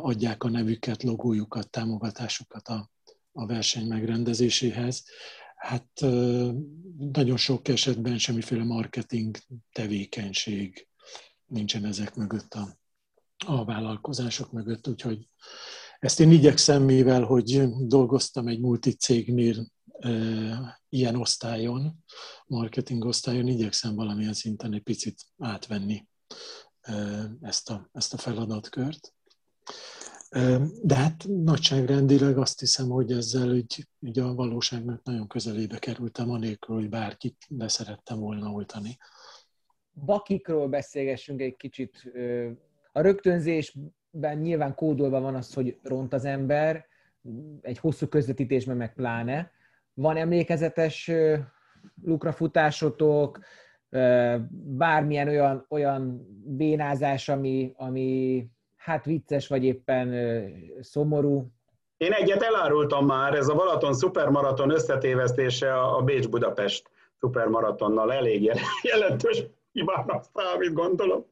adják 0.00 0.44
a 0.44 0.48
nevüket, 0.48 1.02
logójukat, 1.02 1.70
támogatásukat 1.70 2.68
a, 2.68 2.90
a 3.32 3.46
verseny 3.46 3.86
megrendezéséhez. 3.86 5.04
Hát 5.56 6.00
nagyon 6.98 7.36
sok 7.36 7.68
esetben 7.68 8.18
semmiféle 8.18 8.64
marketing 8.64 9.36
tevékenység 9.72 10.88
nincsen 11.46 11.84
ezek 11.84 12.14
mögött 12.14 12.54
a, 12.54 12.78
a 13.46 13.64
vállalkozások 13.64 14.52
mögött, 14.52 14.88
úgyhogy 14.88 15.28
ezt 16.00 16.20
én 16.20 16.30
igyekszem, 16.30 16.82
mivel 16.82 17.22
hogy 17.22 17.62
dolgoztam 17.86 18.48
egy 18.48 18.60
multicégnél 18.60 19.66
ilyen 20.88 21.16
osztályon, 21.16 22.04
marketing 22.46 23.04
osztályon, 23.04 23.46
igyekszem 23.46 23.94
valamilyen 23.94 24.32
szinten 24.32 24.72
egy 24.72 24.82
picit 24.82 25.24
átvenni 25.38 26.08
ezt 27.40 27.70
a, 27.70 27.88
ezt 27.92 28.14
a 28.14 28.16
feladatkört. 28.16 29.14
De 30.82 30.94
hát 30.94 31.24
nagyságrendileg 31.28 32.38
azt 32.38 32.60
hiszem, 32.60 32.88
hogy 32.88 33.12
ezzel 33.12 33.50
úgy, 33.50 33.86
úgy 33.98 34.18
a 34.18 34.34
valóságnak 34.34 35.02
nagyon 35.02 35.26
közelébe 35.26 35.78
kerültem, 35.78 36.30
anélkül, 36.30 36.74
hogy 36.74 36.88
bárkit 36.88 37.36
beszerettem 37.48 38.18
volna 38.18 38.50
oltani. 38.50 38.98
Bakikról 40.04 40.68
beszélgessünk 40.68 41.40
egy 41.40 41.56
kicsit. 41.56 42.10
A 42.92 43.00
rögtönzés 43.00 43.76
ben 44.10 44.38
nyilván 44.38 44.74
kódolva 44.74 45.20
van 45.20 45.34
az, 45.34 45.54
hogy 45.54 45.78
ront 45.82 46.12
az 46.12 46.24
ember, 46.24 46.86
egy 47.60 47.78
hosszú 47.78 48.06
közvetítésben 48.06 48.76
meg 48.76 48.94
pláne. 48.94 49.50
Van 49.94 50.16
emlékezetes 50.16 51.10
lukrafutásotok, 52.04 53.38
bármilyen 54.50 55.28
olyan, 55.28 55.66
olyan 55.68 56.26
bénázás, 56.44 57.28
ami, 57.28 57.72
ami 57.76 58.46
hát 58.76 59.04
vicces, 59.04 59.48
vagy 59.48 59.64
éppen 59.64 60.14
szomorú? 60.80 61.52
Én 61.96 62.12
egyet 62.12 62.42
elárultam 62.42 63.06
már, 63.06 63.34
ez 63.34 63.48
a 63.48 63.54
Balaton 63.54 63.94
szupermaraton 63.94 64.70
összetévesztése 64.70 65.80
a 65.80 66.02
Bécs-Budapest 66.02 66.90
szupermaratonnal 67.18 68.12
elég 68.12 68.42
jelentős 68.82 69.44
hibának 69.72 70.24
számít, 70.34 70.72
gondolom 70.72 71.24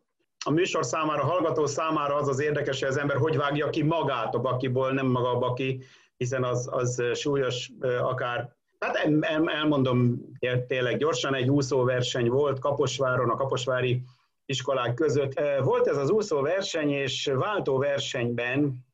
a 0.49 0.51
műsor 0.51 0.85
számára, 0.85 1.23
a 1.23 1.27
hallgató 1.27 1.67
számára 1.67 2.15
az 2.15 2.29
az 2.29 2.41
érdekes, 2.41 2.81
hogy 2.81 2.89
az 2.89 2.97
ember 2.97 3.17
hogy 3.17 3.37
vágja 3.37 3.71
ki 3.71 3.83
magát 3.83 4.35
a 4.35 4.41
bakiból, 4.41 4.93
nem 4.93 5.07
maga 5.07 5.31
a 5.31 5.39
baki, 5.39 5.83
hiszen 6.17 6.45
az, 6.45 6.69
az 6.73 7.03
súlyos 7.15 7.71
akár 8.01 8.57
Hát 8.79 8.97
elmondom 9.45 10.21
tényleg 10.67 10.97
gyorsan, 10.97 11.35
egy 11.35 11.51
úszóverseny 11.51 12.29
volt 12.29 12.59
Kaposváron, 12.59 13.31
a 13.31 13.35
kaposvári 13.35 14.03
iskolák 14.47 14.95
között. 14.95 15.41
Volt 15.63 15.87
ez 15.87 15.97
az 15.97 16.11
úszóverseny, 16.11 16.91
és 16.91 17.31
váltóversenyben 17.35 18.87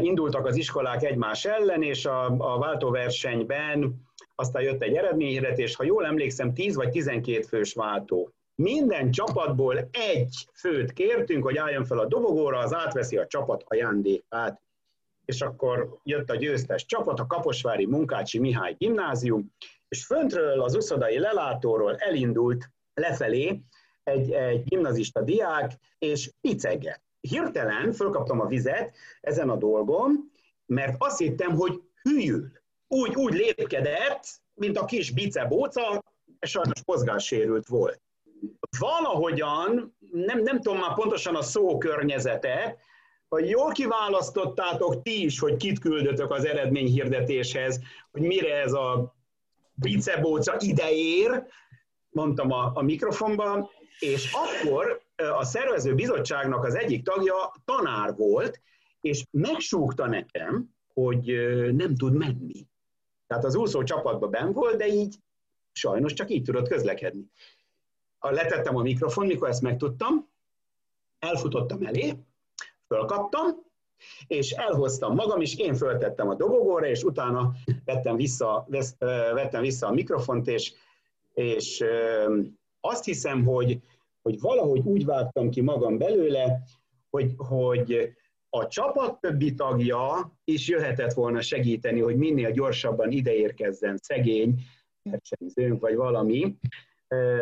indultak 0.00 0.46
az 0.46 0.56
iskolák 0.56 1.02
egymás 1.02 1.44
ellen, 1.44 1.82
és 1.82 2.06
a, 2.06 2.24
a 2.38 2.58
váltóversenyben 2.58 3.94
aztán 4.34 4.62
jött 4.62 4.82
egy 4.82 4.94
eredményhirdetés, 4.94 5.76
ha 5.76 5.84
jól 5.84 6.06
emlékszem, 6.06 6.54
10 6.54 6.74
vagy 6.74 6.90
12 6.90 7.42
fős 7.42 7.74
váltó 7.74 8.32
minden 8.54 9.10
csapatból 9.10 9.88
egy 9.90 10.48
főt 10.54 10.92
kértünk, 10.92 11.44
hogy 11.44 11.56
álljon 11.56 11.84
fel 11.84 11.98
a 11.98 12.06
dobogóra, 12.06 12.58
az 12.58 12.74
átveszi 12.74 13.16
a 13.16 13.26
csapat 13.26 13.64
ajándékát. 13.66 14.60
És 15.24 15.40
akkor 15.40 15.98
jött 16.02 16.30
a 16.30 16.36
győztes 16.36 16.86
csapat, 16.86 17.20
a 17.20 17.26
Kaposvári 17.26 17.86
Munkácsi 17.86 18.38
Mihály 18.38 18.74
gimnázium, 18.78 19.52
és 19.88 20.04
föntről 20.04 20.60
az 20.60 20.74
uszodai 20.74 21.18
lelátóról 21.18 21.96
elindult 21.96 22.70
lefelé 22.94 23.62
egy, 24.02 24.30
egy 24.30 24.64
gimnazista 24.64 25.22
diák, 25.22 25.72
és 25.98 26.30
piceget. 26.40 27.02
Hirtelen 27.20 27.92
fölkaptam 27.92 28.40
a 28.40 28.46
vizet 28.46 28.94
ezen 29.20 29.50
a 29.50 29.56
dolgon, 29.56 30.30
mert 30.66 30.94
azt 30.98 31.18
hittem, 31.18 31.54
hogy 31.54 31.82
hűl. 32.02 32.52
Úgy, 32.88 33.14
úgy 33.14 33.32
lépkedett, 33.32 34.24
mint 34.54 34.78
a 34.78 34.84
kis 34.84 35.10
bicebóca, 35.10 36.02
sajnos 36.40 36.84
mozgássérült 36.86 37.66
volt 37.66 38.00
valahogyan, 38.78 39.96
nem, 40.12 40.42
nem 40.42 40.60
tudom 40.60 40.78
már 40.78 40.94
pontosan 40.94 41.34
a 41.36 41.42
szó 41.42 41.78
környezete, 41.78 42.76
hogy 43.28 43.48
jól 43.48 43.72
kiválasztottátok 43.72 45.02
ti 45.02 45.24
is, 45.24 45.38
hogy 45.38 45.56
kit 45.56 45.78
küldötök 45.78 46.30
az 46.30 46.44
eredményhirdetéshez, 46.44 47.80
hogy 48.10 48.22
mire 48.22 48.54
ez 48.54 48.72
a 48.72 49.14
bicebóca 49.74 50.56
ideér, 50.58 51.44
mondtam 52.10 52.50
a, 52.50 52.70
a 52.74 52.82
mikrofonban, 52.82 53.68
és 53.98 54.32
akkor 54.32 55.02
a 55.38 55.44
szervező 55.44 55.94
bizottságnak 55.94 56.64
az 56.64 56.74
egyik 56.74 57.04
tagja 57.04 57.52
tanár 57.64 58.14
volt, 58.16 58.60
és 59.00 59.24
megsúgta 59.30 60.06
nekem, 60.06 60.68
hogy 60.94 61.24
nem 61.74 61.96
tud 61.96 62.14
menni. 62.14 62.66
Tehát 63.26 63.44
az 63.44 63.54
úszó 63.54 63.82
csapatban 63.82 64.30
ben 64.30 64.52
volt, 64.52 64.76
de 64.76 64.86
így 64.86 65.16
sajnos 65.72 66.12
csak 66.12 66.30
így 66.30 66.42
tudott 66.42 66.68
közlekedni 66.68 67.30
letettem 68.30 68.76
a 68.76 68.82
mikrofon, 68.82 69.26
mikor 69.26 69.48
ezt 69.48 69.62
megtudtam, 69.62 70.28
elfutottam 71.18 71.82
elé, 71.82 72.14
fölkaptam, 72.86 73.70
és 74.26 74.50
elhoztam 74.50 75.14
magam 75.14 75.40
is, 75.40 75.56
én 75.56 75.74
föltettem 75.74 76.28
a 76.28 76.34
dobogóra, 76.34 76.86
és 76.86 77.02
utána 77.02 77.52
vettem 77.84 78.16
vissza, 78.16 78.66
vettem 79.34 79.60
vissza 79.60 79.86
a 79.86 79.92
mikrofont, 79.92 80.48
és, 80.48 80.72
és 81.34 81.84
azt 82.80 83.04
hiszem, 83.04 83.44
hogy, 83.44 83.80
hogy 84.22 84.40
valahogy 84.40 84.80
úgy 84.84 85.04
vágtam 85.04 85.50
ki 85.50 85.60
magam 85.60 85.98
belőle, 85.98 86.62
hogy, 87.10 87.32
hogy 87.36 88.14
a 88.50 88.66
csapat 88.66 89.20
többi 89.20 89.54
tagja 89.54 90.32
is 90.44 90.68
jöhetett 90.68 91.12
volna 91.12 91.40
segíteni, 91.40 92.00
hogy 92.00 92.16
minél 92.16 92.50
gyorsabban 92.50 93.10
ideérkezzen 93.10 93.96
szegény 93.96 94.60
versenyzőnk, 95.02 95.80
vagy 95.80 95.94
valami. 95.94 96.56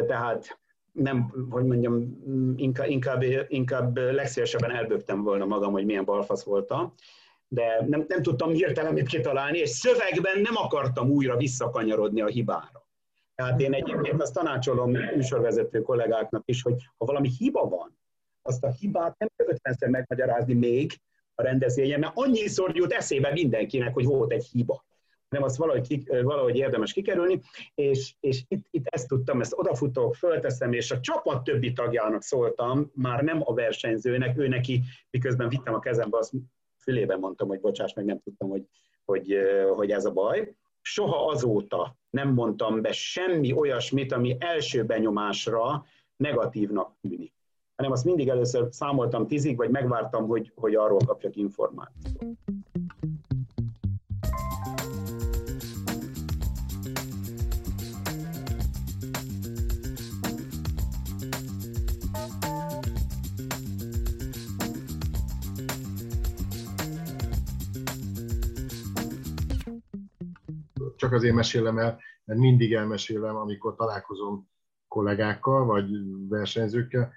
Tehát 0.06 0.58
nem, 1.02 1.46
hogy 1.50 1.64
mondjam, 1.64 2.22
inkább, 2.56 2.88
inkább, 2.88 3.22
inkább 3.48 3.96
legszívesebben 3.96 4.70
elbögtem 4.70 5.22
volna 5.22 5.44
magam, 5.44 5.72
hogy 5.72 5.84
milyen 5.84 6.04
balfasz 6.04 6.44
voltam, 6.44 6.94
de 7.48 7.84
nem, 7.86 8.04
nem 8.08 8.22
tudtam 8.22 8.52
hirtelen 8.52 8.92
mit 8.92 9.06
kitalálni, 9.06 9.58
és 9.58 9.70
szövegben 9.70 10.40
nem 10.40 10.56
akartam 10.56 11.10
újra 11.10 11.36
visszakanyarodni 11.36 12.20
a 12.20 12.26
hibára. 12.26 12.88
Tehát 13.34 13.60
én 13.60 13.74
egyébként 13.74 14.22
azt 14.22 14.34
tanácsolom 14.34 14.90
műsorvezető 14.90 15.82
kollégáknak 15.82 16.42
is, 16.44 16.62
hogy 16.62 16.74
ha 16.98 17.04
valami 17.04 17.28
hiba 17.38 17.68
van, 17.68 17.98
azt 18.42 18.64
a 18.64 18.70
hibát 18.70 19.18
nem 19.18 19.30
kell 19.36 19.46
ötvenszer 19.46 19.88
megmagyarázni 19.88 20.54
még 20.54 20.92
a 21.34 21.42
rendezvényen, 21.42 22.00
mert 22.00 22.12
annyiszor 22.14 22.76
jut 22.76 22.92
eszébe 22.92 23.32
mindenkinek, 23.32 23.94
hogy 23.94 24.04
volt 24.04 24.32
egy 24.32 24.46
hiba 24.52 24.84
hanem 25.30 25.44
azt 25.44 25.56
valahogy, 25.56 25.86
ki, 25.86 26.04
valahogy 26.22 26.56
érdemes 26.56 26.92
kikerülni, 26.92 27.40
és, 27.74 28.14
és 28.20 28.42
itt, 28.48 28.66
itt 28.70 28.86
ezt 28.86 29.08
tudtam, 29.08 29.40
ezt 29.40 29.52
odafutok, 29.56 30.14
fölteszem, 30.14 30.72
és 30.72 30.90
a 30.90 31.00
csapat 31.00 31.44
többi 31.44 31.72
tagjának 31.72 32.22
szóltam, 32.22 32.90
már 32.94 33.22
nem 33.22 33.40
a 33.44 33.54
versenyzőnek, 33.54 34.38
ő 34.38 34.48
neki, 34.48 34.82
miközben 35.10 35.48
vittem 35.48 35.74
a 35.74 35.78
kezembe, 35.78 36.18
azt 36.18 36.32
fülében 36.76 37.18
mondtam, 37.18 37.48
hogy 37.48 37.60
bocsáss 37.60 37.92
meg, 37.94 38.04
nem 38.04 38.20
tudtam, 38.20 38.48
hogy, 38.48 38.64
hogy, 39.04 39.36
hogy 39.74 39.90
ez 39.90 40.04
a 40.04 40.10
baj. 40.12 40.54
soha 40.80 41.26
azóta 41.26 41.96
nem 42.10 42.28
mondtam 42.28 42.80
be 42.80 42.92
semmi 42.92 43.52
olyasmit, 43.52 44.12
ami 44.12 44.36
első 44.38 44.84
benyomásra 44.84 45.84
negatívnak 46.16 46.96
tűnik. 47.00 47.32
Hanem 47.76 47.92
azt 47.92 48.04
mindig 48.04 48.28
először 48.28 48.68
számoltam 48.70 49.26
tízig, 49.26 49.56
vagy 49.56 49.70
megvártam, 49.70 50.26
hogy, 50.26 50.52
hogy 50.54 50.74
arról 50.74 51.00
kapjak 51.06 51.36
információt. 51.36 52.36
Csak 71.10 71.18
azért 71.18 71.34
mesélem 71.34 71.78
el, 71.78 72.00
mert 72.24 72.40
mindig 72.40 72.72
elmesélem, 72.72 73.36
amikor 73.36 73.74
találkozom 73.74 74.48
kollégákkal, 74.88 75.64
vagy 75.64 75.90
versenyzőkkel, 76.28 77.12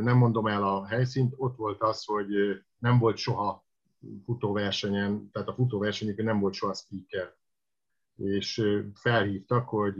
nem 0.00 0.16
mondom 0.16 0.46
el 0.46 0.62
a 0.62 0.86
helyszínt, 0.86 1.34
ott 1.36 1.56
volt 1.56 1.82
az, 1.82 2.04
hogy 2.04 2.26
nem 2.78 2.98
volt 2.98 3.16
soha 3.16 3.64
futóversenyen, 4.24 5.30
tehát 5.32 5.48
a 5.48 5.54
futóversenyeken 5.54 6.24
nem 6.24 6.40
volt 6.40 6.54
soha 6.54 6.74
speaker. 6.74 7.34
És 8.16 8.62
felhívtak, 8.94 9.68
hogy 9.68 9.96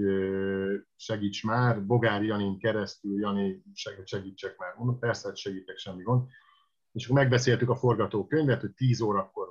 segíts 0.97 1.45
már, 1.45 1.87
Bogár 1.87 2.23
Janin 2.23 2.59
keresztül, 2.59 3.21
Jani, 3.21 3.63
segítsek 4.05 4.57
már. 4.57 4.75
Mondom, 4.77 4.99
persze, 4.99 5.29
hát 5.29 5.37
segítek, 5.37 5.77
semmi 5.77 6.03
gond. 6.03 6.29
És 6.93 7.05
akkor 7.05 7.17
megbeszéltük 7.17 7.71
a 7.71 7.77
forgatókönyvet, 7.77 8.61
hogy 8.61 8.73
10 8.73 9.01
órakor 9.01 9.42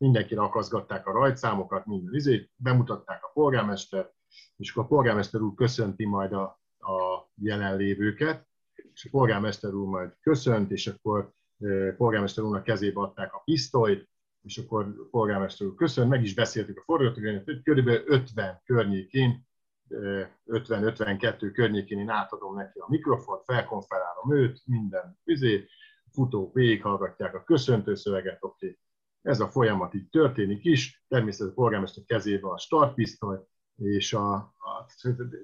mindenkire 0.00 0.40
akaszgatták 0.40 1.06
a 1.06 1.12
rajtszámokat, 1.12 1.86
minden 1.86 2.14
izét, 2.14 2.50
bemutatták 2.56 3.24
a 3.24 3.30
polgármester, 3.34 4.10
és 4.56 4.70
akkor 4.70 4.84
a 4.84 4.86
polgármester 4.86 5.40
úr 5.40 5.54
köszönti 5.54 6.06
majd 6.06 6.32
a, 6.32 6.42
a 6.78 7.28
jelenlévőket, 7.34 8.48
és 8.94 9.04
a 9.04 9.08
polgármester 9.10 9.72
úr 9.72 9.88
majd 9.88 10.16
köszönt, 10.20 10.70
és 10.70 10.86
akkor 10.86 11.32
e, 11.58 11.92
polgármester 11.92 12.44
úrnak 12.44 12.62
kezébe 12.62 13.00
adták 13.00 13.34
a 13.34 13.42
pisztolyt, 13.44 14.08
és 14.42 14.58
akkor 14.58 14.84
a 14.84 15.08
polgármester 15.10 15.66
úr 15.66 15.74
köszönt, 15.74 16.08
meg 16.08 16.22
is 16.22 16.34
beszéltük 16.34 16.78
a 16.78 16.82
forgatókönyvet, 16.82 17.44
hogy 17.44 17.62
körülbelül 17.62 18.02
50 18.06 18.60
környékén, 18.64 19.48
50-52 19.88 21.50
környékén 21.52 21.98
én 21.98 22.08
átadom 22.08 22.54
neki 22.54 22.78
a 22.78 22.86
mikrofont, 22.88 23.44
felkonferálom 23.44 24.34
őt, 24.34 24.62
minden 24.64 25.18
izé, 25.24 25.68
futók 26.12 26.54
végighallgatják 26.54 27.34
a 27.34 27.44
köszöntő 27.44 27.94
szöveget, 27.94 28.38
oké, 28.40 28.66
okay 28.66 28.78
ez 29.22 29.40
a 29.40 29.48
folyamat 29.48 29.94
így 29.94 30.08
történik 30.08 30.64
is, 30.64 31.04
természetesen 31.08 31.52
a 31.52 31.54
polgármester 31.54 32.04
kezébe 32.04 32.48
a 32.48 32.58
startpisztoly, 32.58 33.38
és 33.76 34.12
a, 34.12 34.34
a, 34.34 34.86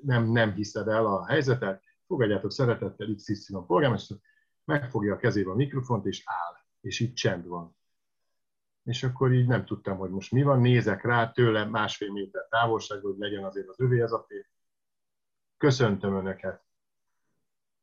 nem, 0.03 0.25
nem 0.25 0.53
hiszed 0.53 0.89
el 0.89 1.07
a 1.07 1.27
helyzetet, 1.27 1.83
fogadjátok 2.07 2.53
szeretettel 2.53 3.15
XY 3.15 3.57
polgármester, 3.67 4.17
megfogja 4.65 5.15
a 5.15 5.19
kezébe 5.19 5.51
a 5.51 5.55
mikrofont, 5.55 6.07
és 6.07 6.23
áll, 6.25 6.55
és 6.81 7.01
itt 7.01 7.15
csend 7.15 7.47
van. 7.47 7.77
És 8.85 9.03
akkor 9.03 9.33
így 9.33 9.47
nem 9.47 9.65
tudtam, 9.65 9.97
hogy 9.97 10.11
most 10.11 10.33
mi 10.33 10.43
van, 10.43 10.61
nézek 10.61 11.03
rá, 11.03 11.31
tőle 11.31 11.65
másfél 11.65 12.13
méter 12.13 12.47
távolság, 12.49 13.01
hogy 13.01 13.15
legyen 13.19 13.45
azért 13.45 13.69
az 13.69 13.81
övé 13.81 14.01
az 14.01 14.13
a 14.13 14.25
fél. 14.29 14.47
Köszöntöm 15.57 16.17
Önöket! 16.17 16.65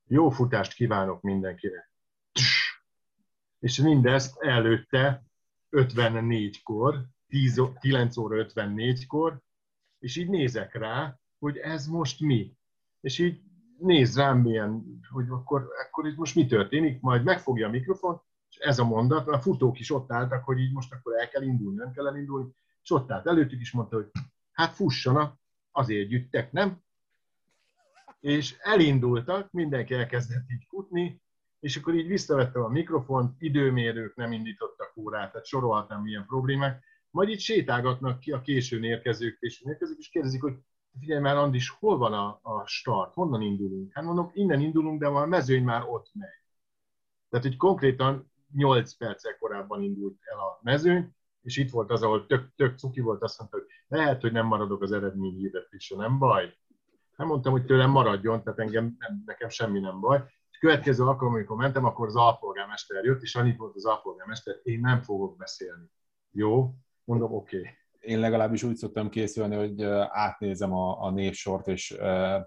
Jó 0.08 0.30
futást 0.30 0.74
kívánok 0.74 1.22
mindenkinek! 1.22 1.92
És 3.60 3.78
mindezt 3.78 4.42
előtte 4.42 5.24
54-kor, 5.74 7.06
9 7.80 8.18
óra 8.18 8.46
54-kor, 8.46 9.42
és 10.00 10.16
így 10.16 10.30
nézek 10.30 10.74
rá, 10.76 11.20
hogy 11.40 11.58
ez 11.58 11.88
most 11.88 12.20
mi. 12.20 12.58
És 13.02 13.20
így 13.20 13.42
néz 13.78 14.18
rám 14.18 14.38
milyen, 14.40 15.00
hogy 15.12 15.26
akkor, 15.30 15.68
akkor 15.88 16.08
itt 16.08 16.18
most 16.18 16.36
mi 16.36 16.46
történik, 16.46 17.02
majd 17.02 17.24
megfogja 17.24 17.68
a 17.68 17.70
mikrofon, 17.70 18.22
és 18.50 18.56
ez 18.56 18.80
a 18.80 18.86
mondat, 18.86 19.28
a 19.28 19.42
futók 19.42 19.80
is 19.80 19.92
ott 19.92 20.12
álltak, 20.12 20.44
hogy 20.44 20.60
így 20.60 20.72
most 20.74 20.94
akkor 20.94 21.20
el 21.20 21.30
kell 21.30 21.42
indulni, 21.42 21.78
nem 21.78 21.92
kell 21.92 22.08
elindulni, 22.08 22.50
és 22.84 22.92
ott 22.92 23.12
állt 23.12 23.28
előttük 23.28 23.62
is 23.62 23.72
mondta, 23.72 23.96
hogy 23.96 24.10
hát 24.52 24.74
fussanak, 24.74 25.40
azért 25.72 26.08
gyűjtek, 26.08 26.52
nem? 26.52 26.82
És 28.20 28.56
elindultak, 28.60 29.52
mindenki 29.52 29.94
elkezdett 29.94 30.50
így 30.50 30.66
futni, 30.68 31.22
és 31.64 31.78
akkor 31.78 31.94
így 31.94 32.08
visszavettem 32.08 32.64
a 32.64 32.68
mikrofont, 32.68 33.36
időmérők 33.42 34.16
nem 34.16 34.32
indítottak 34.32 34.98
órát, 34.98 35.32
tehát 35.32 35.46
sorolhatnám 35.46 36.02
milyen 36.02 36.26
problémák, 36.26 36.84
majd 37.10 37.30
itt 37.30 37.40
sétálgatnak 37.40 38.20
ki 38.20 38.32
a 38.32 38.42
későn 38.42 38.84
érkezők, 38.84 39.40
későn 39.40 39.72
érkezők, 39.72 39.98
és 39.98 40.10
kérdezik, 40.10 40.42
hogy 40.42 40.54
figyelj 41.00 41.22
már, 41.22 41.36
Andis, 41.36 41.70
hol 41.70 41.98
van 41.98 42.14
a, 42.14 42.40
a 42.42 42.66
start, 42.66 43.14
honnan 43.14 43.42
indulunk? 43.42 43.94
Hát 43.94 44.04
mondom, 44.04 44.32
innen 44.34 44.62
indulunk, 44.62 45.00
de 45.00 45.08
a 45.08 45.26
mezőny 45.26 45.64
már 45.64 45.84
ott 45.88 46.10
megy. 46.14 46.44
Tehát, 47.30 47.46
hogy 47.46 47.58
konkrétan 47.58 48.32
8 48.54 48.94
perccel 48.94 49.38
korábban 49.38 49.82
indult 49.82 50.18
el 50.22 50.40
a 50.40 50.60
mezőny, 50.62 51.16
és 51.42 51.58
itt 51.58 51.72
volt 51.72 51.92
az, 51.92 52.04
ahol 52.04 52.26
tök, 52.26 52.56
tök 52.56 52.78
cuki 52.78 53.00
volt, 53.00 53.24
azt 53.24 53.40
mondta, 53.40 53.58
hogy 53.58 53.68
lehet, 53.88 54.22
hogy 54.22 54.32
nem 54.32 54.46
maradok 54.46 54.82
az 54.82 54.92
eredmény 54.92 55.36
hirdetésre, 55.36 55.96
nem 55.96 56.18
baj. 56.18 56.58
Nem 57.16 57.28
mondtam, 57.28 57.52
hogy 57.52 57.66
tőlem 57.66 57.90
maradjon, 57.90 58.44
tehát 58.44 58.60
engem, 58.60 58.98
nekem 59.26 59.50
semmi 59.50 59.80
nem 59.80 60.00
baj 60.00 60.24
következő 60.64 61.04
alkalom, 61.04 61.34
amikor 61.34 61.56
mentem, 61.58 61.86
akkor 61.86 62.08
az 62.08 62.16
alpolgármester 62.16 63.04
jött, 63.04 63.22
és 63.22 63.36
annyit 63.36 63.58
volt 63.58 63.76
az 63.76 63.86
alpolgármester, 63.86 64.56
én 64.64 64.80
nem 64.80 65.02
fogok 65.02 65.38
beszélni. 65.38 65.86
Jó? 66.32 66.74
Mondom, 67.04 67.34
oké. 67.34 67.58
Okay. 67.58 67.70
Én 68.00 68.20
legalábbis 68.20 68.64
úgy 68.64 68.76
szoktam 68.76 69.10
készülni, 69.10 69.56
hogy 69.56 69.84
átnézem 70.10 70.74
a, 70.74 71.02
a 71.02 71.12
névsort, 71.12 71.68
és 71.68 71.98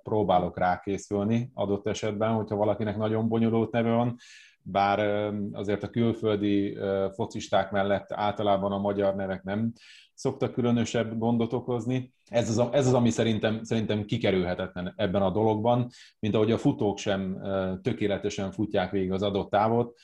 próbálok 0.03 0.59
rákészülni 0.59 1.51
adott 1.55 1.87
esetben, 1.87 2.33
hogyha 2.33 2.57
valakinek 2.57 2.97
nagyon 2.97 3.29
bonyolult 3.29 3.71
neve 3.71 3.91
van, 3.91 4.17
bár 4.63 5.31
azért 5.53 5.83
a 5.83 5.91
külföldi 5.91 6.79
focisták 7.15 7.71
mellett 7.71 8.13
általában 8.13 8.73
a 8.73 8.79
magyar 8.79 9.15
nevek 9.15 9.43
nem 9.43 9.73
szoktak 10.17 10.53
különösebb 10.53 11.19
gondot 11.19 11.53
okozni. 11.53 12.15
Ez 12.29 12.59
az, 12.59 12.69
ez 12.73 12.87
az 12.87 12.93
ami 12.95 13.11
szerintem, 13.11 13.63
szerintem 13.63 14.05
kikerülhetetlen 14.05 14.93
ebben 14.97 15.23
a 15.23 15.31
dologban, 15.31 15.89
mint 16.19 16.35
ahogy 16.35 16.53
a 16.53 16.59
futók 16.59 16.99
sem 16.99 17.41
tökéletesen 17.83 18.53
futják 18.53 18.91
végig 18.91 19.13
az 19.13 19.23
adott 19.23 19.51
távot, 19.51 19.97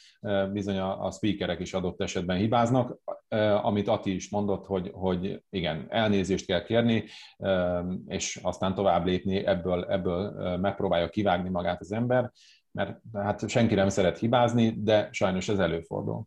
bizony 0.53 0.79
a, 0.79 1.05
a 1.05 1.11
speakerek 1.11 1.61
is 1.61 1.75
adott 1.75 2.01
esetben 2.01 2.37
hibáznak, 2.37 2.99
amit 3.63 3.89
Ati 3.89 4.15
is 4.15 4.31
mondott, 4.31 4.67
hogy, 4.67 4.91
hogy 4.93 5.43
igen, 5.51 5.87
elnézést 5.89 6.47
kell 6.47 6.63
kérni, 6.63 7.05
és 8.07 8.41
aztán 8.43 8.75
tovább 8.75 9.07
lépni, 9.07 9.47
ebből, 9.47 9.85
ebből 9.85 10.57
megpróbálja 10.57 11.09
kivágni 11.09 11.49
magát 11.49 11.81
az 11.81 11.93
ember, 11.93 12.33
mert 12.71 13.01
hát 13.13 13.49
senki 13.49 13.75
nem 13.75 13.89
szeret 13.89 14.19
hibázni, 14.19 14.75
de 14.83 15.09
sajnos 15.13 15.49
ez 15.49 15.59
előfordul 15.59 16.27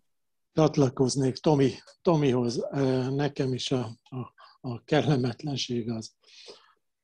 csatlakoznék 0.55 1.35
Tomi, 1.35 1.73
Tomihoz. 2.01 2.67
Nekem 3.09 3.53
is 3.53 3.71
a, 3.71 3.99
a, 4.03 4.33
a 4.61 4.83
kellemetlenség 4.83 5.89
az 5.89 6.15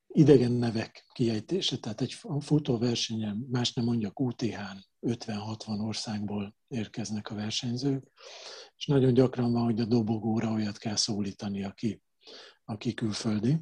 idegen 0.08 0.52
nevek 0.52 1.06
kiejtése, 1.14 1.78
tehát 1.78 2.02
egy 2.02 2.16
futóversenyen, 2.39 3.47
más 3.49 3.74
nem 3.74 3.86
mondjak, 3.86 4.20
UTH-n 4.20 4.86
50-60 5.02 5.86
országból 5.86 6.56
érkeznek 6.68 7.30
a 7.30 7.36
versenyzők, 7.36 8.04
és 8.78 8.86
nagyon 8.86 9.14
gyakran 9.14 9.52
van, 9.52 9.64
hogy 9.64 9.80
a 9.80 9.86
dobogóra 9.86 10.52
olyat 10.52 10.78
kell 10.78 10.95
szólítani, 10.95 11.64
aki, 11.64 12.02
aki 12.66 12.93
külföldi. 12.93 13.58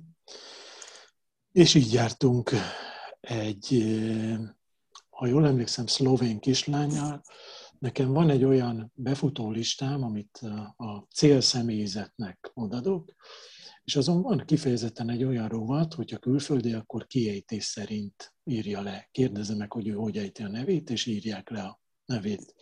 És 1.52 1.76
így 1.76 1.94
jártunk 1.94 2.52
egy, 3.20 3.96
ha 5.10 5.28
jól 5.28 5.46
emlékszem, 5.46 5.86
szlovén 5.86 6.40
kislányjal, 6.40 7.22
Nekem 7.80 8.12
van 8.12 8.30
egy 8.30 8.44
olyan 8.44 8.92
befutó 8.96 9.52
listám, 9.52 10.04
amit 10.04 10.38
a 10.78 11.08
célszemélyzetnek 11.14 12.52
odadok, 12.54 13.14
és 13.84 13.96
azon 13.96 14.22
van 14.22 14.44
kifejezetten 14.46 15.10
egy 15.10 15.24
olyan 15.24 15.48
rovat, 15.48 15.94
hogyha 15.94 16.18
külföldi, 16.18 16.74
akkor 16.74 17.08
kiejtés 17.08 17.64
szerint 17.64 18.34
írja 18.44 18.82
le. 18.82 19.08
Kérdezem 19.12 19.58
meg, 19.58 19.72
hogy 19.72 19.88
ő 19.88 19.94
hogy 19.94 20.18
ejti 20.18 20.44
a 20.44 20.48
nevét, 20.48 20.90
és 20.90 21.06
írják 21.06 21.50
le 21.50 21.62
a 21.62 21.80
nevét. 22.06 22.56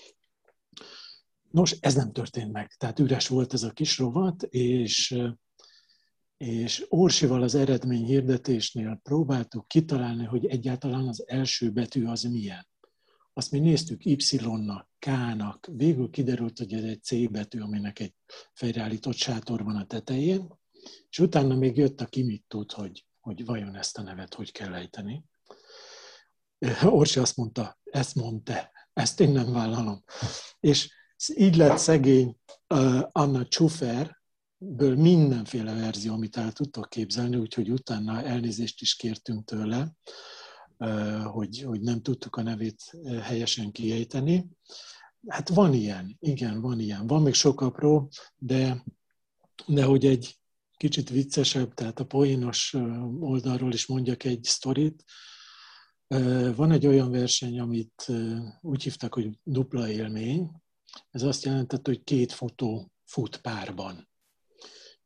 Nos, 1.51 1.71
ez 1.79 1.95
nem 1.95 2.11
történt 2.11 2.51
meg. 2.51 2.71
Tehát 2.77 2.99
üres 2.99 3.27
volt 3.27 3.53
ez 3.53 3.63
a 3.63 3.71
kis 3.71 3.97
rovat, 3.97 4.43
és, 4.43 5.19
és 6.37 6.85
Orsival 6.89 7.41
az 7.41 7.55
eredmény 7.55 8.05
hirdetésnél 8.05 8.99
próbáltuk 9.03 9.67
kitalálni, 9.67 10.25
hogy 10.25 10.45
egyáltalán 10.45 11.07
az 11.07 11.27
első 11.27 11.71
betű 11.71 12.05
az 12.05 12.23
milyen. 12.23 12.67
Azt 13.37 13.51
mi 13.51 13.59
néztük 13.59 14.05
Y-nak, 14.05 14.89
K-nak, 14.99 15.69
végül 15.71 16.09
kiderült, 16.09 16.57
hogy 16.57 16.73
ez 16.73 16.83
egy 16.83 17.03
C 17.03 17.31
betű, 17.31 17.59
aminek 17.59 17.99
egy 17.99 18.13
fejreállított 18.53 19.15
sátor 19.15 19.63
van 19.63 19.75
a 19.75 19.85
tetején, 19.85 20.47
és 21.09 21.19
utána 21.19 21.55
még 21.55 21.77
jött, 21.77 22.01
aki 22.01 22.23
mit 22.23 22.43
tud, 22.47 22.71
hogy, 22.71 23.05
hogy 23.19 23.45
vajon 23.45 23.75
ezt 23.75 23.97
a 23.97 24.01
nevet 24.01 24.33
hogy 24.33 24.51
kell 24.51 24.73
ejteni. 24.73 25.23
Orsi 26.83 27.19
azt 27.19 27.35
mondta, 27.35 27.79
ezt 27.83 28.15
mondta, 28.15 28.71
ezt 28.93 29.19
én 29.19 29.31
nem 29.31 29.51
vállalom. 29.51 30.03
És 30.59 30.93
így 31.35 31.55
lett 31.55 31.77
szegény 31.77 32.37
uh, 32.69 33.01
Anna 33.11 33.47
Csufer, 33.47 34.21
ből 34.57 34.95
mindenféle 34.95 35.73
verzió, 35.73 36.13
amit 36.13 36.37
el 36.37 36.51
tudtok 36.51 36.89
képzelni, 36.89 37.35
úgyhogy 37.35 37.69
utána 37.69 38.23
elnézést 38.23 38.81
is 38.81 38.95
kértünk 38.95 39.45
tőle, 39.45 39.91
hogy, 41.23 41.61
hogy 41.61 41.81
nem 41.81 42.01
tudtuk 42.01 42.35
a 42.35 42.41
nevét 42.41 42.97
helyesen 43.21 43.71
kiejteni. 43.71 44.47
Hát 45.27 45.49
van 45.49 45.73
ilyen, 45.73 46.17
igen, 46.19 46.61
van 46.61 46.79
ilyen. 46.79 47.07
Van 47.07 47.21
még 47.21 47.33
sok 47.33 47.61
apró, 47.61 48.09
de, 48.37 48.83
de 49.65 49.83
hogy 49.83 50.05
egy 50.05 50.39
kicsit 50.77 51.09
viccesebb, 51.09 51.73
tehát 51.73 51.99
a 51.99 52.05
poénos 52.05 52.73
oldalról 53.19 53.73
is 53.73 53.85
mondjak 53.87 54.23
egy 54.23 54.43
sztorit. 54.43 55.03
Van 56.55 56.71
egy 56.71 56.87
olyan 56.87 57.11
verseny, 57.11 57.59
amit 57.59 58.11
úgy 58.61 58.83
hívtak, 58.83 59.13
hogy 59.13 59.39
dupla 59.43 59.89
élmény. 59.89 60.51
Ez 61.11 61.23
azt 61.23 61.43
jelentette, 61.43 61.89
hogy 61.89 62.03
két 62.03 62.31
futó 62.31 62.91
fut 63.05 63.41
párban. 63.41 64.09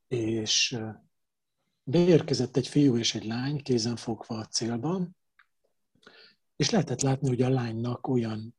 És 0.07 0.77
beérkezett 1.83 2.57
egy 2.57 2.67
fiú 2.67 2.97
és 2.97 3.15
egy 3.15 3.25
lány 3.25 3.61
kézen 3.61 3.95
fogva 3.95 4.37
a 4.37 4.45
célban, 4.45 5.15
és 6.61 6.69
lehetett 6.69 7.01
látni, 7.01 7.27
hogy 7.27 7.41
a 7.41 7.49
lánynak 7.49 8.07
olyan 8.07 8.55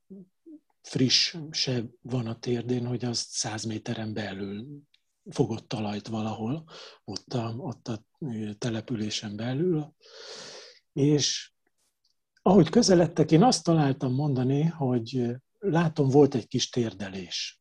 friss 0.80 1.36
se 1.50 1.84
van 2.00 2.26
a 2.26 2.38
térdén, 2.38 2.86
hogy 2.86 3.04
az 3.04 3.18
száz 3.18 3.64
méteren 3.64 4.12
belül 4.12 4.66
fogott 5.30 5.68
talajt 5.68 6.08
valahol, 6.08 6.64
ott 7.04 7.32
a, 7.32 7.54
ott 7.58 7.88
a 7.88 8.04
településen 8.58 9.36
belül. 9.36 9.94
És 10.92 11.52
ahogy 12.42 12.68
közeledtek, 12.68 13.30
én 13.30 13.42
azt 13.42 13.64
találtam 13.64 14.14
mondani, 14.14 14.62
hogy 14.62 15.26
látom, 15.58 16.08
volt 16.08 16.34
egy 16.34 16.46
kis 16.46 16.68
térdelés. 16.68 17.60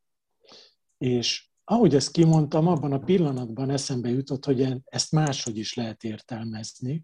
És 0.97 1.49
ahogy 1.63 1.95
ezt 1.95 2.11
kimondtam, 2.11 2.67
abban 2.67 2.91
a 2.91 2.99
pillanatban 2.99 3.69
eszembe 3.69 4.09
jutott, 4.09 4.45
hogy 4.45 4.75
ezt 4.83 5.11
máshogy 5.11 5.57
is 5.57 5.73
lehet 5.73 6.03
értelmezni. 6.03 7.03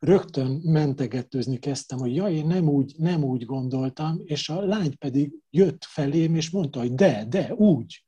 Rögtön 0.00 0.60
mentegetőzni 0.64 1.58
kezdtem, 1.58 1.98
hogy 1.98 2.14
ja, 2.14 2.28
én 2.28 2.46
nem 2.46 2.68
úgy, 2.68 2.94
nem 2.96 3.24
úgy 3.24 3.44
gondoltam, 3.44 4.20
és 4.24 4.48
a 4.48 4.60
lány 4.60 4.98
pedig 4.98 5.32
jött 5.50 5.84
felém, 5.84 6.34
és 6.34 6.50
mondta, 6.50 6.78
hogy 6.78 6.94
de, 6.94 7.24
de, 7.28 7.54
úgy. 7.54 8.04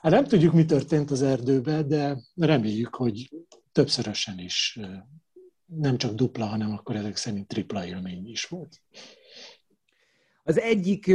Hát 0.00 0.12
nem 0.12 0.24
tudjuk, 0.24 0.52
mi 0.52 0.64
történt 0.64 1.10
az 1.10 1.22
erdőben, 1.22 1.88
de 1.88 2.18
reméljük, 2.34 2.94
hogy 2.94 3.30
többszörösen 3.72 4.38
is 4.38 4.78
nem 5.66 5.96
csak 5.96 6.14
dupla, 6.14 6.46
hanem 6.46 6.72
akkor 6.72 6.96
ezek 6.96 7.16
szerint 7.16 7.48
tripla 7.48 7.86
élmény 7.86 8.28
is 8.28 8.44
volt. 8.44 8.82
Az 10.48 10.60
egyik 10.60 11.12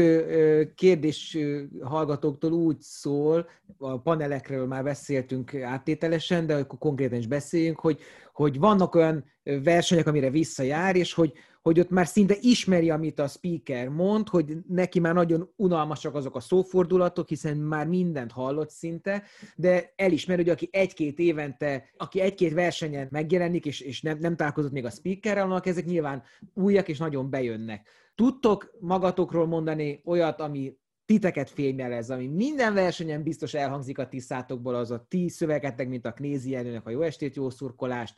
kérdés 0.75 1.37
hallgatóktól 1.81 2.51
úgy 2.51 2.79
szól, 2.79 3.49
a 3.77 4.01
panelekről 4.01 4.65
már 4.65 4.83
beszéltünk 4.83 5.55
áttételesen, 5.55 6.45
de 6.45 6.55
akkor 6.55 6.79
konkrétan 6.79 7.17
is 7.17 7.27
beszéljünk, 7.27 7.79
hogy, 7.79 7.99
hogy 8.33 8.59
vannak 8.59 8.95
olyan 8.95 9.25
versenyek, 9.63 10.07
amire 10.07 10.29
visszajár, 10.29 10.95
és 10.95 11.13
hogy, 11.13 11.33
hogy 11.61 11.79
ott 11.79 11.89
már 11.89 12.07
szinte 12.07 12.35
ismeri, 12.41 12.89
amit 12.89 13.19
a 13.19 13.27
speaker 13.27 13.87
mond, 13.87 14.29
hogy 14.29 14.57
neki 14.67 14.99
már 14.99 15.13
nagyon 15.13 15.53
unalmasak 15.55 16.15
azok 16.15 16.35
a 16.35 16.39
szófordulatok, 16.39 17.27
hiszen 17.27 17.57
már 17.57 17.87
mindent 17.87 18.31
hallott 18.31 18.69
szinte, 18.69 19.23
de 19.55 19.93
elismeri, 19.95 20.41
hogy 20.41 20.51
aki 20.51 20.69
egy-két 20.71 21.19
évente, 21.19 21.83
aki 21.97 22.19
egy-két 22.19 22.53
versenyen 22.53 23.07
megjelenik, 23.11 23.65
és, 23.65 23.79
és 23.79 24.01
nem, 24.01 24.17
nem 24.19 24.35
találkozott 24.35 24.71
még 24.71 24.85
a 24.85 24.89
speakerrel, 24.89 25.43
annak 25.43 25.65
ezek 25.65 25.85
nyilván 25.85 26.23
újak 26.53 26.87
és 26.87 26.97
nagyon 26.97 27.29
bejönnek. 27.29 27.87
Tudtok 28.15 28.77
magatokról 28.79 29.47
mondani 29.47 30.01
olyat, 30.05 30.41
ami 30.41 30.79
titeket 31.05 31.49
fémjelez, 31.49 32.09
ami 32.09 32.27
minden 32.27 32.73
versenyen 32.73 33.23
biztos 33.23 33.53
elhangzik 33.53 33.97
a 33.97 34.07
tisztátokból, 34.07 34.75
az 34.75 34.91
a 34.91 35.05
ti 35.07 35.29
szövegetek, 35.29 35.87
mint 35.87 36.05
a 36.05 36.13
Knézi 36.13 36.49
Jenőnek 36.51 36.85
a 36.85 36.89
jó 36.89 37.01
estét, 37.01 37.35
jó 37.35 37.49
szurkolást, 37.49 38.17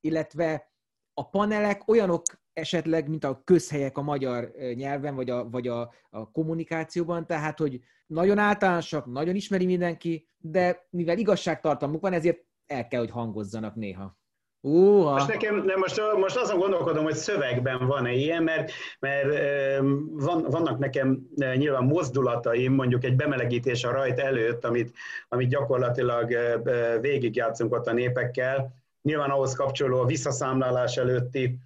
illetve 0.00 0.72
a 1.14 1.28
panelek 1.28 1.88
olyanok 1.88 2.22
esetleg, 2.52 3.08
mint 3.08 3.24
a 3.24 3.42
közhelyek 3.44 3.98
a 3.98 4.02
magyar 4.02 4.50
nyelven, 4.74 5.14
vagy 5.14 5.30
a, 5.30 5.50
vagy 5.50 5.68
a, 5.68 5.92
a 6.10 6.30
kommunikációban, 6.30 7.26
tehát, 7.26 7.58
hogy 7.58 7.80
nagyon 8.06 8.38
általánosak, 8.38 9.06
nagyon 9.06 9.34
ismeri 9.34 9.64
mindenki, 9.64 10.28
de 10.36 10.86
mivel 10.90 11.18
igazságtartalmuk 11.18 12.00
van, 12.00 12.12
ezért 12.12 12.44
el 12.66 12.88
kell, 12.88 13.00
hogy 13.00 13.10
hangozzanak 13.10 13.74
néha. 13.74 14.18
Uh, 14.66 15.10
most 15.12 15.28
nekem, 15.28 15.62
nem, 15.64 15.78
most, 15.78 16.00
most 16.16 16.36
azon 16.36 16.58
gondolkodom, 16.58 17.04
hogy 17.04 17.14
szövegben 17.14 17.86
van-e 17.86 18.12
ilyen, 18.12 18.42
mert, 18.42 18.72
mert 18.98 19.26
van, 20.10 20.42
vannak 20.42 20.78
nekem 20.78 21.28
nyilván 21.36 21.84
mozdulataim, 21.84 22.74
mondjuk 22.74 23.04
egy 23.04 23.16
bemelegítés 23.16 23.84
a 23.84 23.90
rajt 23.90 24.18
előtt, 24.18 24.64
amit, 24.64 24.94
amit 25.28 25.48
gyakorlatilag 25.48 26.36
végigjátszunk 27.00 27.72
ott 27.72 27.86
a 27.86 27.92
népekkel. 27.92 28.74
Nyilván 29.02 29.30
ahhoz 29.30 29.54
kapcsoló 29.54 30.00
a 30.00 30.06
visszaszámlálás 30.06 30.96
előtti 30.96 31.58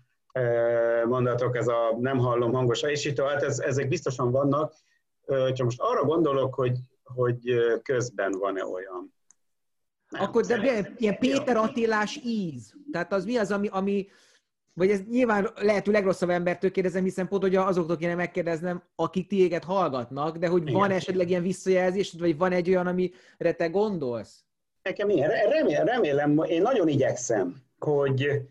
mondatok, 1.04 1.56
ez 1.56 1.68
a 1.68 1.96
nem 2.00 2.18
hallom 2.18 2.52
hangosan, 2.52 2.90
és 2.90 3.04
itt 3.04 3.20
hát 3.20 3.42
ez, 3.42 3.58
ezek 3.58 3.88
biztosan 3.88 4.30
vannak, 4.30 4.74
csak 5.26 5.64
most 5.64 5.80
arra 5.80 6.04
gondolok, 6.04 6.54
hogy, 6.54 6.78
hogy 7.04 7.38
közben 7.82 8.32
van-e 8.38 8.64
olyan. 8.64 9.16
Nem, 10.08 10.22
Akkor 10.22 10.44
de 10.44 10.60
be, 10.60 10.92
ilyen 10.96 11.18
Péter 11.18 11.56
Attilás 11.56 12.20
íz. 12.24 12.74
Tehát 12.92 13.12
az 13.12 13.24
mi 13.24 13.36
az, 13.36 13.50
ami, 13.50 13.68
ami 13.70 14.06
vagy 14.78 14.90
ez 14.90 15.00
nyilván 15.10 15.48
lehető 15.60 15.92
legrosszabb 15.92 16.28
embertől 16.28 16.70
kérdezem, 16.70 17.04
hiszen 17.04 17.28
pont 17.28 17.42
hogy 17.42 17.56
azoktól 17.56 17.96
kéne 17.96 18.14
megkérdeznem, 18.14 18.82
akik 18.96 19.26
tiéget 19.26 19.64
hallgatnak, 19.64 20.36
de 20.36 20.46
hogy 20.48 20.62
Igen. 20.62 20.74
van 20.74 20.90
esetleg 20.90 21.28
ilyen 21.28 21.42
visszajelzés, 21.42 22.14
vagy 22.18 22.36
van 22.36 22.52
egy 22.52 22.68
olyan, 22.68 22.86
amire 22.86 23.52
te 23.56 23.68
gondolsz? 23.68 24.44
Nekem 24.82 25.08
ilyen, 25.08 25.30
remélem, 25.30 25.86
remélem, 25.86 26.42
én 26.46 26.62
nagyon 26.62 26.88
igyekszem, 26.88 27.54
hogy, 27.78 28.42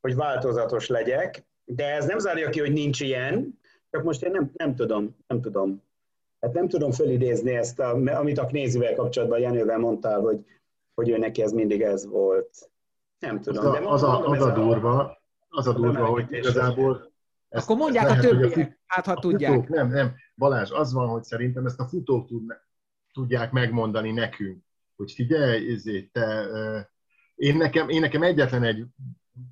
hogy 0.00 0.14
változatos 0.14 0.88
legyek, 0.88 1.44
de 1.64 1.94
ez 1.94 2.06
nem 2.06 2.18
zárja 2.18 2.48
ki, 2.48 2.60
hogy 2.60 2.72
nincs 2.72 3.00
ilyen, 3.00 3.58
csak 3.90 4.02
most 4.02 4.22
én 4.22 4.30
nem, 4.30 4.50
nem 4.56 4.74
tudom, 4.74 5.16
nem 5.26 5.40
tudom. 5.40 5.82
Hát 6.40 6.52
nem 6.52 6.68
tudom 6.68 6.90
fölidézni 6.90 7.54
ezt, 7.56 7.78
a, 7.78 7.90
amit 8.04 8.38
a 8.38 8.46
Knézivel 8.46 8.94
kapcsolatban 8.94 9.38
Jenővel 9.38 9.78
mondtál, 9.78 10.20
hogy 10.20 10.44
hogy 10.96 11.08
ő 11.08 11.18
neki 11.18 11.42
ez 11.42 11.52
mindig 11.52 11.80
ez 11.80 12.06
volt. 12.06 12.70
Nem 13.18 13.40
tudom. 13.40 13.64
Az 13.64 13.72
a, 13.72 13.80
de 13.80 13.88
az 13.88 14.02
a, 14.02 14.26
az 14.26 14.40
a 14.40 14.52
durva, 14.52 15.22
az 15.48 15.66
a 15.66 15.72
durva, 15.72 16.06
hogy 16.06 16.26
igazából... 16.30 17.12
Ezt, 17.48 17.64
Akkor 17.64 17.76
mondják 17.76 18.04
lehet, 18.08 18.24
a 18.24 18.28
többiek, 18.28 18.80
hát 18.86 19.06
ha 19.06 19.12
a 19.12 19.18
tudják. 19.20 19.52
Futók, 19.52 19.68
nem, 19.68 19.88
nem. 19.88 20.14
Balázs, 20.36 20.70
az 20.70 20.92
van, 20.92 21.08
hogy 21.08 21.22
szerintem 21.22 21.66
ezt 21.66 21.80
a 21.80 21.86
futók 21.86 22.26
tudnak, 22.26 22.68
tudják 23.12 23.52
megmondani 23.52 24.12
nekünk, 24.12 24.64
hogy 24.96 25.12
figyelj, 25.12 25.72
ezért 25.72 26.12
te, 26.12 26.46
én 27.34 27.56
nekem, 27.56 27.88
én 27.88 28.00
nekem 28.00 28.22
egyetlen 28.22 28.62
egy, 28.62 28.84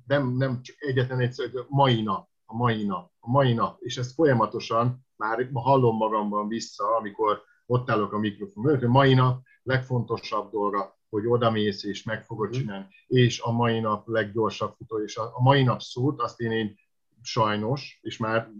nem, 0.07 0.27
nem 0.27 0.61
csak 0.61 0.75
egyetlen 0.79 1.19
egy, 1.19 1.39
a 1.39 1.65
mai 1.67 2.01
nap, 2.01 2.29
a 2.45 2.55
mai 2.55 2.85
nap, 2.85 3.11
a 3.19 3.29
mai 3.29 3.53
nap, 3.53 3.81
és 3.81 3.97
ezt 3.97 4.13
folyamatosan 4.13 5.05
már 5.15 5.49
hallom 5.53 5.95
magamban 5.97 6.47
vissza, 6.47 6.95
amikor 6.95 7.41
ott 7.65 7.89
állok 7.89 8.13
a 8.13 8.17
mikrofon 8.17 8.63
mögött, 8.63 8.83
a 8.83 8.87
mai 8.87 9.13
nap 9.13 9.41
legfontosabb 9.63 10.51
dolga, 10.51 10.95
hogy 11.15 11.27
odamész 11.27 11.83
és 11.83 12.03
meg 12.03 12.25
fogod 12.25 12.49
mhm. 12.49 12.59
csinálni. 12.59 12.85
És 13.07 13.39
a 13.39 13.51
mai 13.51 13.79
nap 13.79 14.07
leggyorsabb 14.07 14.73
futó, 14.77 15.03
és 15.03 15.17
a, 15.17 15.33
mai 15.41 15.63
nap 15.63 15.81
szót, 15.81 16.21
azt 16.21 16.39
én, 16.39 16.51
én 16.51 16.75
sajnos, 17.21 17.99
és 18.01 18.17
már, 18.17 18.51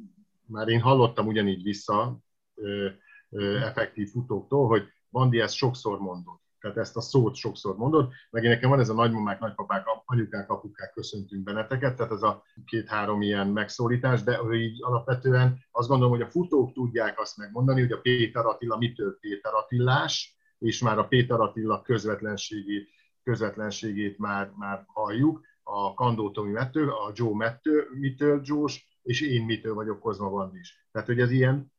már 0.45 0.67
én 0.67 0.81
hallottam 0.81 1.27
ugyanígy 1.27 1.63
vissza 1.63 2.19
ö, 2.55 2.87
ö, 3.29 3.57
effektív 3.57 4.09
futóktól, 4.09 4.67
hogy 4.67 4.83
Bandi 5.09 5.39
ezt 5.39 5.55
sokszor 5.55 5.99
mondott. 5.99 6.43
Tehát 6.59 6.77
ezt 6.77 6.97
a 6.97 7.01
szót 7.01 7.35
sokszor 7.35 7.77
mondod, 7.77 8.11
meg 8.29 8.43
én 8.43 8.49
nekem 8.49 8.69
van 8.69 8.79
ez 8.79 8.89
a 8.89 8.93
nagymamák, 8.93 9.39
nagypapák, 9.39 9.85
anyukák, 10.05 10.49
apukák 10.49 10.93
köszöntünk 10.93 11.43
benneteket, 11.43 11.95
tehát 11.95 12.11
ez 12.11 12.21
a 12.21 12.43
két-három 12.65 13.21
ilyen 13.21 13.47
megszólítás, 13.47 14.23
de 14.23 14.39
így 14.53 14.83
alapvetően 14.83 15.65
azt 15.71 15.87
gondolom, 15.87 16.13
hogy 16.13 16.21
a 16.21 16.29
futók 16.29 16.73
tudják 16.73 17.19
azt 17.19 17.37
megmondani, 17.37 17.81
hogy 17.81 17.91
a 17.91 17.99
Péter 18.01 18.45
Attila 18.45 18.77
mitől 18.77 19.17
Péter 19.19 19.53
Attillás, 19.53 20.35
és 20.65 20.81
már 20.81 20.97
a 20.97 21.07
Péter 21.07 21.39
Attila 21.39 21.81
közvetlenségét, 21.81 22.89
közvetlenségét 23.23 24.17
már, 24.17 24.51
már 24.57 24.83
halljuk, 24.87 25.41
a 25.63 25.93
Kandó 25.93 26.31
Tomi 26.31 26.51
Mettő, 26.51 26.89
a 26.89 27.11
Joe 27.13 27.35
Mettő, 27.35 27.87
mitől 27.99 28.41
Joe-s, 28.43 28.85
és 29.03 29.21
én 29.21 29.45
mitől 29.45 29.73
vagyok 29.73 29.99
Kozma 29.99 30.29
Van 30.29 30.57
is. 30.59 30.87
Tehát, 30.91 31.07
hogy 31.07 31.19
ez 31.19 31.31
ilyen, 31.31 31.71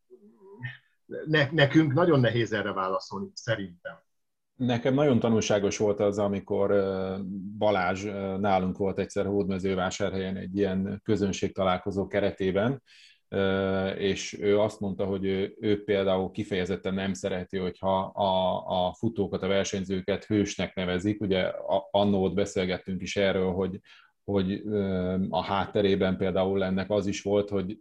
ne, 1.24 1.50
nekünk 1.50 1.92
nagyon 1.92 2.20
nehéz 2.20 2.52
erre 2.52 2.72
válaszolni, 2.72 3.30
szerintem. 3.34 3.94
Nekem 4.54 4.94
nagyon 4.94 5.18
tanulságos 5.18 5.78
volt 5.78 6.00
az, 6.00 6.18
amikor 6.18 6.70
Balázs 7.58 8.04
nálunk 8.38 8.76
volt 8.76 8.98
egyszer 8.98 9.26
Hódmezővásárhelyen 9.26 10.36
egy 10.36 10.56
ilyen 10.56 11.00
közönség 11.04 11.54
találkozó 11.54 12.06
keretében, 12.06 12.82
és 13.98 14.38
ő 14.40 14.60
azt 14.60 14.80
mondta, 14.80 15.04
hogy 15.04 15.24
ő, 15.24 15.56
ő 15.60 15.84
például 15.84 16.30
kifejezetten 16.30 16.94
nem 16.94 17.12
szereti, 17.12 17.56
hogyha 17.56 17.98
a, 18.00 18.86
a 18.86 18.92
futókat, 18.92 19.42
a 19.42 19.48
versenyzőket 19.48 20.24
hősnek 20.24 20.74
nevezik. 20.74 21.20
Ugye 21.20 21.52
annó 21.90 22.22
ott 22.22 22.34
beszélgettünk 22.34 23.02
is 23.02 23.16
erről, 23.16 23.52
hogy, 23.52 23.80
hogy 24.24 24.62
a 25.28 25.42
hátterében 25.42 26.16
például 26.16 26.64
ennek 26.64 26.90
az 26.90 27.06
is 27.06 27.22
volt, 27.22 27.48
hogy 27.48 27.78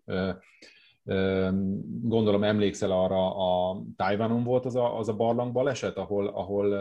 Gondolom 2.02 2.44
emlékszel 2.44 2.92
arra, 2.92 3.36
a 3.36 3.82
Tajvanon 3.96 4.44
volt 4.44 4.66
az 4.66 4.76
a, 4.76 4.98
az 4.98 5.10
a 5.10 5.16
barlang 5.16 5.52
ahol, 5.96 6.28
ahol 6.28 6.74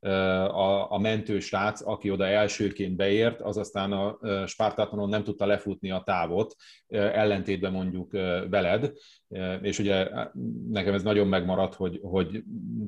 a, 0.00 0.92
a 0.92 0.98
mentősrác, 0.98 1.86
aki 1.86 2.10
oda 2.10 2.26
elsőként 2.26 2.96
beért, 2.96 3.40
az 3.40 3.56
aztán 3.56 3.92
a 3.92 4.18
Spartatonon 4.46 5.08
nem 5.08 5.24
tudta 5.24 5.46
lefutni 5.46 5.90
a 5.90 6.02
távot, 6.04 6.54
ellentétben 6.88 7.72
mondjuk 7.72 8.12
veled, 8.50 8.92
és 9.60 9.78
ugye 9.78 10.08
nekem 10.68 10.94
ez 10.94 11.02
nagyon 11.02 11.26
megmaradt, 11.26 11.74
hogy, 11.74 11.98
hogy 12.02 12.42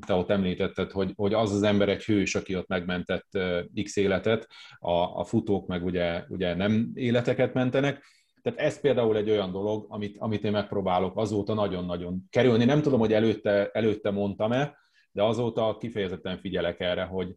te 0.07 0.13
ott 0.13 0.29
említetted, 0.29 0.91
hogy, 0.91 1.11
hogy 1.15 1.33
az 1.33 1.51
az 1.51 1.63
ember 1.63 1.89
egy 1.89 2.03
hős, 2.03 2.35
aki 2.35 2.55
ott 2.55 2.67
megmentett 2.67 3.37
x 3.83 3.95
életet, 3.95 4.47
a, 4.79 4.91
a 4.91 5.23
futók 5.23 5.67
meg 5.67 5.85
ugye, 5.85 6.23
ugye 6.27 6.55
nem 6.55 6.91
életeket 6.93 7.53
mentenek, 7.53 8.05
tehát 8.41 8.59
ez 8.59 8.81
például 8.81 9.17
egy 9.17 9.29
olyan 9.29 9.51
dolog, 9.51 9.85
amit, 9.89 10.17
amit 10.19 10.43
én 10.43 10.51
megpróbálok 10.51 11.17
azóta 11.17 11.53
nagyon-nagyon 11.53 12.23
kerülni. 12.29 12.65
Nem 12.65 12.81
tudom, 12.81 12.99
hogy 12.99 13.13
előtte, 13.13 13.69
előtte 13.71 14.11
mondtam-e, 14.11 14.77
de 15.13 15.23
azóta 15.23 15.77
kifejezetten 15.79 16.37
figyelek 16.37 16.79
erre, 16.79 17.03
hogy, 17.03 17.35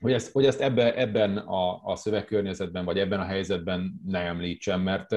hogy 0.00 0.12
ezt, 0.12 0.32
hogy 0.32 0.44
ezt 0.44 0.60
ebbe, 0.60 0.96
ebben 0.96 1.36
a, 1.36 1.84
a 1.84 1.96
szövegkörnyezetben, 1.96 2.84
vagy 2.84 2.98
ebben 2.98 3.20
a 3.20 3.24
helyzetben 3.24 4.00
ne 4.06 4.18
említsem, 4.18 4.80
mert 4.80 5.14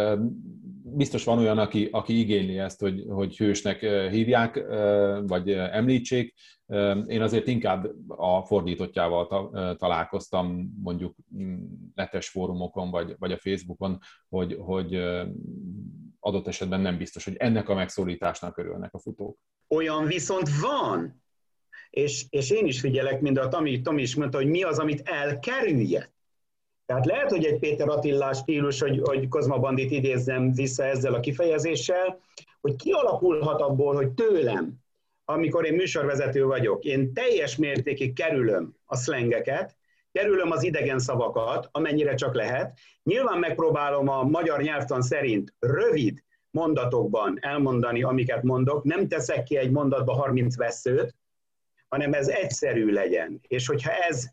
biztos 0.83 1.23
van 1.23 1.37
olyan, 1.37 1.57
aki, 1.57 1.87
aki 1.91 2.19
igényli 2.19 2.57
ezt, 2.57 2.79
hogy, 2.79 3.05
hogy 3.09 3.37
hősnek 3.37 3.79
hívják, 4.09 4.65
vagy 5.21 5.51
említsék. 5.51 6.33
Én 7.07 7.21
azért 7.21 7.47
inkább 7.47 7.89
a 8.07 8.45
fordítottjával 8.45 9.49
találkoztam 9.75 10.73
mondjuk 10.83 11.15
mm, 11.35 11.63
netes 11.95 12.29
fórumokon, 12.29 12.91
vagy, 12.91 13.15
vagy 13.19 13.31
a 13.31 13.37
Facebookon, 13.37 13.99
hogy, 14.29 14.57
hogy 14.59 15.01
adott 16.19 16.47
esetben 16.47 16.81
nem 16.81 16.97
biztos, 16.97 17.23
hogy 17.23 17.35
ennek 17.37 17.69
a 17.69 17.75
megszólításnak 17.75 18.57
örülnek 18.57 18.93
a 18.93 18.99
futók. 18.99 19.37
Olyan 19.67 20.05
viszont 20.05 20.49
van, 20.61 21.21
és, 21.89 22.25
és 22.29 22.49
én 22.49 22.65
is 22.65 22.79
figyelek, 22.79 23.21
mint 23.21 23.37
a 23.37 23.47
Tomi, 23.47 23.81
Tomi 23.81 24.01
is 24.01 24.15
mondta, 24.15 24.37
hogy 24.37 24.47
mi 24.47 24.63
az, 24.63 24.79
amit 24.79 25.09
elkerülje. 25.09 26.11
Tehát 26.85 27.05
lehet, 27.05 27.29
hogy 27.29 27.45
egy 27.45 27.59
Péter 27.59 27.89
Attillás 27.89 28.37
stílus, 28.37 28.79
hogy, 28.79 28.99
hogy 29.03 29.27
Kozma 29.27 29.59
Bandit 29.59 29.91
idézzem 29.91 30.51
vissza 30.51 30.83
ezzel 30.83 31.13
a 31.13 31.19
kifejezéssel, 31.19 32.19
hogy 32.61 32.75
kialakulhat 32.75 33.61
abból, 33.61 33.95
hogy 33.95 34.09
tőlem, 34.09 34.73
amikor 35.25 35.65
én 35.65 35.73
műsorvezető 35.73 36.45
vagyok, 36.45 36.83
én 36.83 37.13
teljes 37.13 37.55
mértékig 37.55 38.13
kerülöm 38.13 38.75
a 38.85 38.95
szlengeket, 38.95 39.77
kerülöm 40.11 40.51
az 40.51 40.63
idegen 40.63 40.99
szavakat, 40.99 41.69
amennyire 41.71 42.13
csak 42.13 42.33
lehet. 42.35 42.77
Nyilván 43.03 43.39
megpróbálom 43.39 44.07
a 44.07 44.23
magyar 44.23 44.61
nyelvtan 44.61 45.01
szerint 45.01 45.53
rövid 45.59 46.23
mondatokban 46.51 47.37
elmondani, 47.41 48.03
amiket 48.03 48.43
mondok. 48.43 48.83
Nem 48.83 49.07
teszek 49.07 49.43
ki 49.43 49.57
egy 49.57 49.71
mondatba 49.71 50.13
30 50.13 50.57
veszőt, 50.57 51.15
hanem 51.89 52.13
ez 52.13 52.27
egyszerű 52.27 52.91
legyen. 52.91 53.39
És 53.47 53.67
hogyha 53.67 53.91
ez, 53.91 54.25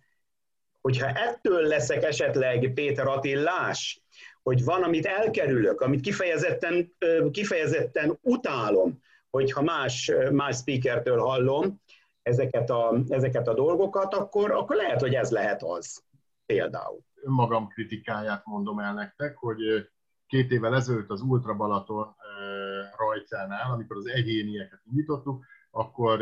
hogyha 0.80 1.06
ettől 1.06 1.62
leszek 1.62 2.02
esetleg 2.02 2.72
Péter 2.74 3.06
Attillás, 3.06 4.00
hogy 4.42 4.64
van, 4.64 4.82
amit 4.82 5.06
elkerülök, 5.06 5.80
amit 5.80 6.00
kifejezetten, 6.00 6.96
kifejezetten 7.30 8.18
utálom, 8.20 9.02
hogyha 9.30 9.62
más, 9.62 10.12
más 10.32 10.56
speakertől 10.56 11.18
hallom 11.18 11.80
ezeket 12.22 12.70
a, 12.70 12.98
ezeket 13.08 13.48
a 13.48 13.54
dolgokat, 13.54 14.14
akkor, 14.14 14.50
akkor 14.50 14.76
lehet, 14.76 15.00
hogy 15.00 15.14
ez 15.14 15.30
lehet 15.30 15.62
az 15.62 16.02
például. 16.46 17.00
Magam 17.24 17.68
kritikáját 17.68 18.44
mondom 18.44 18.78
el 18.78 18.94
nektek, 18.94 19.36
hogy 19.36 19.58
két 20.26 20.50
évvel 20.50 20.74
ezelőtt 20.74 21.10
az 21.10 21.20
Ultra 21.20 21.54
Balaton 21.54 22.16
rajtjánál, 22.96 23.72
amikor 23.72 23.96
az 23.96 24.06
egyénieket 24.06 24.80
indítottuk, 24.84 25.44
akkor 25.70 26.20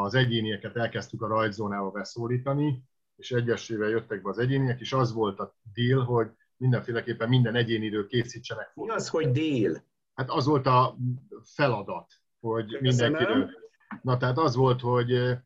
az 0.00 0.14
egyénieket 0.14 0.76
elkezdtük 0.76 1.22
a 1.22 1.26
rajtzónába 1.26 1.90
beszólítani, 1.90 2.82
és 3.16 3.30
egyesével 3.30 3.88
jöttek 3.88 4.22
be 4.22 4.28
az 4.28 4.38
egyéniek, 4.38 4.80
és 4.80 4.92
az 4.92 5.12
volt 5.12 5.38
a 5.38 5.56
deal, 5.74 6.04
hogy 6.04 6.30
mindenféleképpen 6.56 7.28
minden 7.28 7.54
egyéniről 7.54 8.06
készítsenek. 8.06 8.74
Mi 8.74 8.88
az, 8.88 9.08
hogy 9.08 9.30
deal? 9.30 9.84
Hát 10.14 10.30
az 10.30 10.46
volt 10.46 10.66
a 10.66 10.96
feladat, 11.44 12.12
hogy 12.40 12.78
mindenkiről. 12.80 13.50
Na 14.02 14.16
tehát 14.16 14.38
az 14.38 14.54
volt, 14.56 14.80
hogy, 14.80 15.38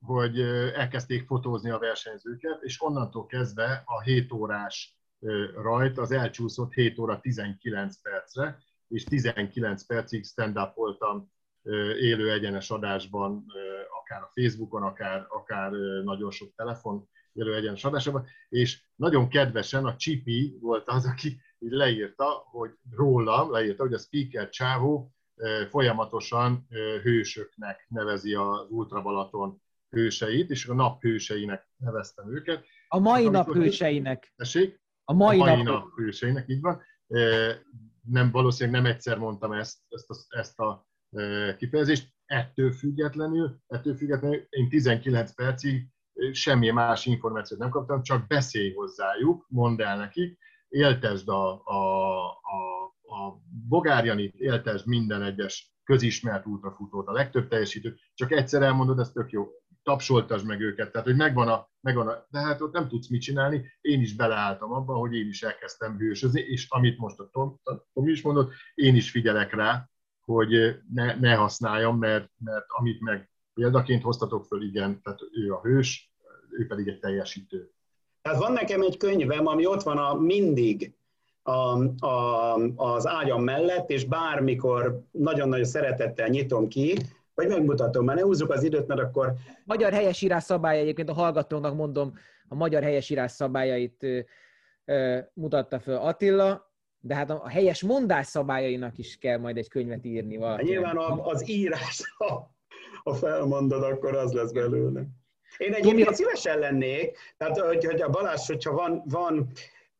hogy 0.00 0.40
elkezdték 0.74 1.26
fotózni 1.26 1.70
a 1.70 1.78
versenyzőket, 1.78 2.62
és 2.62 2.82
onnantól 2.82 3.26
kezdve 3.26 3.82
a 3.84 4.02
7 4.02 4.32
órás 4.32 4.98
rajt 5.54 5.98
az 5.98 6.10
elcsúszott 6.10 6.72
7 6.72 6.98
óra 6.98 7.20
19 7.20 8.00
percre, 8.02 8.58
és 8.88 9.04
19 9.04 9.86
percig 9.86 10.24
stand-up 10.24 10.74
voltam 10.74 11.34
élő 12.00 12.32
egyenes 12.32 12.70
adásban, 12.70 13.44
akár 14.00 14.22
a 14.22 14.30
Facebookon, 14.34 14.82
akár, 14.82 15.26
akár 15.28 15.70
nagyon 16.04 16.30
sok 16.30 16.54
telefon 16.54 17.08
élő 17.32 17.54
egyenes 17.54 17.84
adásban, 17.84 18.26
és 18.48 18.82
nagyon 18.94 19.28
kedvesen 19.28 19.84
a 19.84 19.96
Csipi 19.96 20.58
volt 20.60 20.88
az, 20.88 21.06
aki 21.06 21.40
így 21.58 21.72
leírta, 21.72 22.24
hogy 22.50 22.70
rólam, 22.90 23.50
leírta, 23.50 23.82
hogy 23.82 23.92
a 23.92 23.98
speaker 23.98 24.48
csávó 24.48 25.10
folyamatosan 25.68 26.66
hősöknek 27.02 27.86
nevezi 27.88 28.34
az 28.34 28.66
Ultra 28.68 29.02
Balaton 29.02 29.62
hőseit, 29.90 30.50
és 30.50 30.66
a 30.66 30.74
nap 30.74 31.00
hőseinek 31.00 31.68
neveztem 31.76 32.34
őket. 32.34 32.64
A 32.88 32.98
mai 32.98 33.28
nap 33.28 33.52
hőseinek. 33.52 34.32
Tessék? 34.36 34.80
A 35.04 35.12
mai, 35.12 35.40
a 35.40 35.44
mai 35.44 35.62
nap, 35.62 35.82
nap 35.82 35.94
hőseinek, 35.96 36.48
így 36.48 36.60
van. 36.60 36.82
Nem, 38.02 38.30
valószínűleg 38.30 38.82
nem 38.82 38.92
egyszer 38.92 39.18
mondtam 39.18 39.52
ezt, 39.52 39.78
ezt, 39.88 40.10
a, 40.10 40.14
ezt 40.28 40.58
a 40.58 40.86
kifejezést. 41.56 42.14
Ettől 42.26 42.72
függetlenül, 42.72 43.60
ettől 43.66 43.96
függetlenül 43.96 44.46
én 44.48 44.68
19 44.68 45.34
percig 45.34 45.88
semmi 46.32 46.70
más 46.70 47.06
információt 47.06 47.60
nem 47.60 47.70
kaptam, 47.70 48.02
csak 48.02 48.26
beszélj 48.26 48.72
hozzájuk, 48.72 49.46
mondd 49.48 49.82
el 49.82 49.96
nekik, 49.96 50.38
éltesd 50.68 51.28
a, 51.28 51.62
a, 51.64 52.24
a, 52.26 52.84
a 53.02 53.40
Bogárjanit, 53.68 54.34
éltesd 54.34 54.86
minden 54.86 55.22
egyes 55.22 55.74
közismert 55.84 56.46
útrafutót, 56.46 57.06
a 57.06 57.12
legtöbb 57.12 57.48
teljesítő, 57.48 57.96
csak 58.14 58.32
egyszer 58.32 58.62
elmondod, 58.62 58.98
ez 58.98 59.10
tök 59.10 59.30
jó, 59.30 59.48
tapsoltasd 59.82 60.46
meg 60.46 60.60
őket, 60.60 60.92
tehát 60.92 61.06
hogy 61.06 61.16
megvan 61.16 61.48
a, 61.48 61.68
megvan 61.80 62.08
a, 62.08 62.26
de 62.30 62.38
hát 62.38 62.60
ott 62.60 62.72
nem 62.72 62.88
tudsz 62.88 63.08
mit 63.08 63.20
csinálni, 63.20 63.64
én 63.80 64.00
is 64.00 64.14
beleálltam 64.14 64.72
abba, 64.72 64.94
hogy 64.94 65.14
én 65.14 65.28
is 65.28 65.42
elkezdtem 65.42 65.96
hősözni, 65.96 66.40
és 66.40 66.66
amit 66.68 66.98
most 66.98 67.18
a 67.18 67.28
Tom 67.92 68.08
is 68.08 68.22
mondott, 68.22 68.52
én 68.74 68.94
is 68.94 69.10
figyelek 69.10 69.54
rá, 69.54 69.90
hogy 70.26 70.76
ne, 70.92 71.14
ne 71.14 71.34
használjam, 71.34 71.98
mert, 71.98 72.30
mert 72.44 72.64
amit 72.68 73.00
meg 73.00 73.30
példaként 73.54 74.02
hoztatok 74.02 74.44
föl, 74.44 74.62
igen, 74.62 75.00
tehát 75.02 75.20
ő 75.32 75.52
a 75.52 75.60
hős, 75.60 76.12
ő 76.50 76.66
pedig 76.66 76.88
egy 76.88 76.98
teljesítő. 76.98 77.70
Tehát 78.22 78.38
van 78.38 78.52
nekem 78.52 78.82
egy 78.82 78.96
könyvem, 78.96 79.46
ami 79.46 79.66
ott 79.66 79.82
van 79.82 79.98
a 79.98 80.14
mindig 80.14 80.94
a, 81.42 81.84
a, 82.06 82.54
az 82.76 83.06
ágyam 83.06 83.42
mellett, 83.42 83.90
és 83.90 84.04
bármikor 84.04 85.00
nagyon-nagyon 85.10 85.64
szeretettel 85.64 86.28
nyitom 86.28 86.68
ki, 86.68 86.98
vagy 87.34 87.48
megmutatom, 87.48 88.04
mert 88.04 88.18
ne 88.18 88.24
húzzuk 88.24 88.50
az 88.50 88.62
időt, 88.62 88.86
mert 88.86 89.00
akkor... 89.00 89.32
Magyar 89.64 89.92
helyesírás 89.92 90.42
szabálya, 90.42 90.80
egyébként 90.80 91.08
a 91.08 91.12
hallgatónak 91.12 91.74
mondom, 91.74 92.14
a 92.48 92.54
magyar 92.54 92.82
helyesírás 92.82 93.32
szabályait 93.32 94.02
ö, 94.02 94.18
ö, 94.84 95.18
mutatta 95.34 95.80
föl 95.80 95.96
Attila, 95.96 96.65
de 97.06 97.14
hát 97.14 97.30
a 97.30 97.48
helyes 97.48 97.82
mondás 97.82 98.26
szabályainak 98.26 98.98
is 98.98 99.16
kell 99.16 99.38
majd 99.38 99.56
egy 99.56 99.68
könyvet 99.68 100.04
írni 100.04 100.36
valaki. 100.36 100.62
Hát 100.62 100.70
nyilván 100.70 100.96
az 101.22 101.48
írás, 101.48 102.14
ha, 102.16 102.50
ha 103.02 103.14
felmondod, 103.14 103.82
akkor 103.82 104.16
az 104.16 104.32
lesz 104.32 104.52
belőle. 104.52 105.06
Én 105.58 105.72
egyébként 105.72 106.14
szívesen 106.14 106.58
lennék, 106.58 107.18
tehát 107.36 107.58
hogy, 107.58 107.84
hogy 107.84 108.00
a 108.00 108.08
Balázs, 108.08 108.46
hogyha 108.46 108.72
van, 108.72 109.02
van, 109.04 109.50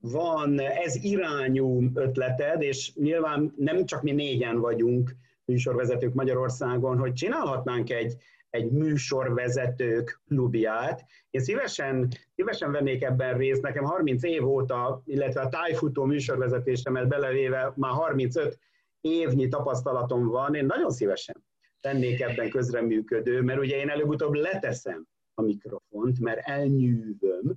van 0.00 0.60
ez 0.60 1.04
irányú 1.04 1.82
ötleted, 1.94 2.62
és 2.62 2.94
nyilván 2.94 3.54
nem 3.56 3.84
csak 3.84 4.02
mi 4.02 4.12
négyen 4.12 4.60
vagyunk 4.60 5.16
műsorvezetők 5.44 6.14
Magyarországon, 6.14 6.98
hogy 6.98 7.12
csinálhatnánk 7.12 7.90
egy, 7.90 8.16
egy 8.50 8.70
műsorvezetők 8.70 10.20
klubját. 10.26 11.04
Én 11.30 11.40
szívesen, 11.40 12.08
szívesen 12.34 12.72
vennék 12.72 13.02
ebben 13.02 13.36
részt, 13.36 13.62
nekem 13.62 13.84
30 13.84 14.22
év 14.22 14.48
óta, 14.48 15.02
illetve 15.04 15.40
a 15.40 15.48
tájfutó 15.48 16.04
műsorvezetésemet 16.04 17.08
belevéve 17.08 17.72
már 17.76 17.92
35 17.92 18.58
évnyi 19.00 19.48
tapasztalatom 19.48 20.26
van, 20.26 20.54
én 20.54 20.66
nagyon 20.66 20.90
szívesen 20.90 21.44
tennék 21.80 22.20
ebben 22.20 22.50
közreműködő, 22.50 23.42
mert 23.42 23.60
ugye 23.60 23.76
én 23.76 23.88
előbb-utóbb 23.88 24.34
leteszem 24.34 25.06
a 25.34 25.42
mikrofont, 25.42 26.20
mert 26.20 26.48
elnyűvöm, 26.48 27.54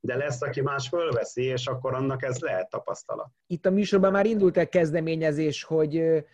de 0.00 0.16
lesz, 0.16 0.42
aki 0.42 0.60
más 0.60 0.88
fölveszi, 0.88 1.42
és 1.42 1.66
akkor 1.66 1.94
annak 1.94 2.22
ez 2.22 2.38
lehet 2.38 2.70
tapasztalat. 2.70 3.30
Itt 3.46 3.66
a 3.66 3.70
műsorban 3.70 4.12
már 4.12 4.26
indult 4.26 4.56
egy 4.56 4.68
kezdeményezés, 4.68 5.62
hogy 5.62 6.24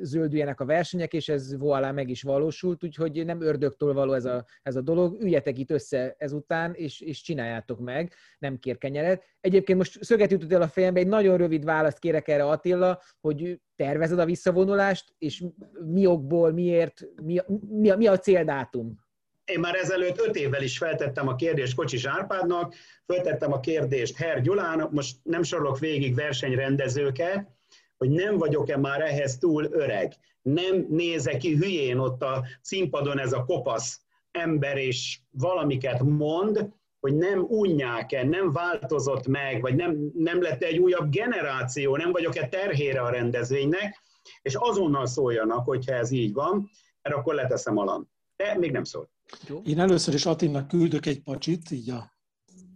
zöldüljenek 0.00 0.60
a 0.60 0.64
versenyek, 0.64 1.12
és 1.12 1.28
ez 1.28 1.56
voilá 1.58 1.90
meg 1.90 2.08
is 2.08 2.22
valósult, 2.22 2.84
úgyhogy 2.84 3.24
nem 3.24 3.40
ördögtől 3.40 3.92
való 3.92 4.12
ez 4.12 4.24
a, 4.24 4.44
ez 4.62 4.76
a 4.76 4.80
dolog. 4.80 5.22
Üljetek 5.22 5.58
itt 5.58 5.70
össze 5.70 6.14
ezután, 6.18 6.74
és, 6.74 7.00
és 7.00 7.22
csináljátok 7.22 7.80
meg, 7.80 8.12
nem 8.38 8.58
kér 8.58 8.78
kenyeret. 8.78 9.24
Egyébként 9.40 9.78
most 9.78 10.04
szöget 10.04 10.30
jutott 10.30 10.52
el 10.52 10.62
a 10.62 10.68
fejembe, 10.68 11.00
egy 11.00 11.06
nagyon 11.06 11.36
rövid 11.36 11.64
választ 11.64 11.98
kérek 11.98 12.28
erre 12.28 12.44
Attila, 12.44 13.00
hogy 13.20 13.60
tervezed 13.76 14.18
a 14.18 14.24
visszavonulást, 14.24 15.14
és 15.18 15.44
mi 15.84 16.06
okból, 16.06 16.52
miért, 16.52 17.00
mi, 17.22 17.40
mi, 17.68 17.90
mi 17.96 18.06
a 18.06 18.18
céldátum? 18.18 19.02
Én 19.44 19.60
már 19.60 19.74
ezelőtt 19.74 20.20
öt 20.20 20.36
évvel 20.36 20.62
is 20.62 20.78
feltettem 20.78 21.28
a 21.28 21.34
kérdést 21.34 21.74
Kocsis 21.74 22.04
Árpádnak, 22.04 22.74
feltettem 23.06 23.52
a 23.52 23.60
kérdést 23.60 24.16
Her 24.16 24.40
Gyulának, 24.40 24.92
most 24.92 25.16
nem 25.22 25.42
sorolok 25.42 25.78
végig 25.78 26.14
versenyrendezőket, 26.14 27.48
hogy 28.04 28.12
nem 28.12 28.38
vagyok-e 28.38 28.76
már 28.76 29.00
ehhez 29.00 29.38
túl 29.38 29.64
öreg. 29.70 30.14
Nem 30.42 30.86
nézek 30.88 31.36
ki 31.36 31.54
hülyén 31.56 31.98
ott 31.98 32.22
a 32.22 32.44
színpadon 32.60 33.18
ez 33.18 33.32
a 33.32 33.44
kopasz 33.44 34.00
ember, 34.30 34.76
és 34.76 35.20
valamiket 35.30 36.02
mond, 36.02 36.68
hogy 37.00 37.14
nem 37.14 37.44
unják-e, 37.48 38.24
nem 38.24 38.52
változott 38.52 39.26
meg, 39.26 39.60
vagy 39.60 39.74
nem, 39.74 40.10
nem 40.14 40.42
lett 40.42 40.62
egy 40.62 40.78
újabb 40.78 41.10
generáció, 41.10 41.96
nem 41.96 42.12
vagyok-e 42.12 42.48
terhére 42.48 43.00
a 43.00 43.10
rendezvénynek, 43.10 44.02
és 44.42 44.54
azonnal 44.54 45.06
szóljanak, 45.06 45.64
hogyha 45.64 45.94
ez 45.94 46.10
így 46.10 46.32
van, 46.32 46.70
mert 47.02 47.16
akkor 47.16 47.34
leteszem 47.34 47.78
alam. 47.78 48.08
De 48.36 48.58
még 48.58 48.70
nem 48.70 48.84
szól. 48.84 49.10
Én 49.64 49.78
először 49.78 50.14
is 50.14 50.26
Attinak 50.26 50.68
küldök 50.68 51.06
egy 51.06 51.22
pacsit, 51.22 51.70
így 51.70 51.90
a 51.90 52.12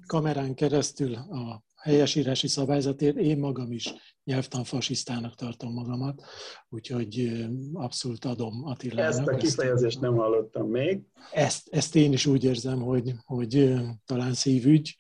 kamerán 0.07 0.55
keresztül 0.55 1.15
a 1.15 1.63
helyesírási 1.77 2.49
szabályzatért. 2.49 3.17
Én 3.17 3.39
magam 3.39 3.73
is 3.73 3.95
nyelvtanfasisztának 4.29 5.35
tartom 5.35 5.73
magamat, 5.73 6.23
úgyhogy 6.69 7.47
abszolút 7.73 8.25
adom 8.25 8.65
Attilának. 8.65 9.19
Ezt 9.19 9.29
a 9.29 9.37
kifejezést 9.37 10.01
nem 10.01 10.17
hallottam 10.17 10.71
még. 10.71 11.03
Ezt, 11.33 11.69
ezt 11.71 11.97
én 11.97 12.13
is 12.13 12.27
úgy 12.27 12.45
érzem, 12.45 12.81
hogy, 12.81 13.15
hogy 13.25 13.75
talán 14.05 14.35
szívügy. 14.35 14.99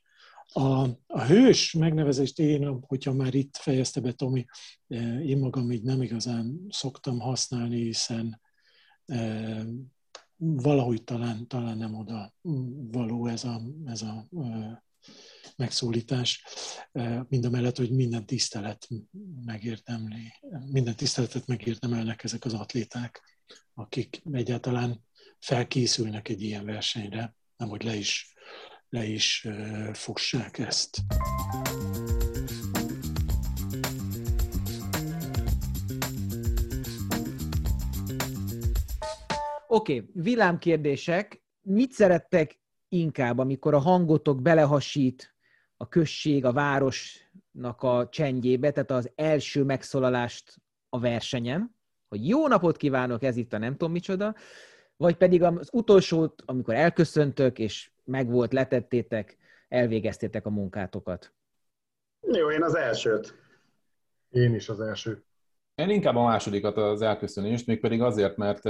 A, 0.53 0.89
a 1.07 1.23
hős 1.27 1.73
megnevezést 1.73 2.39
én, 2.39 2.79
hogyha 2.87 3.13
már 3.13 3.35
itt 3.35 3.57
fejezte 3.57 4.01
be 4.01 4.13
Tomi, 4.13 4.45
én 5.23 5.39
magam 5.39 5.71
így 5.71 5.83
nem 5.83 6.03
igazán 6.03 6.67
szoktam 6.69 7.19
használni, 7.19 7.83
hiszen 7.83 8.41
valahogy 10.37 11.05
talán, 11.05 11.47
talán 11.47 11.79
nem 11.79 11.95
oda 11.95 12.35
való 12.91 13.27
ez 13.27 13.45
a, 13.45 13.61
ez 13.85 14.03
a 14.03 14.29
megszólítás, 15.57 16.45
mind 17.29 17.45
a 17.45 17.51
mellett, 17.51 17.77
hogy 17.77 17.91
minden 17.91 18.27
tisztelet 18.27 18.89
megérdemli, 19.45 20.33
minden 20.71 20.97
tiszteletet 20.97 21.47
megérdemelnek 21.47 22.25
ezek 22.25 22.45
az 22.45 22.55
atléták, 22.55 23.23
akik 23.75 24.23
egyáltalán 24.33 25.05
felkészülnek 25.39 26.29
egy 26.29 26.43
ilyen 26.43 26.65
versenyre, 26.65 27.35
nem 27.57 27.69
hogy 27.69 27.83
le 27.83 27.95
is, 27.95 28.35
le 28.89 29.05
is 29.05 29.47
fossák 29.93 30.59
ezt. 30.59 30.99
Oké, 39.71 39.97
okay, 39.97 40.11
villámkérdések. 40.13 41.43
Mit 41.63 41.93
szerettek 41.93 42.61
inkább, 42.89 43.39
amikor 43.39 43.75
a 43.75 43.79
hangotok 43.79 44.43
belehasít 44.43 45.37
a 45.81 45.89
község, 45.89 46.45
a 46.45 46.53
városnak 46.53 47.83
a 47.83 48.09
csendjébe, 48.09 48.71
tehát 48.71 48.91
az 48.91 49.11
első 49.15 49.65
megszólalást 49.65 50.57
a 50.89 51.01
versenyen, 51.01 51.77
hogy 52.09 52.29
jó 52.29 52.49
napot 52.49 52.77
kívánok, 52.77 53.23
ez 53.23 53.37
itt 53.37 53.53
a 53.53 53.59
nem 53.59 53.73
tudom 53.73 53.93
micsoda, 53.93 54.35
vagy 54.97 55.17
pedig 55.17 55.43
az 55.43 55.69
utolsót, 55.73 56.43
amikor 56.47 56.75
elköszöntök, 56.75 57.59
és 57.59 57.91
megvolt, 58.05 58.53
letettétek, 58.53 59.37
elvégeztétek 59.69 60.47
a 60.47 60.51
munkátokat? 60.51 61.33
Jó, 62.21 62.51
én 62.51 62.63
az 62.63 62.75
elsőt. 62.75 63.35
Én 64.31 64.55
is 64.55 64.69
az 64.69 64.81
elsőt. 64.81 65.28
Én 65.79 65.91
inkább 65.91 66.17
a 66.17 66.25
másodikat 66.25 66.77
az 66.77 67.03
elköszönést, 67.03 67.67
mégpedig 67.67 68.03
azért, 68.03 68.37
mert 68.37 68.65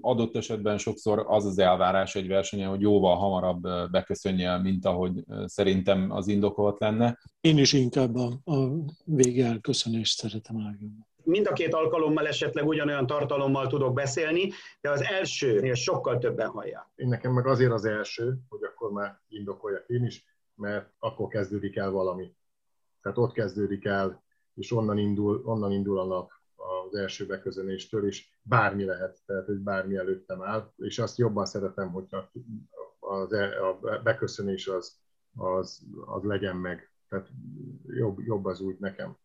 adott 0.00 0.36
esetben 0.36 0.78
sokszor 0.78 1.24
az 1.28 1.44
az 1.44 1.58
elvárás 1.58 2.14
egy 2.14 2.28
versenyen, 2.28 2.68
hogy 2.68 2.80
jóval 2.80 3.16
hamarabb 3.16 3.90
beköszönje, 3.90 4.58
mint 4.58 4.84
ahogy 4.86 5.24
szerintem 5.44 6.10
az 6.10 6.28
indokolt 6.28 6.80
lenne. 6.80 7.18
Én 7.40 7.58
is 7.58 7.72
inkább 7.72 8.14
a, 8.14 8.30
a 8.44 8.68
vége 9.04 9.46
elköszönést 9.46 10.18
szeretem 10.18 10.62
legjobban. 10.62 11.06
Mind 11.24 11.46
a 11.46 11.52
két 11.52 11.74
alkalommal 11.74 12.26
esetleg 12.26 12.66
ugyanolyan 12.66 13.06
tartalommal 13.06 13.66
tudok 13.66 13.94
beszélni, 13.94 14.50
de 14.80 14.90
az 14.90 15.02
elsőnél 15.02 15.74
sokkal 15.74 16.18
többen 16.18 16.48
hallják. 16.48 16.86
Én 16.94 17.08
nekem 17.08 17.32
meg 17.32 17.46
azért 17.46 17.72
az 17.72 17.84
első, 17.84 18.38
hogy 18.48 18.60
akkor 18.62 18.92
már 18.92 19.20
indokoljak 19.28 19.84
én 19.88 20.04
is, 20.04 20.24
mert 20.54 20.90
akkor 20.98 21.28
kezdődik 21.28 21.76
el 21.76 21.90
valami. 21.90 22.34
Tehát 23.02 23.18
ott 23.18 23.32
kezdődik 23.32 23.84
el, 23.84 24.22
és 24.54 24.72
onnan 24.72 24.98
indul, 24.98 25.42
onnan 25.44 25.72
indul 25.72 25.98
a 25.98 26.04
nap 26.04 26.30
az 26.86 26.94
első 26.94 27.26
beközönéstől, 27.26 28.06
és 28.06 28.28
bármi 28.42 28.84
lehet, 28.84 29.18
tehát 29.26 29.46
hogy 29.46 29.58
bármi 29.58 29.96
előttem 29.96 30.42
áll, 30.42 30.72
és 30.76 30.98
azt 30.98 31.18
jobban 31.18 31.44
szeretem, 31.44 31.90
hogy 31.90 32.06
az, 32.98 33.32
e, 33.32 33.66
a 33.66 34.00
beköszönés 34.02 34.66
az, 34.68 35.00
az, 35.36 35.82
az 36.06 36.22
legyen 36.22 36.56
meg. 36.56 36.90
Tehát 37.08 37.28
jobb, 37.86 38.20
jobb 38.20 38.44
az 38.44 38.60
úgy 38.60 38.76
nekem. 38.78 39.16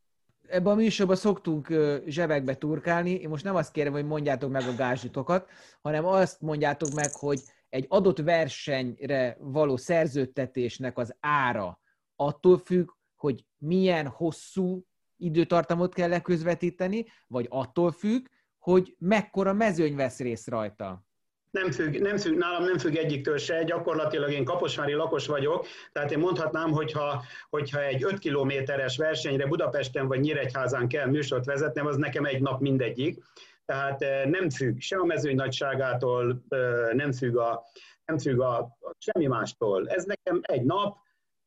Ebben 0.47 0.71
a 0.73 0.75
műsorban 0.75 1.15
szoktunk 1.15 1.67
zsebekbe 2.05 2.55
turkálni. 2.55 3.11
Én 3.11 3.29
most 3.29 3.43
nem 3.43 3.55
azt 3.55 3.71
kérem, 3.71 3.93
hogy 3.93 4.05
mondjátok 4.05 4.51
meg 4.51 4.61
a 4.67 4.75
gázsitokat, 4.75 5.49
hanem 5.81 6.05
azt 6.05 6.41
mondjátok 6.41 6.89
meg, 6.93 7.11
hogy 7.11 7.41
egy 7.69 7.85
adott 7.89 8.17
versenyre 8.17 9.37
való 9.39 9.77
szerződtetésnek 9.77 10.97
az 10.97 11.15
ára 11.19 11.79
attól 12.15 12.57
függ, 12.57 12.89
hogy 13.15 13.45
milyen 13.57 14.07
hosszú 14.07 14.85
időtartamot 15.17 15.93
kell 15.93 16.09
leközvetíteni, 16.09 17.05
vagy 17.27 17.45
attól 17.49 17.91
függ, 17.91 18.25
hogy 18.59 18.95
mekkora 18.99 19.53
mezőny 19.53 19.95
vesz 19.95 20.19
részt 20.19 20.47
rajta? 20.47 21.05
Nem 21.51 21.71
függ, 21.71 22.01
nem 22.01 22.17
függ, 22.17 22.37
nálam 22.37 22.63
nem 22.63 22.77
függ 22.77 22.95
egyiktől 22.95 23.37
se, 23.37 23.63
gyakorlatilag 23.63 24.31
én 24.31 24.45
kaposvári 24.45 24.93
lakos 24.93 25.27
vagyok, 25.27 25.65
tehát 25.91 26.11
én 26.11 26.19
mondhatnám, 26.19 26.71
hogyha, 26.71 27.23
hogyha 27.49 27.83
egy 27.83 28.03
5 28.03 28.19
kilométeres 28.19 28.97
versenyre 28.97 29.47
Budapesten 29.47 30.07
vagy 30.07 30.19
Nyíregyházán 30.19 30.87
kell 30.87 31.05
műsort 31.05 31.45
vezetnem, 31.45 31.85
az 31.85 31.95
nekem 31.95 32.25
egy 32.25 32.41
nap 32.41 32.61
mindegyik. 32.61 33.23
Tehát 33.65 34.01
eh, 34.01 34.25
nem 34.25 34.49
függ 34.49 34.79
se 34.79 34.97
a 34.97 35.05
mezőny 35.05 35.35
nagyságától, 35.35 36.43
eh, 36.49 36.93
nem 36.93 37.11
függ, 37.11 37.35
a, 37.35 37.63
nem 38.05 38.17
függ 38.17 38.39
a, 38.39 38.57
a 38.59 38.95
semmi 38.97 39.27
mástól. 39.27 39.89
Ez 39.89 40.03
nekem 40.03 40.39
egy 40.41 40.63
nap, 40.63 40.97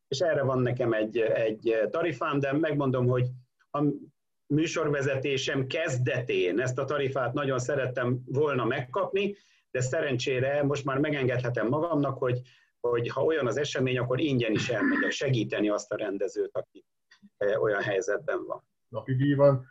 és 0.09 0.19
erre 0.19 0.43
van 0.43 0.59
nekem 0.59 0.93
egy, 0.93 1.19
egy 1.19 1.79
tarifám, 1.91 2.41
de 2.41 2.53
megmondom, 2.53 3.07
hogy 3.07 3.27
a 3.71 3.85
műsorvezetésem 4.47 5.67
kezdetén 5.67 6.61
ezt 6.61 6.79
a 6.79 6.85
tarifát 6.85 7.33
nagyon 7.33 7.59
szerettem 7.59 8.23
volna 8.27 8.65
megkapni, 8.65 9.37
de 9.71 9.81
szerencsére 9.81 10.63
most 10.63 10.85
már 10.85 10.99
megengedhetem 10.99 11.69
magamnak, 11.69 12.19
hogy, 12.19 12.41
hogy 12.81 13.09
ha 13.09 13.25
olyan 13.25 13.47
az 13.47 13.57
esemény, 13.57 13.99
akkor 13.99 14.21
ingyen 14.21 14.53
is 14.53 14.69
elmegyek 14.69 15.11
segíteni 15.11 15.69
azt 15.69 15.93
a 15.93 15.97
rendezőt, 15.97 16.57
aki 16.57 16.85
e, 17.37 17.59
olyan 17.59 17.83
helyzetben 17.83 18.45
van. 18.45 18.65
Napi 18.89 19.15
díj 19.15 19.35
van, 19.35 19.67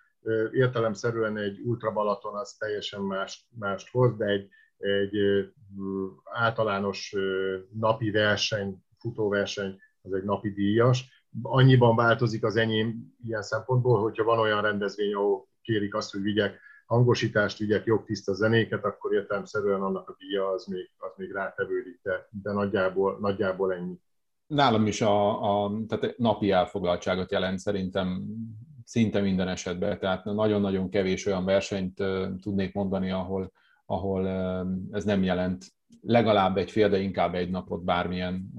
értelemszerűen 0.51 1.37
egy 1.37 1.59
Ultra 1.59 1.91
Balaton 1.91 2.35
az 2.35 2.53
teljesen 2.53 3.01
más, 3.01 3.47
mást 3.49 3.89
hoz, 3.89 4.15
de 4.15 4.25
egy, 4.25 4.49
egy 4.77 5.17
általános 6.23 7.15
napi 7.73 8.11
verseny, 8.11 8.83
futóverseny, 8.99 9.79
az 10.01 10.13
egy 10.13 10.23
napi 10.23 10.51
díjas, 10.51 11.18
annyiban 11.41 11.95
változik 11.95 12.43
az 12.43 12.55
enyém 12.55 13.15
ilyen 13.25 13.41
szempontból, 13.41 14.01
hogyha 14.01 14.23
van 14.23 14.39
olyan 14.39 14.61
rendezvény, 14.61 15.13
ahol 15.13 15.47
kérik 15.61 15.95
azt, 15.95 16.11
hogy 16.11 16.21
vigyek 16.21 16.59
hangosítást, 16.85 17.57
vigyek 17.57 17.85
jobb 17.85 18.05
tiszta 18.05 18.33
zenéket, 18.33 18.85
akkor 18.85 19.13
értelemszerűen 19.13 19.81
annak 19.81 20.09
a 20.09 20.15
díja 20.17 20.49
az 20.49 20.65
még, 20.65 20.89
az 20.97 21.11
még 21.15 21.31
rátevődik, 21.31 21.99
de, 22.03 22.27
de 22.29 22.51
nagyjából, 22.51 23.17
nagyjából 23.19 23.73
ennyi. 23.73 23.99
Nálam 24.47 24.85
is 24.85 25.01
a, 25.01 25.63
a 25.63 25.71
tehát 25.87 26.17
napi 26.17 26.51
elfoglaltságot 26.51 27.31
jelent 27.31 27.59
szerintem 27.59 28.25
szinte 28.83 29.21
minden 29.21 29.47
esetben, 29.47 29.99
tehát 29.99 30.25
nagyon-nagyon 30.25 30.89
kevés 30.89 31.25
olyan 31.25 31.45
versenyt 31.45 32.03
tudnék 32.41 32.73
mondani, 32.73 33.11
ahol, 33.11 33.51
ahol 33.85 34.27
ez 34.91 35.03
nem 35.03 35.23
jelent. 35.23 35.65
Legalább 36.01 36.57
egy 36.57 36.71
fél, 36.71 36.89
de 36.89 36.99
inkább 36.99 37.35
egy 37.35 37.49
napot 37.49 37.83
bármilyen 37.83 38.53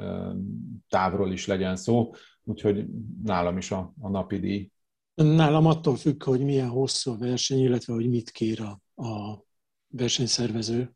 távról 0.88 1.32
is 1.32 1.46
legyen 1.46 1.76
szó 1.76 2.10
úgyhogy 2.50 2.86
nálam 3.22 3.56
is 3.56 3.70
a, 3.70 3.94
a 4.00 4.08
napi 4.08 4.38
díj. 4.38 4.70
Nálam 5.14 5.66
attól 5.66 5.96
függ, 5.96 6.22
hogy 6.24 6.40
milyen 6.40 6.68
hosszú 6.68 7.10
a 7.10 7.18
verseny, 7.18 7.58
illetve 7.58 7.92
hogy 7.92 8.08
mit 8.08 8.30
kér 8.30 8.60
a, 8.60 9.02
a 9.02 9.42
versenyszervező. 9.88 10.92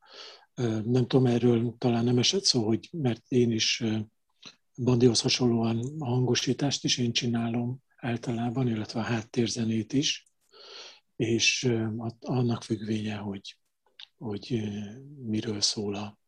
Nem 0.85 1.07
tudom, 1.07 1.27
erről 1.27 1.75
talán 1.79 2.05
nem 2.05 2.19
esett 2.19 2.45
szó, 2.45 2.67
hogy 2.67 2.89
mert 2.93 3.23
én 3.29 3.51
is 3.51 3.85
Bandihoz 4.83 5.21
hasonlóan 5.21 5.97
a 5.99 6.05
hangosítást 6.05 6.85
is 6.85 6.99
én 6.99 7.13
csinálom 7.13 7.83
általában, 7.97 8.69
illetve 8.69 9.01
a 9.01 9.03
háttérzenét 9.03 9.93
is. 9.93 10.29
és 11.17 11.73
annak 12.21 12.63
függvénye, 12.63 13.17
hogy, 13.17 13.57
hogy 14.17 14.63
miről 15.27 15.61
szól 15.61 15.95
a, 15.95 16.19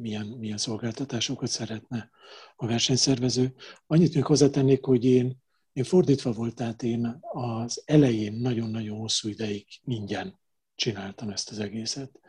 milyen, 0.00 0.26
milyen 0.26 0.58
szolgáltatásokat 0.58 1.48
szeretne 1.48 2.10
a 2.56 2.66
versenyszervező. 2.66 3.54
Annyit 3.86 4.14
még 4.14 4.24
hozzátennék, 4.24 4.84
hogy 4.84 5.04
én, 5.04 5.36
én 5.72 5.84
fordítva 5.84 6.32
volt, 6.32 6.54
tehát 6.54 6.82
én 6.82 7.18
az 7.32 7.82
elején 7.84 8.32
nagyon-nagyon 8.32 8.98
hosszú 8.98 9.28
ideig 9.28 9.66
ingyen 9.84 10.38
csináltam 10.74 11.30
ezt 11.30 11.50
az 11.50 11.58
egészet. 11.58 12.20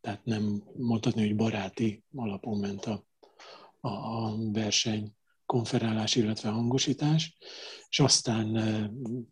Tehát 0.00 0.24
nem 0.24 0.62
mondhatni, 0.76 1.26
hogy 1.26 1.36
baráti 1.36 2.04
alapon 2.14 2.58
ment 2.58 2.84
a, 2.84 3.04
a, 3.80 3.88
a 3.88 4.36
verseny 4.52 5.14
konferálás, 5.46 6.14
illetve 6.14 6.48
hangosítás, 6.48 7.36
és 7.88 8.00
aztán 8.00 8.46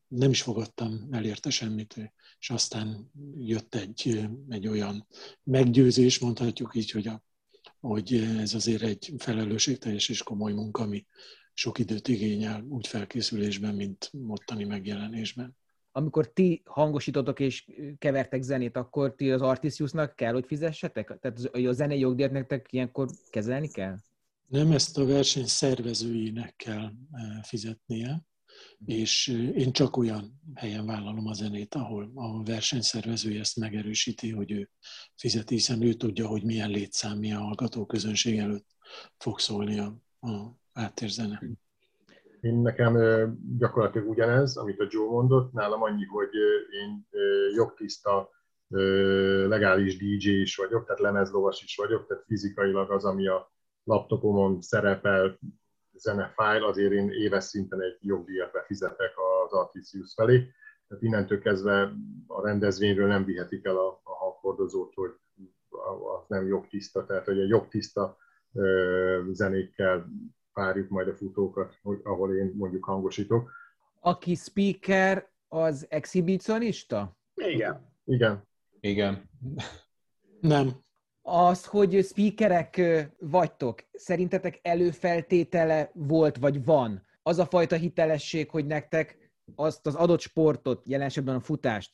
nem 0.08 0.30
is 0.30 0.42
fogadtam 0.42 1.08
el 1.10 1.24
érte 1.24 1.50
semmit, 1.50 2.12
és 2.38 2.50
aztán 2.50 3.10
jött 3.36 3.74
egy, 3.74 4.28
egy 4.48 4.66
olyan 4.66 5.06
meggyőzés, 5.42 6.18
mondhatjuk 6.18 6.74
így, 6.74 6.90
hogy, 6.90 7.06
a, 7.06 7.22
hogy 7.80 8.14
ez 8.14 8.54
azért 8.54 8.82
egy 8.82 9.14
felelősségteljes 9.18 10.08
és 10.08 10.22
komoly 10.22 10.52
munka, 10.52 10.82
ami 10.82 11.06
sok 11.52 11.78
időt 11.78 12.08
igényel 12.08 12.64
úgy 12.68 12.86
felkészülésben, 12.86 13.74
mint 13.74 14.10
mottani 14.12 14.64
megjelenésben. 14.64 15.56
Amikor 15.92 16.32
ti 16.32 16.62
hangosítotok 16.64 17.40
és 17.40 17.66
kevertek 17.98 18.42
zenét, 18.42 18.76
akkor 18.76 19.14
ti 19.14 19.30
az 19.30 19.42
Artisiusnak 19.42 20.16
kell, 20.16 20.32
hogy 20.32 20.44
fizessetek? 20.46 21.18
Tehát 21.20 21.38
a 21.66 21.72
zenei 21.72 21.98
jogdíjat 21.98 22.30
nektek 22.30 22.72
ilyenkor 22.72 23.08
kezelni 23.30 23.68
kell? 23.68 23.96
Nem 24.46 24.72
ezt 24.72 24.98
a 24.98 25.04
verseny 25.06 25.46
szervezőinek 25.46 26.56
kell 26.56 26.92
e, 27.12 27.42
fizetnie, 27.42 28.27
és 28.84 29.28
e, 29.28 29.48
én 29.48 29.72
csak 29.72 29.96
olyan 29.96 30.40
helyen 30.54 30.86
vállalom 30.86 31.26
a 31.26 31.32
zenét, 31.32 31.74
ahol 31.74 32.10
a 32.14 32.42
versenyszervezője 32.42 33.40
ezt 33.40 33.56
megerősíti, 33.56 34.30
hogy 34.30 34.50
ő 34.50 34.70
fizeti, 35.16 35.54
hiszen 35.54 35.82
ő 35.82 35.92
tudja, 35.92 36.26
hogy 36.26 36.44
milyen 36.44 36.70
létszám, 36.70 37.18
milyen 37.18 37.38
hallgató 37.38 37.86
közönség 37.86 38.38
előtt 38.38 38.66
fog 39.16 39.38
szólni 39.38 39.78
a, 39.78 39.94
a 40.20 40.56
áttérzene. 40.72 41.42
Én 42.40 42.54
nekem 42.54 42.94
gyakorlatilag 43.58 44.08
ugyanez, 44.08 44.56
amit 44.56 44.80
a 44.80 44.86
Joe 44.90 45.10
mondott, 45.10 45.52
nálam 45.52 45.82
annyi, 45.82 46.04
hogy 46.04 46.34
én 46.82 47.06
jogtiszta 47.54 48.30
legális 49.48 49.96
DJ 49.96 50.28
is 50.28 50.56
vagyok, 50.56 50.84
tehát 50.84 51.00
lemezlovas 51.00 51.62
is 51.62 51.76
vagyok, 51.76 52.06
tehát 52.06 52.24
fizikailag 52.26 52.90
az, 52.90 53.04
ami 53.04 53.28
a 53.28 53.52
laptopomon 53.84 54.60
szerepel 54.60 55.38
zenefájl, 55.98 56.64
azért 56.64 56.92
én 56.92 57.10
éves 57.10 57.44
szinten 57.44 57.82
egy 57.82 57.96
jogdíjat 58.00 58.52
befizetek 58.52 59.12
az 59.44 59.52
Artisius 59.52 60.14
felé. 60.14 60.52
Tehát 60.88 61.02
innentől 61.02 61.40
kezdve 61.40 61.92
a 62.26 62.42
rendezvényről 62.42 63.06
nem 63.06 63.24
vihetik 63.24 63.64
el 63.64 63.76
a, 63.76 64.00
a 64.04 64.14
hangfordozót, 64.14 64.94
hogy 64.94 65.10
az 66.20 66.24
nem 66.28 66.46
jogtiszta, 66.46 67.06
tehát 67.06 67.24
hogy 67.24 67.40
a 67.40 67.46
jogtiszta 67.46 68.16
zenékkel 69.30 70.06
párjuk 70.52 70.88
majd 70.88 71.08
a 71.08 71.14
futókat, 71.14 71.78
hogy, 71.82 72.00
ahol 72.02 72.36
én 72.36 72.52
mondjuk 72.56 72.84
hangosítok. 72.84 73.50
Aki 74.00 74.34
speaker, 74.34 75.30
az 75.48 75.86
exhibicionista? 75.88 77.16
Igen. 77.34 77.92
Igen. 78.04 78.42
Igen. 78.80 79.30
Nem 80.40 80.86
az, 81.28 81.64
hogy 81.64 82.04
speakerek 82.04 82.80
vagytok, 83.18 83.84
szerintetek 83.92 84.58
előfeltétele 84.62 85.90
volt, 85.94 86.36
vagy 86.36 86.64
van? 86.64 87.06
Az 87.22 87.38
a 87.38 87.46
fajta 87.46 87.76
hitelesség, 87.76 88.50
hogy 88.50 88.66
nektek 88.66 89.32
azt 89.54 89.86
az 89.86 89.94
adott 89.94 90.20
sportot, 90.20 90.88
jelen 90.88 91.06
esetben 91.06 91.34
a 91.34 91.40
futást 91.40 91.90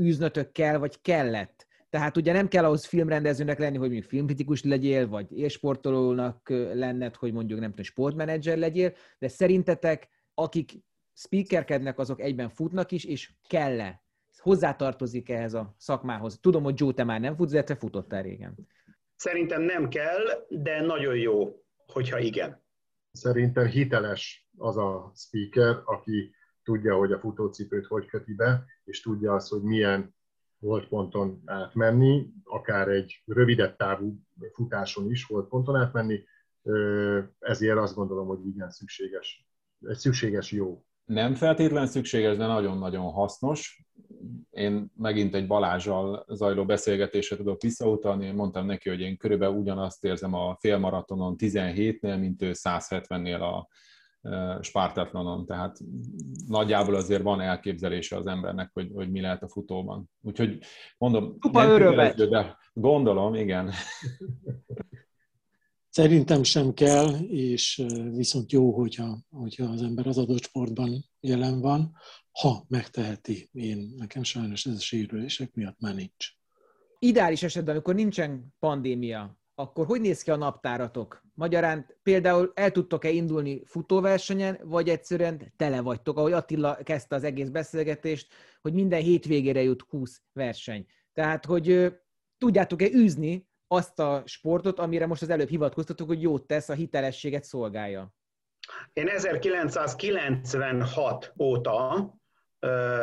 űznötök 0.00 0.52
kell, 0.52 0.76
vagy 0.76 1.00
kellett? 1.00 1.66
Tehát 1.90 2.16
ugye 2.16 2.32
nem 2.32 2.48
kell 2.48 2.64
ahhoz 2.64 2.84
filmrendezőnek 2.84 3.58
lenni, 3.58 3.76
hogy 3.76 3.88
mondjuk 3.88 4.10
filmkritikus 4.10 4.62
legyél, 4.62 5.08
vagy 5.08 5.38
élsportolónak 5.38 6.48
lenned, 6.72 7.14
hogy 7.14 7.32
mondjuk 7.32 7.60
nem 7.60 7.70
tudom, 7.70 7.84
sportmenedzser 7.84 8.58
legyél, 8.58 8.92
de 9.18 9.28
szerintetek, 9.28 10.08
akik 10.34 10.72
speakerkednek, 11.12 11.98
azok 11.98 12.20
egyben 12.20 12.48
futnak 12.48 12.92
is, 12.92 13.04
és 13.04 13.32
kell-e 13.48 14.03
hozzátartozik 14.38 15.30
ehhez 15.30 15.54
a 15.54 15.74
szakmához? 15.78 16.38
Tudom, 16.40 16.62
hogy 16.62 16.80
Joe, 16.80 16.92
te 16.92 17.04
már 17.04 17.20
nem 17.20 17.36
futsz, 17.36 17.52
de 17.52 17.62
te 17.62 17.76
futottál 17.76 18.22
régen. 18.22 18.68
Szerintem 19.16 19.62
nem 19.62 19.88
kell, 19.88 20.24
de 20.48 20.80
nagyon 20.80 21.16
jó, 21.16 21.62
hogyha 21.86 22.18
igen. 22.18 22.62
Szerintem 23.12 23.66
hiteles 23.66 24.48
az 24.56 24.76
a 24.76 25.12
speaker, 25.14 25.82
aki 25.84 26.34
tudja, 26.62 26.96
hogy 26.96 27.12
a 27.12 27.18
futócipőt 27.18 27.86
hogy 27.86 28.06
köti 28.06 28.34
be, 28.34 28.64
és 28.84 29.00
tudja 29.00 29.34
azt, 29.34 29.48
hogy 29.48 29.62
milyen 29.62 30.14
volt 30.58 30.88
ponton 30.88 31.42
átmenni, 31.44 32.26
akár 32.44 32.88
egy 32.88 33.22
rövidebb 33.26 33.76
távú 33.76 34.20
futáson 34.52 35.10
is 35.10 35.24
volt 35.24 35.48
ponton 35.48 35.76
átmenni, 35.76 36.24
ezért 37.38 37.78
azt 37.78 37.94
gondolom, 37.94 38.26
hogy 38.26 38.46
igen 38.46 38.70
szükséges, 38.70 39.46
egy 39.80 39.96
szükséges 39.96 40.52
jó. 40.52 40.84
Nem 41.04 41.34
feltétlen 41.34 41.86
szükséges, 41.86 42.36
de 42.36 42.46
nagyon-nagyon 42.46 43.12
hasznos 43.12 43.83
én 44.50 44.92
megint 44.96 45.34
egy 45.34 45.46
Balázsjal 45.46 46.24
zajló 46.28 46.64
beszélgetésre 46.64 47.36
tudok 47.36 47.62
visszautalni, 47.62 48.26
én 48.26 48.34
mondtam 48.34 48.66
neki, 48.66 48.88
hogy 48.88 49.00
én 49.00 49.16
körülbelül 49.16 49.56
ugyanazt 49.56 50.04
érzem 50.04 50.34
a 50.34 50.56
félmaratonon 50.60 51.34
17-nél, 51.38 52.18
mint 52.18 52.42
ő 52.42 52.50
170-nél 52.52 53.40
a 53.40 53.68
Spartatlonon, 54.60 55.46
tehát 55.46 55.78
nagyjából 56.46 56.94
azért 56.94 57.22
van 57.22 57.40
elképzelése 57.40 58.16
az 58.16 58.26
embernek, 58.26 58.70
hogy, 58.72 58.90
hogy 58.94 59.10
mi 59.10 59.20
lehet 59.20 59.42
a 59.42 59.48
futóban. 59.48 60.10
Úgyhogy 60.22 60.58
mondom, 60.98 61.38
Tupa 61.38 61.64
nem 61.64 62.14
de 62.16 62.56
gondolom, 62.72 63.34
igen. 63.34 63.72
Szerintem 65.88 66.42
sem 66.42 66.72
kell, 66.72 67.08
és 67.28 67.84
viszont 68.14 68.52
jó, 68.52 68.72
hogyha, 68.72 69.18
hogyha 69.30 69.64
az 69.64 69.82
ember 69.82 70.06
az 70.06 70.18
adott 70.18 70.42
sportban 70.42 71.04
jelen 71.20 71.60
van, 71.60 71.92
ha 72.40 72.64
megteheti. 72.68 73.48
Én, 73.52 73.94
nekem 73.96 74.22
sajnos 74.22 74.66
ez 74.66 74.74
a 74.74 74.80
sérülések 74.80 75.54
miatt 75.54 75.80
már 75.80 75.94
nincs. 75.94 76.32
Ideális 76.98 77.42
esetben, 77.42 77.74
amikor 77.74 77.94
nincsen 77.94 78.54
pandémia, 78.58 79.38
akkor 79.54 79.86
hogy 79.86 80.00
néz 80.00 80.22
ki 80.22 80.30
a 80.30 80.36
naptáratok? 80.36 81.22
Magyarán 81.34 81.86
például 82.02 82.52
el 82.54 82.70
tudtok-e 82.70 83.10
indulni 83.10 83.62
futóversenyen, 83.64 84.58
vagy 84.62 84.88
egyszerűen 84.88 85.52
tele 85.56 85.80
vagytok, 85.80 86.18
ahogy 86.18 86.32
Attila 86.32 86.74
kezdte 86.74 87.14
az 87.14 87.24
egész 87.24 87.48
beszélgetést, 87.48 88.32
hogy 88.60 88.72
minden 88.72 89.02
hétvégére 89.02 89.62
jut 89.62 89.84
20 89.88 90.22
verseny. 90.32 90.86
Tehát, 91.12 91.44
hogy 91.44 91.94
tudjátok-e 92.38 92.86
űzni 92.86 93.48
azt 93.66 93.98
a 93.98 94.22
sportot, 94.26 94.78
amire 94.78 95.06
most 95.06 95.22
az 95.22 95.30
előbb 95.30 95.48
hivatkoztatok, 95.48 96.06
hogy 96.06 96.22
jót 96.22 96.46
tesz, 96.46 96.68
a 96.68 96.74
hitelességet 96.74 97.44
szolgálja? 97.44 98.14
Én 98.92 99.08
1996 99.08 101.32
óta 101.38 102.14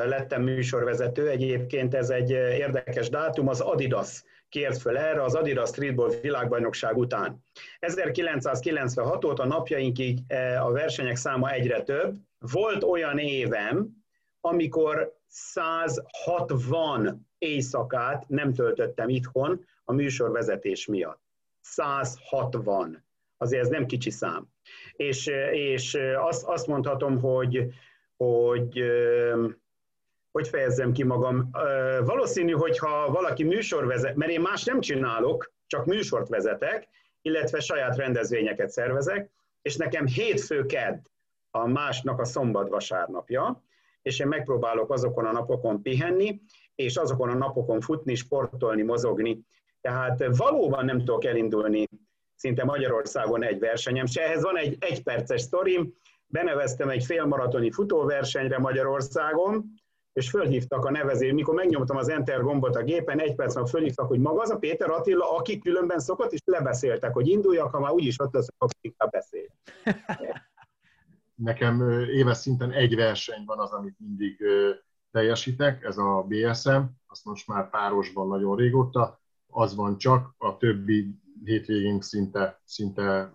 lettem 0.06 0.42
műsorvezető. 0.42 1.30
Egyébként 1.30 1.94
ez 1.94 2.10
egy 2.10 2.30
érdekes 2.30 3.10
dátum, 3.10 3.48
az 3.48 3.60
Adidas 3.60 4.24
kért 4.50 4.78
föl 4.78 4.98
erre 4.98 5.24
az 5.24 5.36
Adidas 5.36 5.70
Streetball 5.70 6.14
világbajnokság 6.22 6.98
után. 6.98 7.44
1996 7.80 9.26
óta 9.26 9.46
napjainkig 9.46 10.20
a 10.62 10.72
versenyek 10.72 11.16
száma 11.16 11.52
egyre 11.52 11.82
több. 11.82 12.16
Volt 12.40 12.84
olyan 12.84 13.18
évem, 13.18 13.90
amikor 14.42 15.14
160 15.28 17.28
éjszakát 17.38 18.26
nem 18.28 18.54
töltöttem 18.54 19.10
itthon 19.10 19.66
a 19.84 19.94
műsorvezetés 19.94 20.86
miatt. 20.86 21.22
160. 21.62 23.04
Azért 23.38 23.62
ez 23.62 23.70
nem 23.70 23.86
kicsi 23.86 24.10
szám. 24.10 24.48
És, 24.94 25.28
és 25.52 25.98
azt, 26.18 26.44
azt 26.44 26.68
mondhatom, 26.68 27.20
hogy 27.20 27.74
hogy 28.26 28.84
hogy 30.32 30.48
fejezzem 30.48 30.92
ki 30.92 31.04
magam. 31.04 31.50
Valószínű, 32.06 32.52
hogyha 32.52 33.12
valaki 33.12 33.44
műsorvezet, 33.44 34.16
mert 34.16 34.32
én 34.32 34.42
más 34.42 34.64
nem 34.64 34.80
csinálok, 34.80 35.52
csak 35.68 35.86
műsort 35.86 36.30
vezetek, 36.30 36.88
illetve 37.22 37.60
saját 37.60 37.96
rendezvényeket 37.96 38.70
szervezek, 38.70 39.30
és 39.62 39.76
nekem 39.76 40.06
hétfő 40.06 40.66
kedd 40.66 40.98
a 41.52 41.68
másnak 41.68 42.20
a 42.20 42.26
szombat 42.26 42.70
vasárnapja, 42.70 43.64
és 44.02 44.20
én 44.20 44.28
megpróbálok 44.28 44.92
azokon 44.92 45.26
a 45.26 45.32
napokon 45.32 45.82
pihenni, 45.82 46.42
és 46.76 46.96
azokon 46.96 47.30
a 47.30 47.34
napokon 47.34 47.82
futni, 47.82 48.16
sportolni, 48.16 48.82
mozogni. 48.82 49.40
Tehát 49.82 50.36
valóban 50.36 50.86
nem 50.86 50.98
tudok 50.98 51.26
elindulni 51.26 51.88
szinte 52.36 52.64
Magyarországon 52.64 53.44
egy 53.44 53.60
versenyem 53.60 54.06
se. 54.06 54.24
Ehhez 54.24 54.44
van 54.44 54.58
egy 54.58 54.78
egyperces 54.80 55.42
sztorim, 55.42 55.94
beneveztem 56.32 56.90
egy 56.90 57.06
félmaratoni 57.06 57.72
futóversenyre 57.72 58.60
Magyarországon, 58.60 59.74
és 60.14 60.30
fölhívtak 60.30 60.86
a 60.86 60.92
nevezés, 60.92 61.32
mikor 61.32 61.56
megnyomtam 61.56 61.98
az 61.98 62.10
Enter 62.10 62.42
gombot 62.42 62.76
a 62.76 62.84
gépen, 62.84 63.20
egy 63.20 63.36
perc 63.36 63.56
meg 63.56 63.66
fölhívtak, 63.66 64.08
hogy 64.08 64.20
maga 64.20 64.42
az 64.42 64.50
a 64.50 64.58
Péter 64.58 64.90
Attila, 64.90 65.36
aki 65.36 65.60
különben 65.60 66.00
szokott, 66.00 66.32
és 66.32 66.40
lebeszéltek, 66.46 67.14
hogy 67.14 67.28
induljak, 67.28 67.72
ha 67.72 67.80
már 67.80 67.92
úgyis 67.92 68.20
ott 68.20 68.34
hogy 68.58 68.72
inkább 68.82 69.10
beszél. 69.12 69.48
Nekem 71.36 71.82
éves 72.10 72.38
szinten 72.38 72.72
egy 72.72 72.96
verseny 72.96 73.44
van 73.46 73.60
az, 73.60 73.72
amit 73.72 73.96
mindig 74.00 74.44
teljesítek, 75.12 75.84
ez 75.84 75.98
a 75.98 76.26
BSM, 76.28 76.82
azt 77.08 77.26
most 77.26 77.48
már 77.48 77.70
párosban 77.70 78.28
nagyon 78.28 78.56
régóta, 78.56 79.22
az 79.48 79.76
van 79.76 79.98
csak, 79.98 80.36
a 80.38 80.58
többi 80.58 81.16
hétvégén 81.44 82.02
szinte, 82.02 82.62
szinte, 82.66 83.34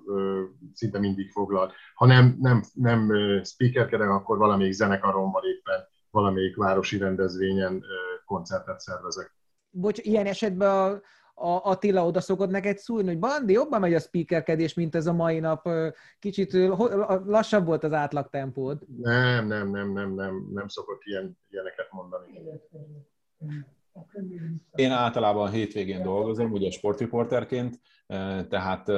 szinte 0.72 0.98
mindig 0.98 1.30
foglalt. 1.30 1.72
Ha 1.94 2.06
nem, 2.06 2.36
nem, 2.40 2.62
nem 2.72 3.12
speakerkedek, 3.44 4.08
akkor 4.08 4.38
valamelyik 4.38 4.72
zenekaron 4.72 5.30
van 5.30 5.42
éppen, 5.44 5.80
valamelyik 6.10 6.56
városi 6.56 6.98
rendezvényen 6.98 7.84
koncertet 8.24 8.80
szervezek. 8.80 9.34
Bocs, 9.70 9.98
ilyen 9.98 10.26
esetben 10.26 10.70
a, 10.70 10.90
a 11.34 11.60
Attila 11.62 12.06
oda 12.06 12.20
szokott 12.20 12.50
neked 12.50 12.78
szúrni, 12.78 13.08
hogy 13.08 13.18
Bandi, 13.18 13.52
jobban 13.52 13.80
megy 13.80 13.94
a 13.94 14.00
speakerkedés, 14.00 14.74
mint 14.74 14.94
ez 14.94 15.06
a 15.06 15.12
mai 15.12 15.38
nap. 15.38 15.68
Kicsit 16.18 16.52
lassabb 17.24 17.66
volt 17.66 17.84
az 17.84 17.92
átlagtempód. 17.92 18.78
Nem, 18.98 19.46
nem, 19.46 19.70
nem, 19.70 19.92
nem, 19.92 20.14
nem, 20.14 20.48
nem 20.52 20.68
szokott 20.68 21.00
ilyen, 21.04 21.38
ilyeneket 21.50 21.88
mondani. 21.90 22.40
Én 24.74 24.90
általában 24.90 25.50
hétvégén 25.50 26.02
dolgozom, 26.02 26.52
ugye 26.52 26.70
sportriporterként, 26.70 27.80
tehát 28.48 28.88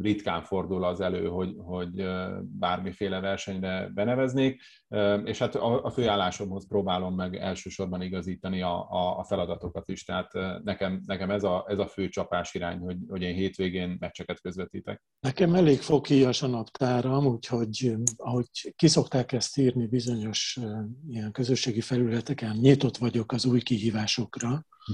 ritkán 0.00 0.42
fordul 0.42 0.84
az 0.84 1.00
elő, 1.00 1.26
hogy, 1.26 1.54
hogy 1.56 2.04
bármiféle 2.42 3.20
versenyre 3.20 3.90
beneveznék, 3.94 4.62
és 5.24 5.38
hát 5.38 5.54
a 5.54 5.90
főállásomhoz 5.90 6.66
próbálom 6.68 7.14
meg 7.14 7.36
elsősorban 7.36 8.02
igazítani 8.02 8.62
a, 8.62 8.86
a 9.18 9.24
feladatokat 9.24 9.88
is, 9.88 10.04
tehát 10.04 10.32
nekem, 10.64 11.02
nekem 11.06 11.30
ez, 11.30 11.42
a, 11.42 11.64
ez 11.68 11.78
a 11.78 11.86
fő 11.86 12.08
csapás 12.08 12.54
irány, 12.54 12.78
hogy, 12.78 12.96
hogy 13.08 13.22
én 13.22 13.34
hétvégén 13.34 13.96
meccseket 14.00 14.40
közvetítek. 14.40 15.02
Nekem 15.20 15.54
elég 15.54 15.80
foghíjas 15.80 16.42
a 16.42 16.46
naptáram, 16.46 17.26
úgyhogy 17.26 17.94
ahogy 18.16 18.46
kiszokták 18.76 19.32
ezt 19.32 19.58
írni 19.58 19.86
bizonyos 19.86 20.58
ilyen 21.08 21.32
közösségi 21.32 21.80
felületeken, 21.80 22.56
nyitott 22.56 22.96
vagyok 22.96 23.32
az 23.32 23.44
új 23.44 23.60
kihívásokra, 23.60 24.48
hm. 24.48 24.92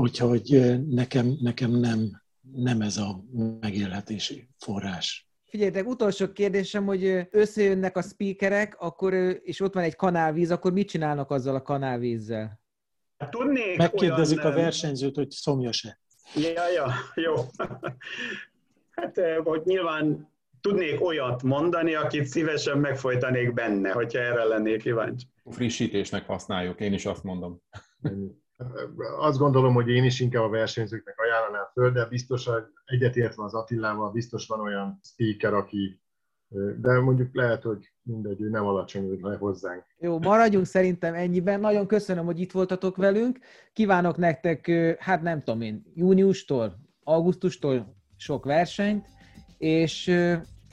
úgyhogy 0.00 0.80
nekem, 0.88 1.36
nekem 1.40 1.70
nem 1.70 2.21
nem 2.54 2.80
ez 2.80 2.96
a 2.96 3.24
megélhetési 3.60 4.48
forrás. 4.58 5.30
Figyeljetek, 5.44 5.86
utolsó 5.86 6.32
kérdésem, 6.32 6.84
hogy 6.84 7.28
összejönnek 7.30 7.96
a 7.96 8.02
speakerek, 8.02 8.76
akkor, 8.78 9.14
és 9.42 9.60
ott 9.60 9.74
van 9.74 9.82
egy 9.82 9.96
kanálvíz, 9.96 10.50
akkor 10.50 10.72
mit 10.72 10.88
csinálnak 10.88 11.30
azzal 11.30 11.54
a 11.54 11.62
kanálvízzel? 11.62 12.60
Hát 13.18 13.30
tudnék 13.30 13.76
Megkérdezik 13.76 14.38
olyan... 14.38 14.52
a 14.52 14.54
versenyzőt, 14.54 15.14
hogy 15.14 15.30
szomjas-e. 15.30 16.00
Ja, 16.34 16.68
ja, 16.68 16.92
jó. 17.14 17.34
Hát, 18.90 19.20
hogy 19.44 19.62
nyilván 19.64 20.30
tudnék 20.60 21.04
olyat 21.04 21.42
mondani, 21.42 21.94
akit 21.94 22.24
szívesen 22.24 22.78
megfojtanék 22.78 23.54
benne, 23.54 23.90
hogyha 23.90 24.18
erre 24.18 24.44
lennék 24.44 24.82
kíváncsi. 24.82 25.26
Frissítésnek 25.50 26.26
használjuk, 26.26 26.80
én 26.80 26.92
is 26.92 27.06
azt 27.06 27.22
mondom. 27.22 27.62
Azt 29.18 29.38
gondolom, 29.38 29.74
hogy 29.74 29.88
én 29.88 30.04
is 30.04 30.20
inkább 30.20 30.42
a 30.42 30.48
versenyzőknek 30.48 31.18
ajánlanám 31.18 31.66
föl, 31.72 31.90
de 31.90 32.06
biztos, 32.06 32.46
hogy 32.46 32.62
egyetértve 32.84 33.44
az 33.44 33.54
Attilával, 33.54 34.10
biztos 34.10 34.46
van 34.46 34.60
olyan 34.60 35.00
speaker, 35.02 35.54
aki 35.54 36.00
de 36.80 37.00
mondjuk 37.00 37.34
lehet, 37.34 37.62
hogy 37.62 37.92
mindegy, 38.02 38.40
ő 38.40 38.48
nem 38.48 38.66
alacsony 38.66 39.18
le 39.20 39.36
hozzánk. 39.36 39.84
Jó, 39.98 40.18
maradjunk 40.18 40.66
szerintem 40.66 41.14
ennyiben. 41.14 41.60
Nagyon 41.60 41.86
köszönöm, 41.86 42.24
hogy 42.24 42.40
itt 42.40 42.52
voltatok 42.52 42.96
velünk. 42.96 43.38
Kívánok 43.72 44.16
nektek, 44.16 44.70
hát 44.98 45.22
nem 45.22 45.42
tudom 45.42 45.60
én, 45.60 45.82
júniustól, 45.94 46.74
augusztustól 47.02 47.96
sok 48.16 48.44
versenyt, 48.44 49.06
és 49.58 50.10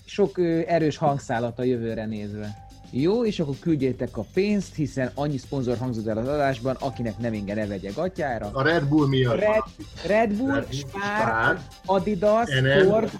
sok 0.05 0.37
erős 0.67 0.97
hangszálat 0.97 1.59
a 1.59 1.63
jövőre 1.63 2.05
nézve. 2.05 2.68
Jó, 2.91 3.25
és 3.25 3.39
akkor 3.39 3.55
küldjétek 3.59 4.17
a 4.17 4.25
pénzt, 4.33 4.75
hiszen 4.75 5.11
annyi 5.15 5.37
szponzor 5.37 5.77
hangzott 5.77 6.07
el 6.07 6.17
az 6.17 6.27
adásban, 6.27 6.77
akinek 6.79 7.17
nem 7.17 7.33
inge 7.33 7.53
ne 7.53 7.67
vegye 7.67 7.91
gatyára. 7.95 8.49
A 8.53 8.61
Red 8.61 8.83
Bull 8.83 9.07
miatt 9.07 9.39
Red, 9.39 9.63
Red 10.07 10.33
Bull, 10.33 10.53
Red 10.53 10.65
Bull 10.65 10.71
Spár, 10.71 11.61
Adidas, 11.85 12.49
NL, 12.61 12.83
Ford. 12.83 13.11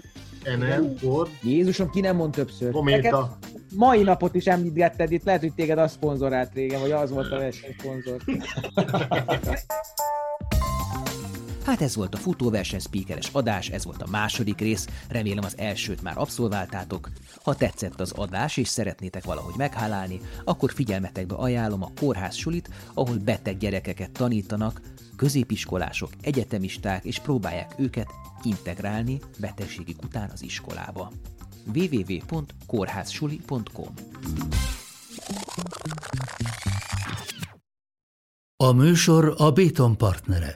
NL, 0.58 0.94
Ford. 0.98 1.30
Jézusom, 1.42 1.90
ki 1.90 2.00
nem 2.00 2.16
mond 2.16 2.32
többször. 2.32 2.72
Kométa. 2.72 3.38
mai 3.76 4.02
napot 4.02 4.34
is 4.34 4.46
említetted 4.46 5.12
itt, 5.12 5.24
lehet, 5.24 5.40
hogy 5.40 5.54
téged 5.54 5.78
az 5.78 5.92
szponzorált 5.92 6.54
régen, 6.54 6.80
vagy 6.80 6.90
az 6.90 7.10
volt 7.10 7.32
a 7.32 7.38
versenyszponzor. 7.38 8.20
Hát 11.70 11.82
ez 11.82 11.96
volt 11.96 12.14
a 12.14 12.18
futóverseny 12.18 12.80
speakeres 12.80 13.28
adás, 13.32 13.68
ez 13.68 13.84
volt 13.84 14.02
a 14.02 14.10
második 14.10 14.58
rész, 14.58 14.86
remélem 15.08 15.44
az 15.44 15.58
elsőt 15.58 16.02
már 16.02 16.18
abszolváltátok. 16.18 17.10
Ha 17.42 17.54
tetszett 17.54 18.00
az 18.00 18.12
adás 18.12 18.56
és 18.56 18.68
szeretnétek 18.68 19.24
valahogy 19.24 19.54
meghálálni, 19.56 20.20
akkor 20.44 20.72
figyelmetekbe 20.72 21.34
ajánlom 21.34 21.82
a 21.82 21.90
kórház 22.00 22.34
sulit, 22.34 22.70
ahol 22.94 23.16
beteg 23.16 23.56
gyerekeket 23.56 24.10
tanítanak, 24.10 24.80
középiskolások, 25.16 26.10
egyetemisták, 26.20 27.04
és 27.04 27.18
próbálják 27.18 27.74
őket 27.78 28.08
integrálni 28.42 29.20
betegségük 29.38 30.02
után 30.02 30.30
az 30.32 30.42
iskolába. 30.42 31.12
www.kórházsuli.com 31.74 33.94
A 38.56 38.72
műsor 38.72 39.34
a 39.36 39.50
Béton 39.50 39.96
partnere. 39.96 40.54